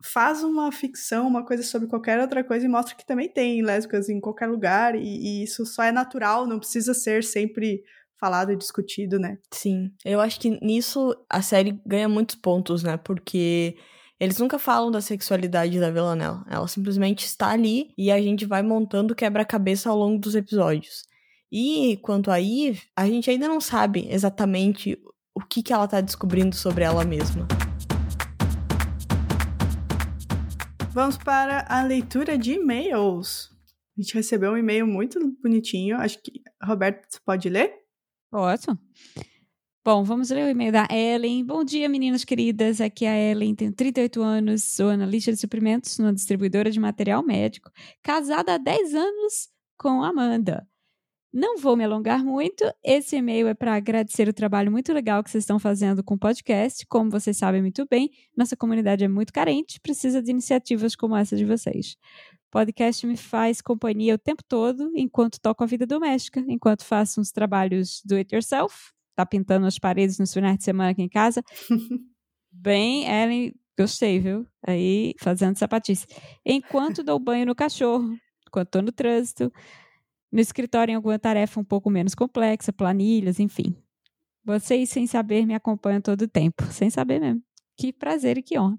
faz 0.03 0.43
uma 0.43 0.73
ficção, 0.73 1.27
uma 1.27 1.45
coisa 1.45 1.63
sobre 1.63 1.89
qualquer 1.89 2.19
outra 2.21 2.43
coisa 2.43 2.65
e 2.67 2.69
mostra 2.69 2.95
que 2.97 3.07
também 3.07 3.29
tem 3.29 3.63
lésbicas 3.63 4.09
em 4.09 4.21
qualquer 4.21 4.47
lugar. 4.47 4.95
E, 4.97 5.01
e 5.01 5.43
isso 5.45 5.65
só 5.67 5.83
é 5.83 5.93
natural, 5.93 6.47
não 6.47 6.59
precisa 6.59 6.95
ser 6.95 7.23
sempre 7.23 7.85
falado 8.19 8.53
e 8.53 8.57
discutido, 8.57 9.19
né? 9.19 9.39
Sim, 9.53 9.93
eu 10.05 10.21
acho 10.21 10.41
que 10.41 10.59
nisso 10.65 11.17
a 11.29 11.43
série 11.43 11.81
ganha 11.87 12.09
muitos 12.09 12.37
pontos, 12.37 12.83
né? 12.83 12.97
Porque 12.97 13.77
eles 14.19 14.39
nunca 14.39 14.59
falam 14.59 14.91
da 14.91 15.01
sexualidade 15.01 15.79
da 15.79 15.91
Villanelle. 15.91 16.41
Ela 16.49 16.67
simplesmente 16.67 17.27
está 17.27 17.51
ali 17.51 17.93
e 17.99 18.11
a 18.11 18.21
gente 18.21 18.47
vai 18.47 18.63
montando 18.63 19.15
quebra-cabeça 19.15 19.91
ao 19.91 19.99
longo 19.99 20.19
dos 20.19 20.35
episódios. 20.35 21.05
E 21.53 21.99
quanto 22.03 22.31
a 22.31 22.41
Eve, 22.41 22.83
a 22.97 23.07
gente 23.07 23.31
ainda 23.31 23.47
não 23.47 23.61
sabe 23.61 24.09
exatamente 24.11 24.99
o 25.35 25.41
que, 25.41 25.63
que 25.63 25.73
ela 25.73 25.87
tá 25.87 26.01
descobrindo 26.01 26.57
sobre 26.57 26.83
ela 26.83 27.05
mesma. 27.05 27.47
Vamos 30.91 31.19
para 31.19 31.67
a 31.69 31.83
leitura 31.83 32.39
de 32.39 32.55
e-mails. 32.55 33.51
A 33.97 34.01
gente 34.01 34.15
recebeu 34.15 34.53
um 34.53 34.57
e-mail 34.57 34.87
muito 34.87 35.21
bonitinho. 35.43 35.99
Acho 35.99 36.23
que, 36.23 36.43
Roberto, 36.63 37.07
você 37.09 37.21
pode 37.25 37.51
ler? 37.51 37.86
Ótimo. 38.33 38.79
Bom, 39.85 40.03
vamos 40.03 40.31
ler 40.31 40.45
o 40.45 40.49
e-mail 40.49 40.73
da 40.73 40.89
Ellen. 40.91 41.45
Bom 41.45 41.63
dia, 41.63 41.89
meninas 41.89 42.25
queridas. 42.25 42.81
Aqui 42.81 43.05
é 43.05 43.09
a 43.09 43.31
Ellen, 43.31 43.55
tenho 43.55 43.73
38 43.73 44.21
anos, 44.21 44.65
sou 44.65 44.89
analista 44.91 45.33
de 45.33 45.39
suprimentos 45.39 45.97
numa 45.99 46.13
distribuidora 46.13 46.73
de 46.73 46.81
material 46.81 47.23
médico, 47.23 47.71
casada 48.03 48.55
há 48.55 48.59
10 48.59 48.95
anos 48.95 49.49
com 49.79 50.03
Amanda. 50.03 50.67
Não 51.33 51.59
vou 51.59 51.77
me 51.77 51.85
alongar 51.85 52.25
muito. 52.25 52.65
Esse 52.83 53.17
e-mail 53.17 53.47
é 53.47 53.55
para 53.55 53.75
agradecer 53.75 54.27
o 54.27 54.33
trabalho 54.33 54.73
muito 54.73 54.93
legal 54.93 55.23
que 55.23 55.31
vocês 55.31 55.45
estão 55.45 55.59
fazendo 55.59 56.03
com 56.03 56.15
o 56.15 56.19
podcast. 56.19 56.85
Como 56.87 57.11
vocês 57.11 57.37
sabem 57.37 57.61
muito 57.61 57.87
bem, 57.89 58.11
nossa 58.37 58.57
comunidade 58.57 59.05
é 59.05 59.09
muito 59.09 59.33
carente, 59.33 59.79
precisa 59.79 60.23
de 60.23 60.31
iniciativas 60.31 60.97
como 60.97 61.15
essa 61.15 61.37
de 61.37 61.45
vocês. 61.45 61.97
Podcast 62.51 63.07
me 63.07 63.17
faz 63.17 63.61
companhia 63.61 64.15
o 64.15 64.19
tempo 64.19 64.43
todo, 64.47 64.91
enquanto 64.95 65.41
toco 65.41 65.65
a 65.65 65.67
vida 65.67 65.87
doméstica, 65.87 66.45
enquanto 66.49 66.85
faço 66.85 67.21
uns 67.21 67.31
trabalhos 67.33 68.01
do 68.05 68.15
it 68.15 68.35
yourself, 68.35 68.93
tá 69.15 69.27
pintando 69.27 69.67
as 69.67 69.79
paredes 69.79 70.19
nos 70.19 70.33
finais 70.33 70.59
de 70.59 70.65
semana 70.65 70.91
aqui 70.91 71.03
em 71.03 71.09
casa. 71.09 71.43
Bem, 72.53 73.05
Ellen, 73.05 73.53
gostei, 73.79 74.19
viu? 74.19 74.47
Aí, 74.67 75.15
fazendo 75.21 75.59
sapatice. 75.59 76.07
Enquanto 76.45 77.03
dou 77.03 77.19
banho 77.19 77.47
no 77.47 77.55
cachorro, 77.55 78.17
enquanto 78.47 78.71
tô 78.71 78.83
no 78.83 78.93
trânsito, 78.93 79.53
no 80.33 80.41
escritório 80.41 80.93
em 80.93 80.97
alguma 80.97 81.19
tarefa 81.19 81.61
um 81.61 81.65
pouco 81.65 81.91
menos 81.91 82.15
complexa, 82.15 82.73
planilhas, 82.73 83.41
enfim. 83.41 83.77
Vocês, 84.45 84.91
sem 84.91 85.07
saber, 85.07 85.45
me 85.45 85.55
acompanham 85.55 86.01
todo 86.01 86.23
o 86.23 86.29
tempo. 86.29 86.63
Sem 86.71 86.89
saber 86.89 87.21
mesmo. 87.21 87.43
Que 87.77 87.93
prazer 87.93 88.39
e 88.39 88.43
que 88.43 88.59
honra. 88.59 88.79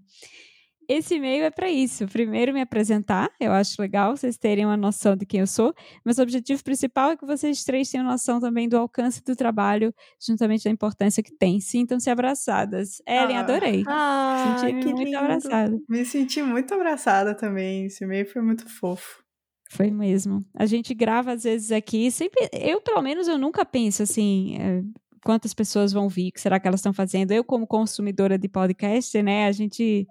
Esse 0.90 1.16
e-mail 1.16 1.44
é 1.44 1.52
para 1.52 1.70
isso. 1.70 2.08
Primeiro, 2.08 2.54
me 2.54 2.62
apresentar. 2.62 3.30
Eu 3.40 3.52
acho 3.52 3.82
legal 3.82 4.16
vocês 4.16 4.38
terem 4.38 4.66
uma 4.66 4.78
noção 4.78 5.16
de 5.16 5.26
quem 5.26 5.42
eu 5.42 5.48
sou. 5.48 5.74
Mas 6.06 6.18
o 6.18 6.22
objetivo 6.22 6.64
principal 6.64 7.12
é 7.12 7.18
que 7.18 7.26
vocês 7.26 7.64
três 7.66 7.90
tenham 7.90 8.06
noção 8.06 8.40
também 8.40 8.70
do 8.70 8.78
alcance 8.78 9.22
do 9.24 9.36
trabalho, 9.36 9.94
juntamente 10.26 10.64
da 10.64 10.70
importância 10.72 11.22
que 11.22 11.32
tem. 11.36 11.60
Sintam-se 11.60 12.10
abraçadas. 12.10 13.02
Ellen, 13.06 13.36
Ah. 13.38 13.40
adorei. 13.42 13.84
Ah, 13.86 14.56
Senti-me 14.62 14.82
que 14.82 14.94
muito 14.94 15.04
lindo. 15.06 15.18
abraçada. 15.18 15.78
Me 15.90 16.06
senti 16.06 16.42
muito 16.42 16.74
abraçada 16.74 17.36
também. 17.36 17.86
Esse 17.88 18.04
e-mail 18.06 18.26
foi 18.26 18.42
muito 18.42 18.68
fofo. 18.70 19.22
Foi 19.70 19.92
mesmo. 19.92 20.46
A 20.56 20.66
gente 20.66 20.94
grava 20.94 21.34
às 21.34 21.44
vezes 21.44 21.74
aqui, 21.74 22.10
sempre. 22.10 22.48
Eu, 22.54 22.80
pelo 22.80 23.02
menos, 23.02 23.28
eu 23.28 23.38
nunca 23.38 23.66
penso 23.66 24.02
assim. 24.04 24.56
é, 24.58 24.82
quantas 25.26 25.54
pessoas 25.54 25.92
vão 25.92 26.08
vir? 26.08 26.30
O 26.30 26.32
que 26.32 26.40
será 26.40 26.58
que 26.58 26.66
elas 26.66 26.80
estão 26.80 26.94
fazendo? 26.94 27.34
Eu, 27.34 27.44
como 27.44 27.68
consumidora 27.68 28.38
de 28.38 28.48
podcast, 28.48 29.22
né? 29.22 29.46
A 29.48 29.52
gente 29.52 30.08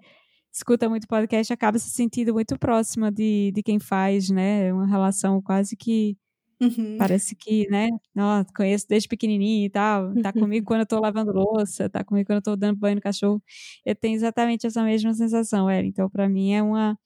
escuta 0.57 0.89
muito 0.89 1.07
podcast, 1.07 1.51
acaba 1.53 1.79
se 1.79 1.89
sentindo 1.89 2.33
muito 2.33 2.57
próxima 2.57 3.11
de, 3.11 3.51
de 3.53 3.63
quem 3.63 3.79
faz, 3.79 4.29
né? 4.29 4.73
Uma 4.73 4.87
relação 4.87 5.41
quase 5.41 5.75
que 5.75 6.17
Uhum. 6.59 6.97
Parece 6.97 7.35
que, 7.35 7.67
né? 7.69 7.87
Ó, 8.17 8.43
conheço 8.55 8.87
desde 8.89 9.07
pequenininho 9.07 9.67
e 9.67 9.69
tal. 9.69 10.11
Tá 10.23 10.33
comigo 10.33 10.65
quando 10.65 10.79
eu 10.79 10.87
tô 10.87 10.99
lavando 10.99 11.31
louça, 11.31 11.87
tá 11.87 12.03
comigo 12.03 12.25
quando 12.25 12.37
eu 12.37 12.41
tô 12.41 12.55
dando 12.55 12.79
banho 12.79 12.95
no 12.95 13.01
cachorro. 13.01 13.39
Eu 13.85 13.95
tenho 13.95 14.15
exatamente 14.15 14.65
essa 14.65 14.83
mesma 14.83 15.13
sensação, 15.13 15.69
Ela. 15.69 15.85
Então, 15.85 16.09
para 16.09 16.27
mim 16.27 16.53
é 16.53 16.63
uma, 16.63 16.97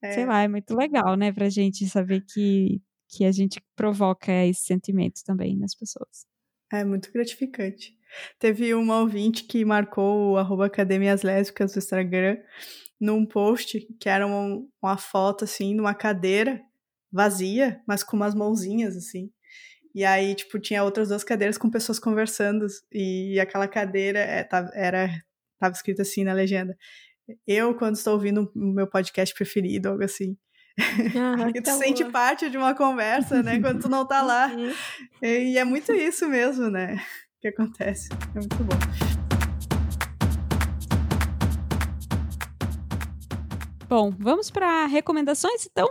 é. 0.00 0.12
sei 0.12 0.24
lá, 0.24 0.42
é 0.42 0.48
muito 0.48 0.76
legal, 0.76 1.16
né, 1.16 1.32
pra 1.32 1.48
gente 1.48 1.88
saber 1.88 2.24
que 2.24 2.80
que 3.12 3.24
a 3.24 3.32
gente 3.32 3.60
provoca 3.74 4.32
esse 4.46 4.62
sentimento 4.62 5.22
também 5.24 5.56
nas 5.56 5.74
pessoas. 5.74 6.24
É 6.72 6.84
muito 6.84 7.12
gratificante. 7.12 7.98
Teve 8.38 8.72
uma 8.74 9.00
ouvinte 9.00 9.44
que 9.44 9.64
marcou 9.64 10.32
o 10.32 10.36
arroba 10.36 10.66
Academias 10.66 11.22
Lésbicas 11.22 11.72
do 11.72 11.78
Instagram 11.78 12.36
num 13.00 13.24
post 13.24 13.80
que 13.98 14.08
era 14.08 14.26
uma, 14.26 14.62
uma 14.82 14.98
foto, 14.98 15.44
assim, 15.44 15.74
de 15.74 15.80
uma 15.80 15.94
cadeira 15.94 16.60
vazia, 17.10 17.80
mas 17.86 18.02
com 18.02 18.16
umas 18.16 18.34
mãozinhas, 18.34 18.96
assim. 18.96 19.30
E 19.94 20.04
aí, 20.04 20.34
tipo, 20.34 20.58
tinha 20.58 20.84
outras 20.84 21.08
duas 21.08 21.24
cadeiras 21.24 21.58
com 21.58 21.70
pessoas 21.70 21.98
conversando, 21.98 22.66
e 22.92 23.40
aquela 23.40 23.66
cadeira 23.66 24.20
é, 24.20 24.48
era, 24.74 25.10
tava 25.58 25.74
escrito 25.74 26.02
assim 26.02 26.22
na 26.22 26.32
legenda. 26.32 26.76
Eu, 27.46 27.74
quando 27.74 27.96
estou 27.96 28.14
ouvindo 28.14 28.50
o 28.54 28.72
meu 28.72 28.86
podcast 28.86 29.34
preferido, 29.34 29.88
algo 29.88 30.04
assim. 30.04 30.36
Ah, 30.78 31.50
e 31.54 31.60
tu 31.60 31.70
sente 31.72 32.04
parte 32.04 32.48
de 32.48 32.56
uma 32.56 32.74
conversa, 32.74 33.42
né? 33.42 33.60
Quando 33.60 33.80
tu 33.80 33.88
não 33.88 34.06
tá 34.06 34.22
lá. 34.22 34.46
Uhum. 34.48 34.72
E 35.22 35.58
é 35.58 35.64
muito 35.64 35.92
isso 35.92 36.28
mesmo, 36.28 36.70
né? 36.70 37.00
Que 37.40 37.48
acontece. 37.48 38.08
É 38.34 38.38
muito 38.38 38.64
bom. 38.64 39.09
Bom, 43.90 44.12
vamos 44.16 44.52
para 44.52 44.86
recomendações 44.86 45.66
então? 45.66 45.90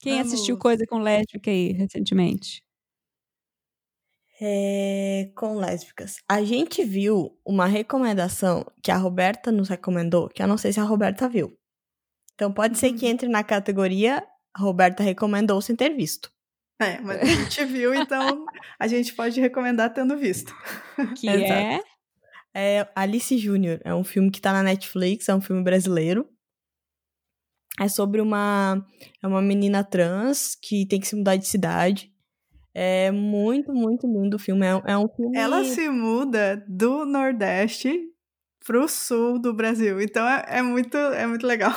Quem 0.00 0.16
vamos. 0.16 0.32
assistiu 0.32 0.58
coisa 0.58 0.84
com 0.84 0.98
lésbica 0.98 1.52
aí 1.52 1.70
recentemente? 1.70 2.60
É, 4.40 5.30
com 5.36 5.54
lésbicas. 5.54 6.16
A 6.28 6.42
gente 6.42 6.82
viu 6.84 7.38
uma 7.46 7.66
recomendação 7.66 8.66
que 8.82 8.90
a 8.90 8.96
Roberta 8.96 9.52
nos 9.52 9.68
recomendou, 9.68 10.28
que 10.30 10.42
eu 10.42 10.48
não 10.48 10.58
sei 10.58 10.72
se 10.72 10.80
a 10.80 10.82
Roberta 10.82 11.28
viu. 11.28 11.56
Então 12.34 12.52
pode 12.52 12.76
ser 12.76 12.92
que 12.92 13.04
uhum. 13.04 13.12
entre 13.12 13.28
na 13.28 13.44
categoria 13.44 14.26
Roberta 14.56 15.04
recomendou 15.04 15.62
sem 15.62 15.76
ter 15.76 15.90
visto. 15.90 16.28
É, 16.80 17.00
mas 17.00 17.20
a 17.20 17.24
gente 17.24 17.62
viu, 17.66 17.94
então 17.94 18.44
a 18.80 18.88
gente 18.88 19.14
pode 19.14 19.40
recomendar 19.40 19.94
tendo 19.94 20.16
visto. 20.16 20.52
Que 21.14 21.28
é? 21.30 21.80
é 22.52 22.88
Alice 22.96 23.38
Júnior. 23.38 23.80
É 23.84 23.94
um 23.94 24.02
filme 24.02 24.28
que 24.28 24.40
tá 24.40 24.52
na 24.52 24.64
Netflix, 24.64 25.28
é 25.28 25.34
um 25.36 25.40
filme 25.40 25.62
brasileiro. 25.62 26.28
É 27.80 27.88
sobre 27.88 28.20
uma, 28.20 28.84
é 29.22 29.26
uma 29.26 29.40
menina 29.40 29.82
trans 29.82 30.54
que 30.60 30.86
tem 30.86 31.00
que 31.00 31.08
se 31.08 31.16
mudar 31.16 31.36
de 31.36 31.46
cidade. 31.46 32.12
É 32.74 33.10
muito, 33.10 33.72
muito 33.72 34.06
lindo 34.06 34.36
o 34.36 34.38
filme. 34.38 34.66
É, 34.66 34.92
é 34.92 34.98
um 34.98 35.08
filme. 35.08 35.36
Ela 35.36 35.64
se 35.64 35.88
muda 35.88 36.62
do 36.68 37.04
Nordeste 37.04 37.98
pro 38.64 38.88
sul 38.88 39.38
do 39.38 39.52
Brasil. 39.52 40.00
Então 40.00 40.26
é, 40.26 40.44
é 40.48 40.62
muito, 40.62 40.96
é 40.96 41.26
muito 41.26 41.46
legal. 41.46 41.74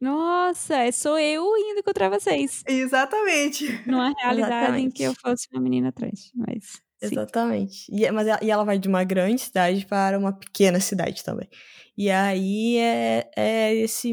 Nossa, 0.00 0.76
é, 0.78 0.90
sou 0.90 1.16
eu 1.16 1.44
indo 1.56 1.78
encontrar 1.78 2.08
vocês. 2.08 2.64
Exatamente. 2.66 3.68
Numa 3.86 4.12
realidade 4.20 4.54
Exatamente. 4.54 4.86
em 4.86 4.90
que 4.90 5.02
eu 5.04 5.14
fosse 5.14 5.46
uma 5.52 5.62
menina 5.62 5.92
trans, 5.92 6.32
mas... 6.34 6.82
Exatamente. 7.02 7.86
E, 7.90 8.10
mas 8.10 8.26
ela, 8.26 8.38
e 8.42 8.50
ela 8.50 8.64
vai 8.64 8.78
de 8.78 8.88
uma 8.88 9.04
grande 9.04 9.40
cidade 9.40 9.84
para 9.86 10.18
uma 10.18 10.32
pequena 10.32 10.80
cidade 10.80 11.24
também. 11.24 11.48
E 11.96 12.10
aí 12.10 12.78
é, 12.78 13.30
é 13.36 13.74
esse, 13.74 14.12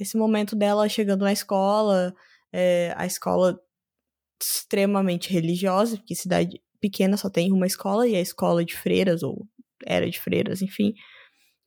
esse 0.00 0.16
momento 0.16 0.56
dela 0.56 0.88
chegando 0.88 1.24
na 1.24 1.32
escola, 1.32 2.14
é, 2.52 2.94
a 2.96 3.04
escola 3.06 3.60
extremamente 4.40 5.32
religiosa, 5.32 5.96
porque 5.96 6.14
cidade 6.14 6.62
pequena 6.80 7.16
só 7.16 7.28
tem 7.28 7.52
uma 7.52 7.66
escola, 7.66 8.06
e 8.06 8.14
a 8.14 8.20
escola 8.20 8.64
de 8.64 8.76
freiras, 8.76 9.22
ou 9.22 9.46
era 9.84 10.08
de 10.08 10.20
freiras, 10.20 10.62
enfim. 10.62 10.94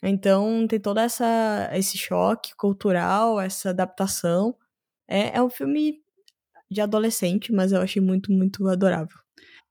Então 0.03 0.65
tem 0.67 0.80
todo 0.80 0.99
essa, 0.99 1.69
esse 1.74 1.97
choque 1.97 2.55
cultural, 2.55 3.39
essa 3.39 3.69
adaptação. 3.69 4.55
É, 5.07 5.38
é 5.38 5.43
um 5.43 5.49
filme 5.49 6.01
de 6.69 6.82
adolescente, 6.82 7.51
mas 7.51 7.72
eu 7.72 7.82
achei 7.82 8.01
muito, 8.01 8.32
muito 8.32 8.67
adorável. 8.67 9.17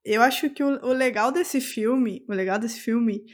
Eu 0.04 0.22
acho 0.22 0.50
que 0.50 0.62
o, 0.62 0.68
o 0.86 0.92
legal 0.92 1.30
desse 1.30 1.60
filme, 1.60 2.24
o 2.28 2.32
legal 2.32 2.58
desse 2.58 2.80
filme 2.80 3.24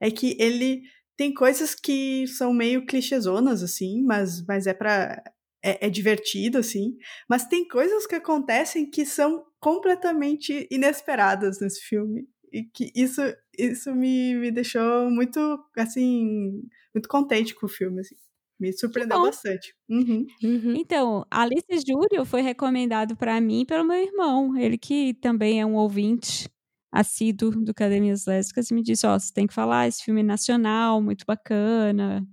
é 0.00 0.10
que 0.10 0.36
ele 0.38 0.82
tem 1.16 1.34
coisas 1.34 1.74
que 1.74 2.26
são 2.28 2.52
meio 2.52 2.86
clichêzonas, 2.86 3.62
assim, 3.62 4.02
mas, 4.02 4.44
mas 4.46 4.66
é 4.66 4.74
pra. 4.74 5.22
É, 5.62 5.86
é, 5.86 5.90
divertido, 5.90 6.56
assim. 6.56 6.96
Mas 7.28 7.46
tem 7.46 7.68
coisas 7.68 8.06
que 8.06 8.14
acontecem 8.14 8.90
que 8.90 9.04
são 9.04 9.44
completamente 9.60 10.66
inesperadas 10.70 11.60
nesse 11.60 11.82
filme 11.82 12.26
e 12.50 12.64
que 12.64 12.90
isso, 12.96 13.20
isso 13.58 13.94
me, 13.94 14.34
me 14.36 14.50
deixou 14.50 15.10
muito, 15.10 15.38
assim, 15.76 16.62
muito 16.94 17.06
contente 17.06 17.54
com 17.54 17.66
o 17.66 17.68
filme, 17.68 18.00
assim. 18.00 18.16
Me 18.60 18.72
surpreendeu 18.74 19.22
bastante. 19.22 19.74
Uhum. 19.88 20.26
Uhum. 20.44 20.74
Então, 20.76 21.24
Alice 21.30 21.64
Júlio 21.86 22.26
foi 22.26 22.42
recomendado 22.42 23.16
para 23.16 23.40
mim 23.40 23.64
pelo 23.64 23.84
meu 23.84 23.96
irmão. 23.96 24.54
Ele 24.54 24.76
que 24.76 25.14
também 25.14 25.60
é 25.60 25.64
um 25.64 25.76
ouvinte 25.76 26.46
assíduo 26.92 27.50
do 27.52 27.70
Academias 27.70 28.26
Lésbicas 28.26 28.70
e 28.70 28.74
me 28.74 28.82
disse, 28.82 29.06
ó, 29.06 29.14
oh, 29.14 29.18
você 29.18 29.32
tem 29.32 29.46
que 29.46 29.54
falar, 29.54 29.88
esse 29.88 30.04
filme 30.04 30.20
é 30.20 30.24
nacional, 30.24 31.00
muito 31.00 31.24
bacana. 31.26 32.26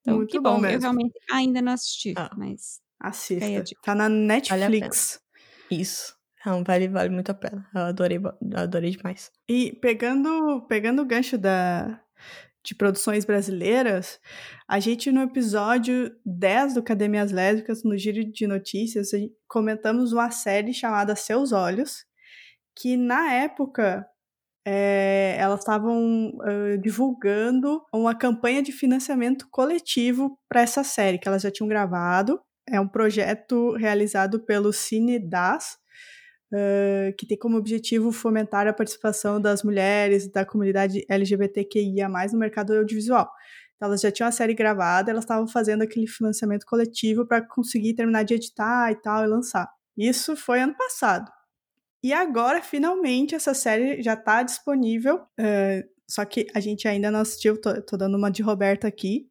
Então, 0.00 0.18
muito 0.18 0.30
que 0.30 0.38
bom, 0.38 0.54
bom 0.54 0.60
mesmo. 0.60 0.76
eu 0.76 0.80
realmente 0.80 1.18
ainda 1.32 1.60
não 1.60 1.72
assisti, 1.72 2.14
ah, 2.16 2.30
mas... 2.36 2.80
Assista, 3.00 3.74
tá 3.82 3.94
na 3.94 4.08
Netflix. 4.08 5.20
Isso. 5.70 6.14
Não, 6.46 6.62
vale, 6.62 6.88
vale 6.88 7.08
muito 7.08 7.30
a 7.30 7.34
pena. 7.34 7.68
Eu 7.74 7.80
adorei, 7.80 8.20
adorei 8.54 8.90
demais. 8.90 9.32
E 9.48 9.72
pegando, 9.80 10.64
pegando 10.68 11.02
o 11.02 11.06
gancho 11.06 11.36
da, 11.36 12.03
de 12.64 12.74
produções 12.74 13.26
brasileiras, 13.26 14.18
a 14.66 14.80
gente 14.80 15.12
no 15.12 15.20
episódio 15.20 16.10
10 16.24 16.74
do 16.74 16.80
Academias 16.80 17.30
Lésbicas, 17.30 17.84
no 17.84 17.96
Giro 17.96 18.24
de 18.24 18.46
Notícias, 18.46 19.10
comentamos 19.46 20.12
uma 20.12 20.30
série 20.30 20.72
chamada 20.72 21.14
Seus 21.14 21.52
Olhos, 21.52 22.06
que 22.74 22.96
na 22.96 23.32
época 23.34 24.06
é, 24.66 25.36
elas 25.38 25.60
estavam 25.60 26.30
uh, 26.38 26.78
divulgando 26.80 27.82
uma 27.92 28.14
campanha 28.14 28.62
de 28.62 28.72
financiamento 28.72 29.46
coletivo 29.50 30.38
para 30.48 30.62
essa 30.62 30.82
série 30.82 31.18
que 31.18 31.28
elas 31.28 31.42
já 31.42 31.50
tinham 31.50 31.68
gravado. 31.68 32.40
É 32.66 32.80
um 32.80 32.88
projeto 32.88 33.74
realizado 33.74 34.40
pelo 34.40 34.72
Cine 34.72 35.18
Das, 35.18 35.76
que 37.16 37.26
tem 37.26 37.36
como 37.36 37.56
objetivo 37.56 38.12
fomentar 38.12 38.66
a 38.66 38.72
participação 38.72 39.40
das 39.40 39.62
mulheres 39.62 40.30
da 40.30 40.44
comunidade 40.44 41.04
LGBTQIA+, 41.08 42.08
no 42.32 42.38
mercado 42.38 42.74
audiovisual. 42.74 43.30
Então, 43.76 43.88
elas 43.88 44.00
já 44.00 44.10
tinham 44.10 44.28
a 44.28 44.32
série 44.32 44.54
gravada, 44.54 45.10
elas 45.10 45.24
estavam 45.24 45.48
fazendo 45.48 45.82
aquele 45.82 46.06
financiamento 46.06 46.64
coletivo 46.64 47.26
para 47.26 47.42
conseguir 47.42 47.94
terminar 47.94 48.22
de 48.22 48.34
editar 48.34 48.90
e 48.92 48.96
tal, 48.96 49.24
e 49.24 49.26
lançar. 49.26 49.68
Isso 49.96 50.36
foi 50.36 50.60
ano 50.60 50.76
passado. 50.76 51.30
E 52.02 52.12
agora, 52.12 52.62
finalmente, 52.62 53.34
essa 53.34 53.54
série 53.54 54.02
já 54.02 54.14
está 54.14 54.42
disponível. 54.42 55.22
Uh, 55.40 55.88
só 56.06 56.24
que 56.24 56.46
a 56.54 56.60
gente 56.60 56.86
ainda 56.86 57.10
não 57.10 57.20
assistiu, 57.20 57.60
tô, 57.60 57.80
tô 57.82 57.96
dando 57.96 58.16
uma 58.16 58.30
de 58.30 58.42
Roberta 58.42 58.86
aqui 58.86 59.28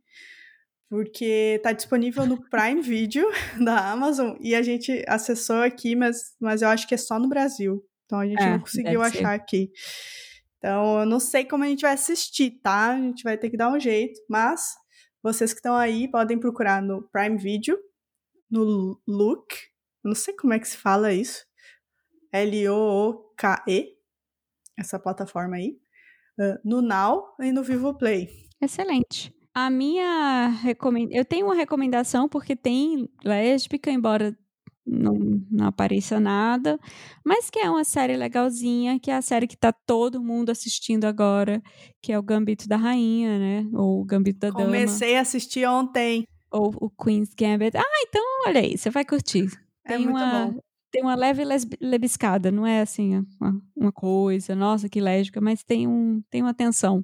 porque 0.94 1.60
tá 1.64 1.72
disponível 1.72 2.24
no 2.28 2.40
Prime 2.52 2.80
Video 2.80 3.28
da 3.66 3.90
Amazon 3.90 4.38
e 4.40 4.54
a 4.54 4.62
gente 4.62 5.04
acessou 5.08 5.64
aqui, 5.64 5.96
mas, 5.96 6.36
mas 6.40 6.62
eu 6.62 6.68
acho 6.68 6.88
que 6.88 6.94
é 6.94 6.98
só 6.98 7.18
no 7.18 7.28
Brasil. 7.28 7.84
Então 8.06 8.20
a 8.20 8.28
gente 8.28 8.44
é, 8.44 8.52
não 8.52 8.60
conseguiu 8.60 9.02
achar 9.02 9.12
ser. 9.12 9.26
aqui. 9.26 9.72
Então 10.60 11.00
eu 11.00 11.06
não 11.08 11.20
sei 11.20 11.46
como 11.46 11.64
a 11.64 11.68
gente 11.68 11.82
vai 11.82 11.94
assistir, 11.94 12.60
tá? 12.62 12.92
A 12.92 13.00
gente 13.00 13.24
vai 13.24 13.36
ter 13.36 13.50
que 13.50 13.58
dar 13.58 13.72
um 13.72 13.80
jeito, 13.80 14.22
mas 14.30 14.76
vocês 15.24 15.52
que 15.52 15.58
estão 15.58 15.76
aí 15.76 16.08
podem 16.12 16.40
procurar 16.40 16.80
no 16.80 17.10
Prime 17.10 17.38
Video, 17.38 17.76
no 18.48 19.02
Look, 19.08 19.52
eu 20.04 20.10
não 20.10 20.16
sei 20.16 20.36
como 20.36 20.54
é 20.54 20.60
que 20.60 20.68
se 20.68 20.78
fala 20.78 21.12
isso, 21.12 21.44
L-O-O-K-E, 22.32 23.98
essa 24.78 25.00
plataforma 25.00 25.56
aí, 25.56 25.76
uh, 26.40 26.60
no 26.64 26.84
Now 26.84 27.34
e 27.40 27.52
no 27.52 27.64
Vivo 27.64 27.98
Play. 27.98 28.30
Excelente. 28.62 29.34
A 29.54 29.70
minha 29.70 30.48
recomendação. 30.48 31.18
Eu 31.18 31.26
tenho 31.26 31.46
uma 31.46 31.56
recomendação 31.56 32.28
porque 32.28 32.56
tem 32.56 33.08
lésbica, 33.24 33.92
embora 33.92 34.36
não, 34.86 35.14
não 35.50 35.68
apareça 35.68 36.20
nada, 36.20 36.80
mas 37.26 37.50
que 37.50 37.60
é 37.60 37.70
uma 37.70 37.84
série 37.84 38.18
legalzinha, 38.18 39.00
que 39.00 39.10
é 39.10 39.16
a 39.16 39.22
série 39.22 39.48
que 39.48 39.56
tá 39.56 39.72
todo 39.72 40.22
mundo 40.22 40.50
assistindo 40.50 41.06
agora, 41.06 41.62
que 42.02 42.12
é 42.12 42.20
o 42.20 42.24
Gambito 42.24 42.68
da 42.68 42.76
Rainha, 42.76 43.40
né? 43.40 43.70
Ou 43.74 44.02
o 44.02 44.06
Gambito 44.06 44.40
da 44.40 44.52
Comecei 44.52 44.72
Dama. 44.72 44.86
Comecei 44.86 45.18
a 45.18 45.22
assistir 45.22 45.68
ontem. 45.68 46.28
Ou 46.52 46.74
o 46.82 46.90
Queen's 46.90 47.34
Gambit. 47.34 47.78
Ah, 47.78 48.04
então 48.08 48.24
olha 48.48 48.60
aí, 48.60 48.78
você 48.78 48.90
vai 48.90 49.06
curtir. 49.06 49.48
É 49.86 49.90
tem 49.90 49.98
é 49.98 50.00
muito 50.00 50.18
uma, 50.18 50.46
bom. 50.48 50.60
Tem 50.92 51.02
uma 51.02 51.16
leve 51.16 51.44
lebiscada, 51.82 52.52
não 52.52 52.68
é 52.68 52.82
assim 52.82 53.26
uma, 53.40 53.62
uma 53.76 53.92
coisa, 53.92 54.56
nossa, 54.56 54.88
que 54.88 55.02
lésbica, 55.02 55.42
mas 55.42 55.64
tem, 55.64 55.88
um, 55.88 56.22
tem 56.30 56.42
uma 56.42 56.54
tensão 56.54 57.04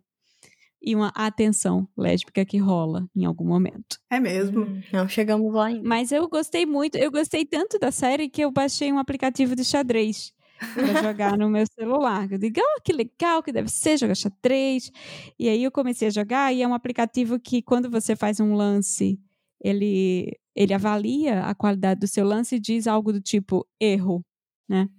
e 0.82 0.96
uma 0.96 1.10
atenção 1.16 1.88
lésbica 1.98 2.46
que 2.46 2.58
rola 2.58 3.08
em 3.16 3.26
algum 3.26 3.46
momento. 3.46 4.00
É 4.10 4.20
mesmo? 4.20 4.64
Hum, 4.64 4.82
não 4.94 5.08
chegamos 5.08 5.54
lá 5.54 5.68
ainda. 5.68 5.88
Mas 5.88 6.12
eu 6.12 6.28
gostei 6.28 6.66
muito, 6.66 6.98
eu 6.98 7.12
gostei 7.12 7.46
tanto 7.46 7.78
da 7.80 7.92
série 7.92 8.30
que 8.30 8.42
eu 8.42 8.52
baixei 8.52 8.92
um 8.92 9.00
aplicativo 9.00 9.56
de 9.56 9.64
xadrez. 9.64 10.34
para 10.76 10.94
jogar 11.14 11.38
no 11.38 11.50
meu 11.50 11.66
celular. 11.68 12.32
Eu 12.32 12.38
digo, 12.38 12.60
oh, 12.60 12.82
que 12.82 12.92
legal 12.94 13.42
que 13.42 13.52
deve 13.52 13.70
ser 13.70 13.98
jogar 13.98 14.16
xadrez. 14.16 14.92
E 15.38 15.48
aí 15.50 15.64
eu 15.64 15.72
comecei 15.72 16.08
a 16.10 16.12
jogar 16.12 16.54
e 16.54 16.62
é 16.62 16.68
um 16.68 16.74
aplicativo 16.74 17.40
que 17.40 17.62
quando 17.62 17.90
você 17.90 18.16
faz 18.16 18.40
um 18.40 18.54
lance, 18.56 19.20
ele 19.64 20.38
ele 20.56 20.74
avalia 20.74 21.46
a 21.46 21.56
qualidade 21.56 22.02
do 22.02 22.08
seu 22.08 22.26
lance 22.26 22.56
e 22.56 22.60
diz 22.60 22.86
algo 22.88 23.14
do 23.14 23.22
tipo 23.22 23.66
erro, 23.80 24.26
né? 24.68 24.90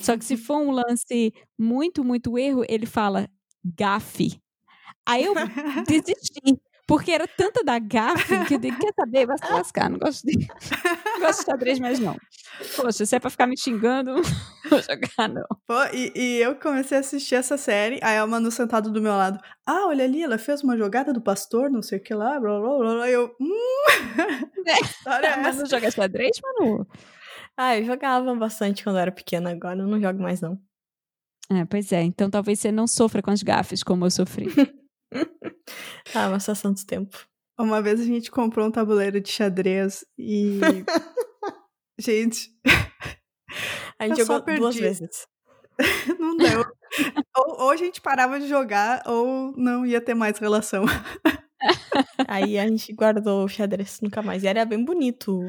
Só 0.00 0.16
que 0.18 0.24
se 0.24 0.36
for 0.36 0.58
um 0.58 0.72
lance 0.72 1.32
muito, 1.58 2.04
muito 2.04 2.36
erro, 2.38 2.64
ele 2.68 2.86
fala 2.86 3.28
gafe. 3.64 4.40
Aí 5.06 5.24
eu 5.24 5.34
desisti. 5.86 6.58
Porque 6.86 7.12
era 7.12 7.26
tanta 7.26 7.64
da 7.64 7.78
gafe 7.78 8.44
que 8.44 8.54
eu 8.54 8.58
digo, 8.58 8.78
quer 8.78 8.92
saber? 8.94 9.26
Vai 9.26 9.38
se 9.38 9.50
lascar, 9.50 9.88
não 9.88 9.98
gosto 9.98 10.26
de, 10.26 10.36
não 10.36 11.20
gosto 11.20 11.40
de 11.40 11.46
xadrez 11.46 11.80
mais 11.80 11.98
não. 11.98 12.14
Poxa, 12.76 13.06
se 13.06 13.16
é 13.16 13.18
pra 13.18 13.30
ficar 13.30 13.46
me 13.46 13.58
xingando, 13.58 14.16
não 14.16 14.22
vou 14.68 14.82
jogar 14.82 15.28
não. 15.28 15.46
Pô, 15.66 15.82
e, 15.94 16.12
e, 16.14 16.42
eu 16.42 16.54
comecei 16.56 16.98
a 16.98 17.00
assistir 17.00 17.36
essa 17.36 17.56
série, 17.56 17.98
aí 18.02 18.18
a 18.18 18.26
Manu 18.26 18.50
sentado 18.50 18.92
do 18.92 19.00
meu 19.00 19.12
lado, 19.12 19.40
ah, 19.66 19.86
olha 19.86 20.04
ali, 20.04 20.22
ela 20.22 20.36
fez 20.36 20.62
uma 20.62 20.76
jogada 20.76 21.10
do 21.10 21.22
pastor, 21.22 21.70
não 21.70 21.80
sei 21.80 21.98
o 21.98 22.02
que 22.02 22.12
lá, 22.12 22.38
blá, 22.38 22.60
blá, 22.60 22.78
blá, 22.78 22.94
blá, 22.94 23.10
eu, 23.10 23.34
hum... 23.40 23.84
É, 24.66 25.26
é 25.26 25.36
mas 25.36 25.56
não 25.56 25.66
joga 25.66 25.90
xadrez, 25.90 26.38
Manu? 26.42 26.86
Ah, 27.56 27.78
eu 27.78 27.84
jogava 27.84 28.34
bastante 28.34 28.84
quando 28.84 28.96
eu 28.96 29.02
era 29.02 29.12
pequena, 29.12 29.50
agora 29.50 29.78
eu 29.78 29.86
não 29.86 30.00
jogo 30.00 30.22
mais 30.22 30.40
não. 30.40 30.58
É, 31.50 31.64
pois 31.64 31.92
é, 31.92 32.02
então 32.02 32.30
talvez 32.30 32.60
você 32.60 32.70
não 32.70 32.86
sofra 32.86 33.22
com 33.22 33.30
as 33.30 33.42
gafes 33.42 33.82
como 33.82 34.04
eu 34.04 34.10
sofri. 34.10 34.48
Ah, 36.14 36.28
uma 36.28 36.40
situação 36.40 36.72
do 36.72 36.84
tempo. 36.84 37.26
Uma 37.58 37.80
vez 37.80 38.00
a 38.00 38.04
gente 38.04 38.30
comprou 38.30 38.66
um 38.66 38.70
tabuleiro 38.70 39.20
de 39.20 39.30
xadrez 39.30 40.04
e. 40.18 40.58
gente. 41.98 42.50
A 43.98 44.08
gente 44.08 44.24
jogou 44.24 44.40
duas 44.40 44.76
vezes. 44.76 45.26
não 46.18 46.36
deu. 46.36 46.64
ou, 47.36 47.62
ou 47.62 47.70
a 47.70 47.76
gente 47.76 48.00
parava 48.00 48.40
de 48.40 48.48
jogar, 48.48 49.02
ou 49.06 49.52
não 49.56 49.86
ia 49.86 50.00
ter 50.00 50.14
mais 50.14 50.38
relação. 50.38 50.84
Aí 52.28 52.58
a 52.58 52.66
gente 52.66 52.92
guardou 52.92 53.44
o 53.44 53.48
xadrez 53.48 54.00
nunca 54.00 54.20
mais. 54.22 54.42
E 54.42 54.48
era 54.48 54.64
bem 54.64 54.84
bonito. 54.84 55.40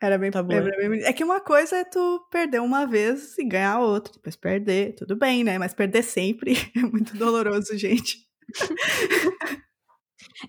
Era 0.00 0.18
bem, 0.18 0.30
era 0.34 0.42
bem 0.42 0.88
bonito. 0.88 1.06
É 1.06 1.12
que 1.12 1.22
uma 1.22 1.40
coisa 1.40 1.76
é 1.76 1.84
tu 1.84 2.26
perder 2.30 2.60
uma 2.60 2.84
vez 2.84 3.38
e 3.38 3.44
ganhar 3.44 3.78
outra, 3.78 4.12
depois 4.12 4.34
perder, 4.34 4.96
tudo 4.96 5.14
bem, 5.14 5.44
né? 5.44 5.58
Mas 5.58 5.72
perder 5.72 6.02
sempre 6.02 6.54
é 6.76 6.80
muito 6.80 7.16
doloroso, 7.16 7.76
gente. 7.78 8.31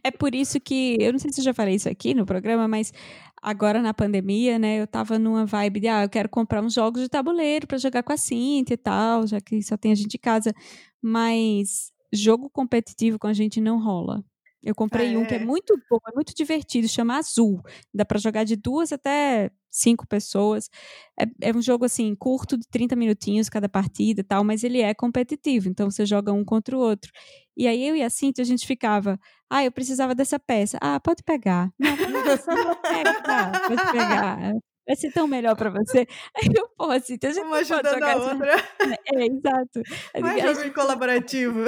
É 0.03 0.11
por 0.11 0.33
isso 0.35 0.59
que, 0.59 0.97
eu 0.99 1.11
não 1.11 1.19
sei 1.19 1.31
se 1.31 1.39
eu 1.41 1.45
já 1.45 1.53
falei 1.53 1.75
isso 1.75 1.89
aqui 1.89 2.13
no 2.13 2.25
programa, 2.25 2.67
mas 2.67 2.91
agora 3.41 3.81
na 3.81 3.93
pandemia, 3.93 4.57
né, 4.57 4.81
eu 4.81 4.87
tava 4.87 5.19
numa 5.19 5.45
vibe 5.45 5.81
de, 5.81 5.87
ah, 5.87 6.03
eu 6.03 6.09
quero 6.09 6.29
comprar 6.29 6.63
uns 6.63 6.73
jogos 6.73 7.01
de 7.01 7.09
tabuleiro 7.09 7.67
para 7.67 7.77
jogar 7.77 8.03
com 8.03 8.13
a 8.13 8.17
Cintia 8.17 8.73
e 8.73 8.77
tal, 8.77 9.27
já 9.27 9.41
que 9.41 9.61
só 9.61 9.77
tem 9.77 9.91
a 9.91 9.95
gente 9.95 10.15
em 10.15 10.19
casa, 10.19 10.53
mas 11.01 11.91
jogo 12.11 12.49
competitivo 12.49 13.19
com 13.19 13.27
a 13.27 13.33
gente 13.33 13.59
não 13.59 13.81
rola. 13.83 14.23
Eu 14.63 14.73
comprei 14.73 15.13
é. 15.13 15.17
um 15.17 15.25
que 15.25 15.33
é, 15.33 15.37
é 15.37 15.45
muito 15.45 15.77
bom, 15.89 15.97
é 16.07 16.15
muito 16.15 16.33
divertido, 16.33 16.87
chama 16.87 17.17
Azul. 17.17 17.61
Dá 17.93 18.05
para 18.05 18.17
jogar 18.17 18.43
de 18.43 18.55
duas 18.55 18.93
até 18.93 19.51
cinco 19.69 20.07
pessoas. 20.07 20.69
É, 21.19 21.49
é, 21.49 21.55
um 21.55 21.61
jogo 21.61 21.83
assim, 21.83 22.15
curto, 22.15 22.57
de 22.57 22.67
30 22.67 22.95
minutinhos 22.95 23.49
cada 23.49 23.67
partida 23.67 24.21
e 24.21 24.23
tal, 24.23 24.43
mas 24.43 24.63
ele 24.63 24.81
é 24.81 24.93
competitivo, 24.93 25.67
então 25.67 25.91
você 25.91 26.05
joga 26.05 26.31
um 26.31 26.45
contra 26.45 26.77
o 26.77 26.79
outro. 26.79 27.11
E 27.57 27.67
aí 27.67 27.85
eu 27.85 27.95
e 27.95 28.01
a 28.01 28.09
Cintia, 28.09 28.41
a 28.41 28.45
gente 28.45 28.65
ficava, 28.65 29.19
ah, 29.49 29.63
eu 29.65 29.71
precisava 29.71 30.15
dessa 30.15 30.39
peça. 30.39 30.77
Ah, 30.81 30.99
pode 30.99 31.23
pegar. 31.23 31.71
Não, 31.77 31.95
não 31.95 32.75
pega, 32.81 33.21
tá, 33.21 33.51
pode 33.67 33.91
pegar. 33.91 34.53
Vai 34.85 34.95
ser 34.97 35.11
tão 35.11 35.27
melhor 35.27 35.55
pra 35.55 35.69
você. 35.69 36.05
Aí 36.35 36.49
eu, 36.53 36.67
pô, 36.77 36.91
assim, 36.91 37.17
a 37.23 37.27
gente 37.27 37.45
Uma 37.45 37.57
ajudando 37.57 38.03
a 38.03 38.15
outra. 38.15 38.55
É, 39.05 39.15
é, 39.15 39.25
exato. 39.27 39.81
Mais 40.19 40.57
jogo 40.57 40.73
colaborativo. 40.73 41.59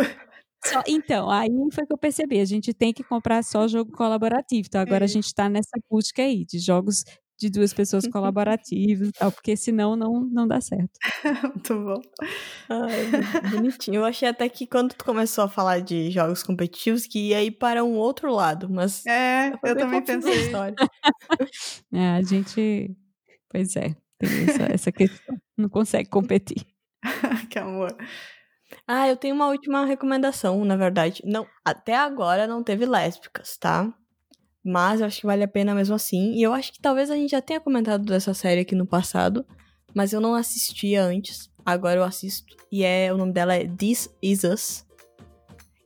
Só, 0.66 0.82
então, 0.88 1.30
aí 1.30 1.49
foi 1.72 1.86
que 1.86 1.93
eu 1.93 1.97
percebi, 1.97 2.39
a 2.39 2.45
gente 2.45 2.74
tem 2.74 2.91
que 2.91 3.03
comprar 3.03 3.43
só 3.43 3.68
jogo 3.68 3.91
colaborativo. 3.91 4.68
Então 4.68 4.82
agora 4.82 5.05
a 5.05 5.07
gente 5.07 5.26
está 5.26 5.47
nessa 5.47 5.78
busca 5.89 6.22
aí 6.22 6.45
de 6.45 6.59
jogos 6.59 7.03
de 7.38 7.49
duas 7.49 7.74
pessoas 7.74 8.07
colaborativas 8.07 9.09
e 9.09 9.11
tal, 9.11 9.32
porque 9.32 9.57
senão 9.57 9.95
não, 9.95 10.22
não 10.22 10.47
dá 10.47 10.61
certo. 10.61 10.91
Muito 11.53 11.74
bom. 11.84 12.01
Ai, 12.70 13.51
bonitinho. 13.51 13.97
Eu 13.97 14.05
achei 14.05 14.28
até 14.28 14.47
que 14.47 14.66
quando 14.66 14.93
tu 14.93 15.03
começou 15.03 15.43
a 15.43 15.49
falar 15.49 15.82
de 15.82 16.09
jogos 16.11 16.43
competitivos, 16.43 17.05
que 17.05 17.30
ia 17.30 17.43
ir 17.43 17.51
para 17.51 17.84
um 17.84 17.95
outro 17.95 18.34
lado, 18.34 18.70
mas. 18.70 19.05
É, 19.05 19.49
eu, 19.49 19.59
eu 19.63 19.78
também 19.78 20.01
pensei. 20.01 20.45
História. 20.45 20.76
é, 21.93 22.07
a 22.11 22.22
gente. 22.22 22.95
Pois 23.49 23.76
é, 23.76 23.95
tem 24.18 24.30
essa, 24.47 24.63
essa 24.74 24.91
questão. 24.91 25.38
Não 25.57 25.70
consegue 25.70 26.09
competir. 26.09 26.66
que 27.49 27.59
amor. 27.59 27.95
Ah, 28.88 29.08
eu 29.08 29.18
tenho 29.18 29.34
uma 29.34 29.48
última 29.48 29.86
recomendação, 29.86 30.64
na 30.64 30.76
verdade. 30.76 31.24
Não, 31.26 31.48
até 31.64 31.96
agora 31.96 32.46
não 32.46 32.64
teve 32.64 32.86
lésbicas, 32.86 33.58
tá? 33.58 33.92
Mas 34.64 35.00
eu 35.00 35.08
acho 35.08 35.22
que 35.22 35.26
vale 35.26 35.44
a 35.44 35.48
pena 35.48 35.74
mesmo 35.74 35.96
assim. 35.96 36.34
E 36.34 36.44
eu 36.44 36.54
acho 36.54 36.72
que 36.72 36.80
talvez 36.80 37.10
a 37.10 37.16
gente 37.16 37.32
já 37.32 37.42
tenha 37.42 37.60
comentado 37.60 38.06
dessa 38.06 38.34
série 38.34 38.62
aqui 38.62 38.76
no 38.76 38.86
passado, 38.86 39.46
mas 39.94 40.14
eu 40.14 40.22
não 40.22 40.36
assistia 40.36 41.04
antes. 41.04 41.50
Agora 41.66 42.00
eu 42.00 42.04
assisto. 42.04 42.56
E 42.72 42.84
é 42.84 43.12
o 43.12 43.18
nome 43.18 43.32
dela 43.32 43.56
é 43.56 43.68
This 43.68 44.10
Is 44.22 44.44
Us. 44.44 44.86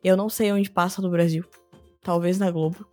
Eu 0.03 0.17
não 0.17 0.29
sei 0.29 0.51
onde 0.51 0.69
passa 0.69 1.01
no 1.01 1.09
Brasil. 1.09 1.45
Talvez 2.01 2.37
na 2.37 2.51
Globo. 2.51 2.85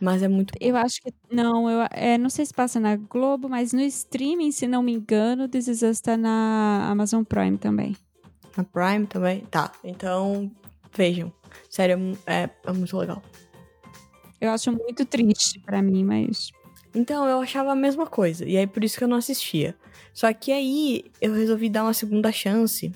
Mas 0.00 0.22
é 0.22 0.28
muito. 0.28 0.54
Eu 0.58 0.76
acho 0.76 1.02
que. 1.02 1.12
Não, 1.30 1.70
eu 1.70 1.86
é, 1.90 2.16
não 2.16 2.30
sei 2.30 2.46
se 2.46 2.54
passa 2.54 2.80
na 2.80 2.96
Globo, 2.96 3.50
mas 3.50 3.74
no 3.74 3.82
streaming, 3.82 4.50
se 4.50 4.66
não 4.66 4.82
me 4.82 4.92
engano, 4.92 5.46
This 5.46 5.68
Is 5.68 5.82
Us 5.82 6.00
tá 6.00 6.16
na 6.16 6.88
Amazon 6.90 7.22
Prime 7.22 7.58
também. 7.58 7.94
Na 8.60 8.64
Prime 8.64 9.06
também? 9.06 9.40
Tá. 9.46 9.72
Então, 9.82 10.50
vejam. 10.94 11.32
Sério, 11.68 12.18
é, 12.26 12.48
é 12.64 12.72
muito 12.72 12.96
legal. 12.96 13.22
Eu 14.40 14.50
acho 14.50 14.70
muito 14.72 15.04
triste 15.04 15.58
para 15.60 15.82
mim, 15.82 16.04
mas. 16.04 16.50
Então, 16.94 17.26
eu 17.26 17.40
achava 17.40 17.72
a 17.72 17.76
mesma 17.76 18.06
coisa. 18.06 18.44
E 18.44 18.56
aí, 18.56 18.66
por 18.66 18.84
isso 18.84 18.98
que 18.98 19.04
eu 19.04 19.08
não 19.08 19.16
assistia. 19.16 19.74
Só 20.12 20.32
que 20.32 20.52
aí, 20.52 21.04
eu 21.20 21.32
resolvi 21.32 21.68
dar 21.68 21.84
uma 21.84 21.94
segunda 21.94 22.30
chance. 22.32 22.92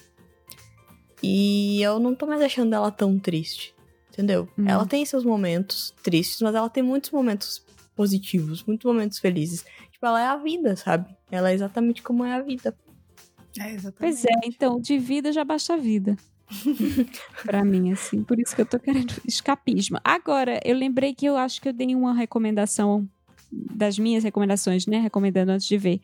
E 1.22 1.80
eu 1.82 1.98
não 1.98 2.14
tô 2.14 2.26
mais 2.26 2.42
achando 2.42 2.74
ela 2.74 2.90
tão 2.90 3.18
triste. 3.18 3.74
Entendeu? 4.10 4.48
Hum. 4.58 4.66
Ela 4.68 4.86
tem 4.86 5.04
seus 5.04 5.24
momentos 5.24 5.94
tristes, 6.02 6.40
mas 6.40 6.54
ela 6.54 6.68
tem 6.68 6.82
muitos 6.82 7.10
momentos 7.10 7.64
positivos, 7.96 8.62
muitos 8.64 8.84
momentos 8.84 9.18
felizes. 9.18 9.64
Tipo, 9.90 10.06
ela 10.06 10.20
é 10.20 10.26
a 10.26 10.36
vida, 10.36 10.76
sabe? 10.76 11.14
Ela 11.30 11.50
é 11.50 11.54
exatamente 11.54 12.02
como 12.02 12.24
é 12.24 12.34
a 12.34 12.42
vida. 12.42 12.76
É, 13.58 13.72
exatamente. 13.72 13.96
Pois 13.98 14.24
é, 14.24 14.40
então, 14.44 14.80
de 14.80 14.98
vida 14.98 15.32
já 15.32 15.44
basta 15.44 15.74
a 15.74 15.76
vida. 15.76 16.16
para 17.44 17.64
mim, 17.64 17.92
assim. 17.92 18.22
Por 18.22 18.38
isso 18.38 18.54
que 18.54 18.62
eu 18.62 18.66
tô 18.66 18.78
querendo 18.78 19.14
escapismo. 19.26 19.98
Agora, 20.04 20.60
eu 20.64 20.76
lembrei 20.76 21.14
que 21.14 21.26
eu 21.26 21.36
acho 21.36 21.60
que 21.60 21.68
eu 21.68 21.72
dei 21.72 21.94
uma 21.94 22.14
recomendação 22.14 23.08
das 23.50 23.98
minhas 23.98 24.24
recomendações, 24.24 24.86
né? 24.86 24.98
Recomendando 24.98 25.52
antes 25.52 25.66
de 25.66 25.78
ver. 25.78 26.00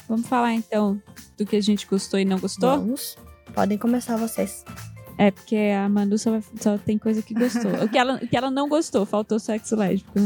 Vamos 0.09 0.27
falar 0.27 0.53
então 0.53 1.01
do 1.37 1.45
que 1.45 1.55
a 1.55 1.61
gente 1.61 1.87
gostou 1.87 2.19
e 2.19 2.25
não 2.25 2.39
gostou? 2.39 2.69
Vamos. 2.69 3.17
Podem 3.53 3.77
começar 3.77 4.17
vocês. 4.17 4.65
É, 5.23 5.31
porque 5.31 5.55
a 5.55 5.87
Manu 5.87 6.17
só, 6.17 6.41
só 6.59 6.77
tem 6.77 6.97
coisa 6.97 7.21
que 7.21 7.33
gostou. 7.33 7.71
o, 7.85 7.87
que 7.87 7.97
ela, 7.97 8.15
o 8.15 8.27
que 8.27 8.35
ela 8.35 8.51
não 8.51 8.67
gostou, 8.67 9.05
faltou 9.05 9.39
sexo 9.39 9.73
lésbico. 9.75 10.19